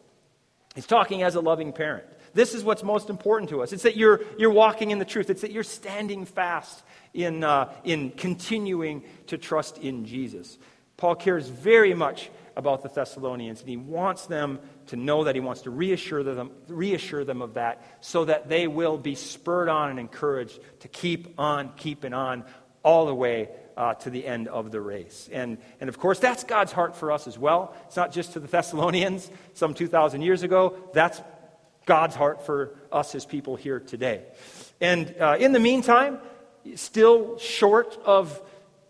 He's 0.75 0.87
talking 0.87 1.23
as 1.23 1.35
a 1.35 1.41
loving 1.41 1.71
parent. 1.71 2.05
This 2.33 2.53
is 2.53 2.63
what's 2.63 2.83
most 2.83 3.09
important 3.09 3.49
to 3.51 3.61
us. 3.61 3.71
It's 3.71 3.83
that 3.83 3.95
you're 3.95 4.21
you're 4.37 4.51
walking 4.51 4.91
in 4.91 4.99
the 4.99 5.05
truth. 5.05 5.29
It's 5.29 5.41
that 5.41 5.51
you're 5.51 5.63
standing 5.63 6.25
fast 6.25 6.83
in 7.13 7.43
uh, 7.43 7.73
in 7.83 8.11
continuing 8.11 9.03
to 9.27 9.37
trust 9.37 9.77
in 9.77 10.05
jesus. 10.05 10.57
Paul 10.97 11.15
cares 11.15 11.47
very 11.47 11.93
much 11.93 12.29
about 12.57 12.81
the 12.81 12.89
thessalonians 12.89 13.59
and 13.59 13.69
he 13.69 13.77
wants 13.77 14.27
them 14.27 14.59
to 14.88 14.95
know 14.95 15.25
that. 15.25 15.36
He 15.36 15.41
wants 15.41 15.61
to 15.63 15.69
reassure 15.69 16.23
them, 16.23 16.51
reassure 16.67 17.23
them 17.23 17.41
of 17.41 17.55
that 17.55 17.83
so 17.99 18.25
that 18.25 18.47
they 18.47 18.67
will 18.67 18.97
be 18.97 19.15
spurred 19.15 19.69
on 19.69 19.89
and 19.89 19.99
encouraged 19.99 20.59
to 20.81 20.88
keep 20.88 21.38
on 21.38 21.71
keeping 21.75 22.13
on 22.13 22.45
all 22.83 23.05
the 23.05 23.15
way 23.15 23.49
uh, 23.78 23.93
to 23.95 24.09
the 24.09 24.26
end 24.26 24.47
of 24.47 24.71
the 24.71 24.82
race. 24.82 25.30
And, 25.32 25.57
and 25.80 25.89
of 25.89 25.99
course, 25.99 26.19
that's 26.19 26.43
God's 26.43 26.71
heart 26.71 26.95
for 26.95 27.11
us 27.11 27.28
as 27.28 27.38
well. 27.38 27.76
It's 27.88 27.95
not 27.95 28.11
just 28.11 28.34
to 28.34 28.39
the 28.39 28.47
Thessalonians 28.47 29.30
some 29.53 29.73
2,000 29.73 30.21
years 30.21 30.43
ago, 30.43 30.78
that's 30.93 31.21
God's 31.86 32.15
heart 32.15 32.45
for 32.45 32.76
us 32.91 33.13
as 33.15 33.26
people 33.26 33.55
here 33.55 33.80
today. 33.80 34.23
And 34.82 35.13
uh, 35.19 35.38
in 35.39 35.51
the 35.51 35.59
meantime, 35.59 36.19
still 36.76 37.38
short 37.38 37.97
of 38.05 38.41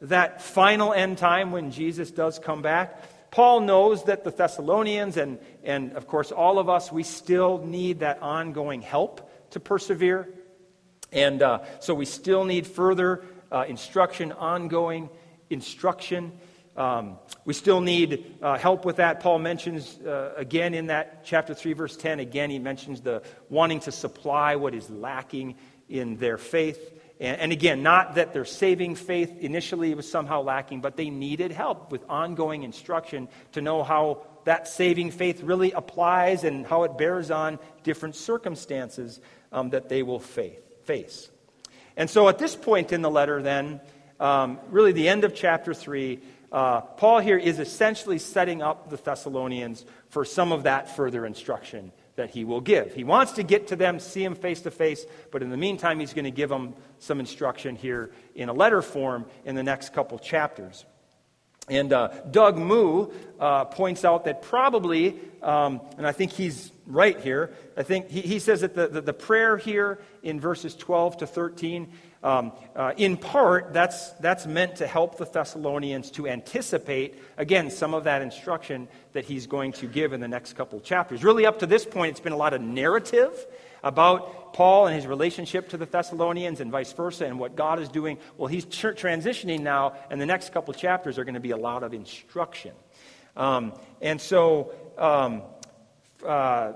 that 0.01 0.41
final 0.41 0.93
end 0.93 1.17
time 1.17 1.51
when 1.51 1.71
Jesus 1.71 2.11
does 2.11 2.39
come 2.39 2.61
back, 2.61 3.03
Paul 3.31 3.61
knows 3.61 4.05
that 4.05 4.23
the 4.23 4.31
Thessalonians 4.31 5.17
and, 5.17 5.39
and, 5.63 5.91
of 5.93 6.07
course, 6.07 6.31
all 6.31 6.57
of 6.57 6.69
us, 6.69 6.91
we 6.91 7.03
still 7.03 7.57
need 7.65 7.99
that 7.99 8.21
ongoing 8.21 8.81
help 8.81 9.29
to 9.51 9.59
persevere. 9.59 10.29
And 11.11 11.41
uh, 11.41 11.59
so 11.79 11.93
we 11.93 12.05
still 12.05 12.45
need 12.45 12.65
further 12.65 13.23
uh, 13.55 13.63
instruction, 13.69 14.33
ongoing 14.33 15.09
instruction. 15.49 16.33
Um, 16.75 17.17
we 17.45 17.53
still 17.53 17.79
need 17.79 18.35
uh, 18.41 18.57
help 18.57 18.83
with 18.83 18.97
that. 18.97 19.21
Paul 19.21 19.39
mentions 19.39 19.97
uh, 19.99 20.33
again 20.35 20.73
in 20.73 20.87
that 20.87 21.23
chapter 21.23 21.53
3, 21.53 21.71
verse 21.71 21.95
10, 21.95 22.19
again, 22.19 22.49
he 22.49 22.59
mentions 22.59 22.99
the 22.99 23.23
wanting 23.49 23.79
to 23.81 23.93
supply 23.93 24.57
what 24.57 24.75
is 24.75 24.89
lacking 24.89 25.55
in 25.87 26.17
their 26.17 26.37
faith. 26.37 26.91
And, 27.21 27.39
and 27.39 27.51
again, 27.53 27.81
not 27.81 28.15
that 28.15 28.33
their 28.33 28.43
saving 28.43 28.95
faith 28.95 29.37
initially 29.39 29.93
was 29.93 30.09
somehow 30.09 30.41
lacking, 30.41 30.81
but 30.81 30.97
they 30.97 31.09
needed 31.09 31.53
help 31.53 31.93
with 31.93 32.03
ongoing 32.09 32.63
instruction 32.63 33.29
to 33.53 33.61
know 33.61 33.83
how 33.83 34.23
that 34.43 34.67
saving 34.67 35.11
faith 35.11 35.41
really 35.43 35.71
applies 35.71 36.43
and 36.43 36.67
how 36.67 36.83
it 36.83 36.97
bears 36.97 37.31
on 37.31 37.57
different 37.83 38.17
circumstances 38.17 39.21
um, 39.53 39.69
that 39.69 39.87
they 39.87 40.03
will 40.03 40.19
faith, 40.19 40.61
face. 40.83 41.29
And 41.97 42.09
so 42.09 42.27
at 42.27 42.37
this 42.37 42.55
point 42.55 42.91
in 42.91 43.01
the 43.01 43.09
letter, 43.09 43.41
then, 43.41 43.79
um, 44.19 44.59
really 44.69 44.91
the 44.91 45.07
end 45.07 45.23
of 45.23 45.33
chapter 45.33 45.73
3, 45.73 46.19
uh, 46.51 46.81
Paul 46.81 47.19
here 47.19 47.37
is 47.37 47.59
essentially 47.59 48.19
setting 48.19 48.61
up 48.61 48.89
the 48.89 48.97
Thessalonians 48.97 49.85
for 50.09 50.23
some 50.23 50.51
of 50.51 50.63
that 50.63 50.95
further 50.95 51.25
instruction 51.25 51.91
that 52.15 52.29
he 52.29 52.45
will 52.45 52.61
give. 52.61 52.93
He 52.93 53.03
wants 53.03 53.33
to 53.33 53.43
get 53.43 53.67
to 53.67 53.75
them, 53.75 53.99
see 53.99 54.23
them 54.23 54.35
face 54.35 54.61
to 54.61 54.71
face, 54.71 55.05
but 55.31 55.43
in 55.43 55.49
the 55.49 55.57
meantime, 55.57 55.99
he's 55.99 56.13
going 56.13 56.25
to 56.25 56.31
give 56.31 56.49
them 56.49 56.73
some 56.99 57.19
instruction 57.19 57.75
here 57.75 58.11
in 58.35 58.47
a 58.47 58.53
letter 58.53 58.81
form 58.81 59.25
in 59.43 59.55
the 59.55 59.63
next 59.63 59.93
couple 59.93 60.17
chapters. 60.17 60.85
And 61.67 61.91
uh, 61.93 62.09
Doug 62.29 62.57
Moo 62.57 63.07
uh, 63.39 63.65
points 63.65 64.05
out 64.05 64.25
that 64.25 64.43
probably, 64.43 65.19
um, 65.41 65.81
and 65.97 66.05
I 66.05 66.11
think 66.11 66.31
he's 66.31 66.71
right 66.85 67.19
here, 67.19 67.53
I 67.75 67.83
think 67.83 68.09
he, 68.09 68.21
he 68.21 68.39
says 68.39 68.61
that 68.61 68.75
the, 68.75 68.87
the, 68.87 69.01
the 69.01 69.13
prayer 69.13 69.57
here 69.57 69.99
in 70.21 70.39
verses 70.39 70.75
12 70.75 71.17
to 71.17 71.27
13 71.27 71.91
um, 72.25 72.53
uh, 72.75 72.91
in 72.97 73.17
part, 73.17 73.71
that's, 73.71 74.09
that's 74.13 74.47
meant 74.47 74.77
to 74.77 74.87
help 74.87 75.19
the 75.19 75.25
Thessalonians 75.25 76.09
to 76.11 76.27
anticipate, 76.27 77.21
again, 77.37 77.69
some 77.69 77.93
of 77.93 78.05
that 78.05 78.23
instruction 78.23 78.87
that 79.13 79.25
he's 79.25 79.45
going 79.45 79.73
to 79.73 79.85
give 79.85 80.11
in 80.11 80.21
the 80.21 80.27
next 80.27 80.53
couple 80.53 80.79
chapters. 80.79 81.23
Really, 81.23 81.45
up 81.45 81.59
to 81.59 81.67
this 81.67 81.85
point, 81.85 82.09
it's 82.09 82.19
been 82.19 82.33
a 82.33 82.37
lot 82.37 82.55
of 82.55 82.61
narrative 82.61 83.45
about 83.83 84.53
Paul 84.53 84.87
and 84.87 84.95
his 84.95 85.05
relationship 85.05 85.69
to 85.69 85.77
the 85.77 85.85
Thessalonians 85.85 86.61
and 86.61 86.71
vice 86.71 86.91
versa 86.93 87.27
and 87.27 87.37
what 87.37 87.55
God 87.55 87.79
is 87.79 87.89
doing. 87.89 88.17
Well, 88.37 88.47
he's 88.47 88.65
tr- 88.65 88.89
transitioning 88.89 89.59
now, 89.59 89.93
and 90.09 90.19
the 90.19 90.25
next 90.25 90.51
couple 90.51 90.73
chapters 90.73 91.19
are 91.19 91.25
going 91.25 91.35
to 91.35 91.39
be 91.39 91.51
a 91.51 91.57
lot 91.57 91.83
of 91.83 91.93
instruction. 91.93 92.71
Um, 93.37 93.71
and 94.01 94.19
so, 94.19 94.73
um, 94.97 95.43
uh, 96.25 96.73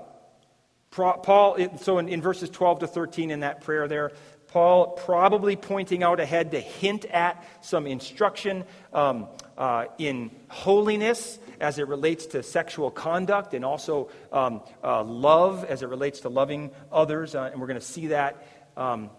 Paul, 0.92 1.56
so 1.78 1.98
in, 1.98 2.08
in, 2.08 2.20
verses 2.22 2.50
12 2.50 2.80
to 2.80 2.86
13 2.86 3.30
in 3.30 3.40
that 3.40 3.62
prayer 3.62 3.88
there, 3.88 4.12
Paul 4.50 4.88
probably 4.88 5.54
pointing 5.54 6.02
out 6.02 6.18
ahead 6.18 6.50
to 6.50 6.60
hint 6.60 7.04
at 7.04 7.44
some 7.60 7.86
instruction 7.86 8.64
um, 8.92 9.28
uh, 9.56 9.84
in 9.98 10.32
holiness 10.48 11.38
as 11.60 11.78
it 11.78 11.86
relates 11.86 12.26
to 12.26 12.42
sexual 12.42 12.90
conduct 12.90 13.54
and 13.54 13.64
also 13.64 14.08
um, 14.32 14.62
uh, 14.82 15.04
love 15.04 15.64
as 15.64 15.82
it 15.82 15.88
relates 15.88 16.20
to 16.20 16.28
loving 16.28 16.72
others. 16.90 17.36
Uh, 17.36 17.50
and 17.52 17.60
we're 17.60 17.68
going 17.68 17.78
to 17.78 17.86
see 17.86 18.08
that. 18.08 18.44
Um, 18.76 19.10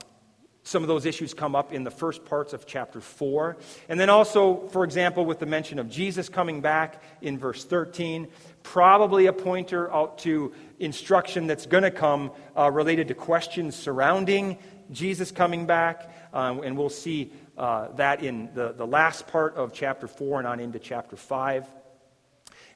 some 0.63 0.83
of 0.83 0.87
those 0.87 1.05
issues 1.05 1.33
come 1.33 1.55
up 1.55 1.73
in 1.73 1.83
the 1.83 1.91
first 1.91 2.23
parts 2.25 2.53
of 2.53 2.67
chapter 2.67 3.01
4. 3.01 3.57
And 3.89 3.99
then 3.99 4.09
also, 4.09 4.67
for 4.67 4.83
example, 4.83 5.25
with 5.25 5.39
the 5.39 5.47
mention 5.47 5.79
of 5.79 5.89
Jesus 5.89 6.29
coming 6.29 6.61
back 6.61 7.01
in 7.21 7.39
verse 7.39 7.63
13, 7.63 8.27
probably 8.61 9.25
a 9.25 9.33
pointer 9.33 9.91
out 9.91 10.19
to 10.19 10.53
instruction 10.77 11.47
that's 11.47 11.65
going 11.65 11.83
to 11.83 11.91
come 11.91 12.31
uh, 12.55 12.69
related 12.69 13.07
to 13.07 13.15
questions 13.15 13.75
surrounding 13.75 14.59
Jesus 14.91 15.31
coming 15.31 15.65
back, 15.65 16.09
um, 16.33 16.61
and 16.61 16.77
we'll 16.77 16.89
see 16.89 17.31
uh, 17.57 17.89
that 17.95 18.23
in 18.23 18.53
the, 18.53 18.73
the 18.73 18.87
last 18.87 19.27
part 19.27 19.55
of 19.55 19.73
chapter 19.73 20.07
4 20.07 20.39
and 20.39 20.47
on 20.47 20.59
into 20.59 20.79
chapter 20.79 21.15
5. 21.15 21.67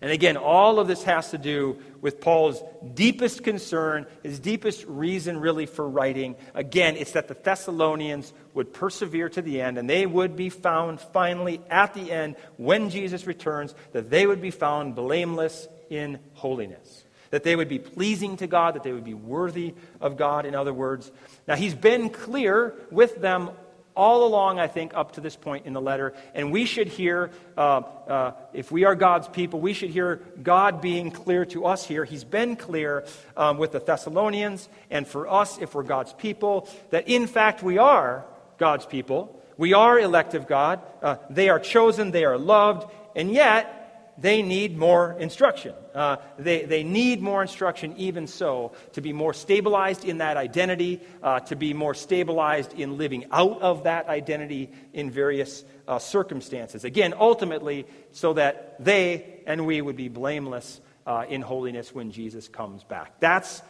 And 0.01 0.11
again, 0.11 0.35
all 0.35 0.79
of 0.79 0.87
this 0.87 1.03
has 1.03 1.31
to 1.31 1.37
do 1.37 1.79
with 2.01 2.19
Paul's 2.19 2.61
deepest 2.93 3.43
concern, 3.43 4.05
his 4.23 4.39
deepest 4.39 4.85
reason, 4.85 5.39
really, 5.39 5.65
for 5.65 5.87
writing. 5.87 6.35
Again, 6.53 6.97
it's 6.97 7.13
that 7.13 7.29
the 7.29 7.33
Thessalonians 7.33 8.33
would 8.53 8.73
persevere 8.73 9.29
to 9.29 9.41
the 9.41 9.61
end, 9.61 9.77
and 9.77 9.89
they 9.89 10.05
would 10.05 10.35
be 10.35 10.49
found 10.49 10.99
finally 10.99 11.61
at 11.69 11.93
the 11.93 12.11
end, 12.11 12.35
when 12.57 12.89
Jesus 12.89 13.25
returns, 13.25 13.73
that 13.93 14.09
they 14.09 14.27
would 14.27 14.41
be 14.41 14.51
found 14.51 14.95
blameless 14.95 15.67
in 15.89 16.19
holiness 16.33 17.04
that 17.31 17.43
they 17.43 17.55
would 17.55 17.69
be 17.69 17.79
pleasing 17.79 18.37
to 18.37 18.47
God, 18.47 18.75
that 18.75 18.83
they 18.83 18.93
would 18.93 19.03
be 19.03 19.13
worthy 19.13 19.73
of 20.01 20.17
God, 20.17 20.45
in 20.45 20.55
other 20.55 20.73
words. 20.73 21.11
Now, 21.47 21.55
he's 21.55 21.75
been 21.75 22.09
clear 22.09 22.73
with 22.91 23.21
them 23.21 23.49
all 23.95 24.25
along, 24.25 24.59
I 24.59 24.67
think, 24.67 24.93
up 24.93 25.13
to 25.13 25.21
this 25.21 25.35
point 25.35 25.65
in 25.65 25.73
the 25.73 25.81
letter. 25.81 26.13
And 26.33 26.51
we 26.51 26.65
should 26.65 26.87
hear, 26.87 27.31
uh, 27.57 27.59
uh, 27.59 28.31
if 28.53 28.71
we 28.71 28.83
are 28.83 28.95
God's 28.95 29.27
people, 29.27 29.61
we 29.61 29.73
should 29.73 29.89
hear 29.89 30.21
God 30.43 30.81
being 30.81 31.11
clear 31.11 31.45
to 31.45 31.65
us 31.65 31.85
here. 31.85 32.03
He's 32.03 32.25
been 32.25 32.55
clear 32.55 33.05
um, 33.37 33.57
with 33.57 33.71
the 33.71 33.79
Thessalonians, 33.79 34.67
and 34.89 35.07
for 35.07 35.27
us, 35.27 35.57
if 35.59 35.73
we're 35.73 35.83
God's 35.83 36.13
people, 36.13 36.67
that 36.89 37.07
in 37.07 37.27
fact 37.27 37.63
we 37.63 37.77
are 37.77 38.25
God's 38.57 38.85
people. 38.85 39.41
We 39.57 39.73
are 39.73 39.97
elect 39.97 40.33
of 40.33 40.47
God. 40.47 40.81
Uh, 41.01 41.15
they 41.29 41.47
are 41.47 41.59
chosen, 41.59 42.11
they 42.11 42.25
are 42.25 42.37
loved, 42.37 42.91
and 43.15 43.31
yet 43.31 43.84
they 44.17 44.41
need 44.41 44.77
more 44.77 45.15
instruction. 45.19 45.73
Uh, 45.93 46.17
they, 46.37 46.63
they 46.65 46.83
need 46.83 47.21
more 47.21 47.41
instruction, 47.41 47.93
even 47.97 48.27
so, 48.27 48.71
to 48.93 49.01
be 49.01 49.13
more 49.13 49.33
stabilized 49.33 50.05
in 50.05 50.19
that 50.19 50.37
identity, 50.37 51.01
uh, 51.21 51.39
to 51.41 51.55
be 51.55 51.73
more 51.73 51.93
stabilized 51.93 52.73
in 52.73 52.97
living 52.97 53.25
out 53.31 53.61
of 53.61 53.83
that 53.83 54.07
identity 54.07 54.69
in 54.93 55.11
various 55.11 55.63
uh, 55.87 55.99
circumstances. 55.99 56.85
Again, 56.85 57.13
ultimately, 57.17 57.85
so 58.11 58.33
that 58.33 58.83
they 58.83 59.41
and 59.45 59.65
we 59.65 59.81
would 59.81 59.97
be 59.97 60.07
blameless 60.07 60.81
uh, 61.05 61.25
in 61.27 61.41
holiness 61.41 61.93
when 61.93 62.11
Jesus 62.11 62.47
comes 62.47 62.83
back. 62.83 63.19
That's 63.19 63.61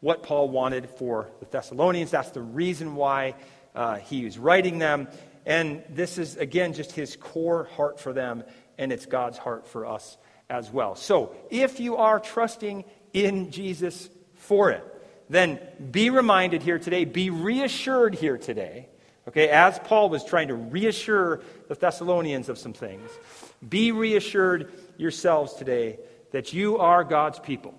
what 0.00 0.22
Paul 0.22 0.48
wanted 0.48 0.88
for 0.90 1.28
the 1.40 1.46
Thessalonians. 1.46 2.10
That's 2.10 2.30
the 2.30 2.40
reason 2.40 2.94
why 2.94 3.34
uh, 3.74 3.96
he 3.96 4.24
was 4.24 4.38
writing 4.38 4.78
them. 4.78 5.08
And 5.44 5.82
this 5.88 6.18
is, 6.18 6.36
again, 6.36 6.72
just 6.72 6.92
his 6.92 7.16
core 7.16 7.64
heart 7.64 8.00
for 8.00 8.12
them 8.12 8.44
and 8.78 8.92
it's 8.92 9.06
God's 9.06 9.38
heart 9.38 9.66
for 9.66 9.86
us 9.86 10.16
as 10.48 10.70
well. 10.70 10.94
So, 10.94 11.34
if 11.50 11.80
you 11.80 11.96
are 11.96 12.20
trusting 12.20 12.84
in 13.12 13.50
Jesus 13.50 14.08
for 14.34 14.70
it, 14.70 14.84
then 15.28 15.58
be 15.90 16.10
reminded 16.10 16.62
here 16.62 16.78
today, 16.78 17.04
be 17.04 17.30
reassured 17.30 18.14
here 18.14 18.38
today, 18.38 18.88
okay, 19.26 19.48
as 19.48 19.78
Paul 19.80 20.08
was 20.08 20.24
trying 20.24 20.48
to 20.48 20.54
reassure 20.54 21.42
the 21.68 21.74
Thessalonians 21.74 22.48
of 22.48 22.58
some 22.58 22.72
things, 22.72 23.10
be 23.68 23.92
reassured 23.92 24.72
yourselves 24.96 25.54
today 25.54 25.98
that 26.30 26.52
you 26.52 26.78
are 26.78 27.04
God's 27.04 27.38
people 27.38 27.74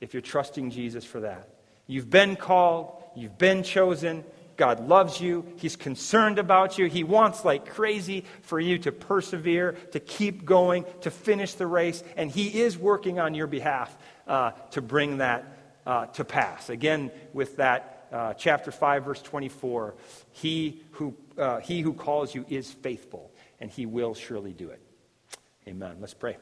if 0.00 0.14
you're 0.14 0.20
trusting 0.20 0.70
Jesus 0.70 1.04
for 1.04 1.20
that. 1.20 1.48
You've 1.86 2.10
been 2.10 2.36
called, 2.36 3.02
you've 3.14 3.38
been 3.38 3.62
chosen, 3.62 4.24
God 4.60 4.86
loves 4.86 5.22
you. 5.22 5.46
He's 5.56 5.74
concerned 5.74 6.38
about 6.38 6.76
you. 6.76 6.84
He 6.84 7.02
wants, 7.02 7.46
like 7.46 7.64
crazy, 7.64 8.26
for 8.42 8.60
you 8.60 8.76
to 8.80 8.92
persevere, 8.92 9.72
to 9.92 10.00
keep 10.00 10.44
going, 10.44 10.84
to 11.00 11.10
finish 11.10 11.54
the 11.54 11.66
race. 11.66 12.04
And 12.14 12.30
He 12.30 12.60
is 12.60 12.76
working 12.76 13.18
on 13.18 13.34
your 13.34 13.46
behalf 13.46 13.96
uh, 14.26 14.50
to 14.72 14.82
bring 14.82 15.16
that 15.16 15.46
uh, 15.86 16.06
to 16.08 16.26
pass. 16.26 16.68
Again, 16.68 17.10
with 17.32 17.56
that 17.56 18.06
uh, 18.12 18.34
chapter 18.34 18.70
5, 18.70 19.02
verse 19.06 19.22
24 19.22 19.94
he 20.32 20.82
who, 20.90 21.16
uh, 21.38 21.60
he 21.60 21.80
who 21.80 21.94
calls 21.94 22.34
you 22.34 22.44
is 22.50 22.70
faithful, 22.70 23.32
and 23.60 23.70
He 23.70 23.86
will 23.86 24.12
surely 24.12 24.52
do 24.52 24.68
it. 24.68 24.82
Amen. 25.66 25.96
Let's 26.00 26.12
pray. 26.12 26.36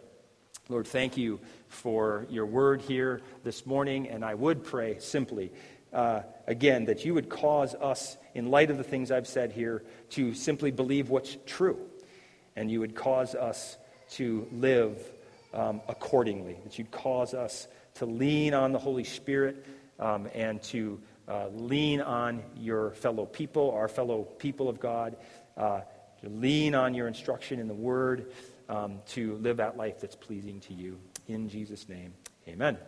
Lord, 0.68 0.88
thank 0.88 1.16
you 1.16 1.38
for 1.68 2.26
your 2.28 2.46
word 2.46 2.82
here 2.82 3.22
this 3.44 3.64
morning, 3.64 4.08
and 4.08 4.24
I 4.24 4.34
would 4.34 4.64
pray 4.64 4.98
simply 4.98 5.52
uh, 5.92 6.22
again, 6.46 6.86
that 6.86 7.04
you 7.04 7.14
would 7.14 7.28
cause 7.28 7.74
us, 7.74 8.16
in 8.34 8.50
light 8.50 8.70
of 8.70 8.78
the 8.78 8.84
things 8.84 9.10
I've 9.10 9.26
said 9.26 9.52
here, 9.52 9.82
to 10.10 10.34
simply 10.34 10.70
believe 10.70 11.10
what's 11.10 11.36
true. 11.46 11.78
And 12.56 12.70
you 12.70 12.80
would 12.80 12.94
cause 12.94 13.34
us 13.34 13.76
to 14.12 14.48
live 14.52 14.98
um, 15.54 15.80
accordingly. 15.88 16.58
That 16.64 16.78
you'd 16.78 16.90
cause 16.90 17.34
us 17.34 17.68
to 17.94 18.06
lean 18.06 18.54
on 18.54 18.72
the 18.72 18.78
Holy 18.78 19.04
Spirit 19.04 19.66
um, 19.98 20.28
and 20.34 20.62
to 20.64 21.00
uh, 21.28 21.48
lean 21.48 22.00
on 22.00 22.42
your 22.56 22.92
fellow 22.92 23.26
people, 23.26 23.70
our 23.72 23.88
fellow 23.88 24.22
people 24.22 24.68
of 24.68 24.80
God, 24.80 25.16
uh, 25.56 25.80
to 26.22 26.28
lean 26.28 26.74
on 26.74 26.94
your 26.94 27.06
instruction 27.06 27.60
in 27.60 27.68
the 27.68 27.74
Word, 27.74 28.32
um, 28.68 28.98
to 29.08 29.36
live 29.36 29.58
that 29.58 29.76
life 29.76 30.00
that's 30.00 30.16
pleasing 30.16 30.60
to 30.60 30.74
you. 30.74 30.98
In 31.26 31.48
Jesus' 31.48 31.88
name, 31.88 32.14
amen. 32.48 32.78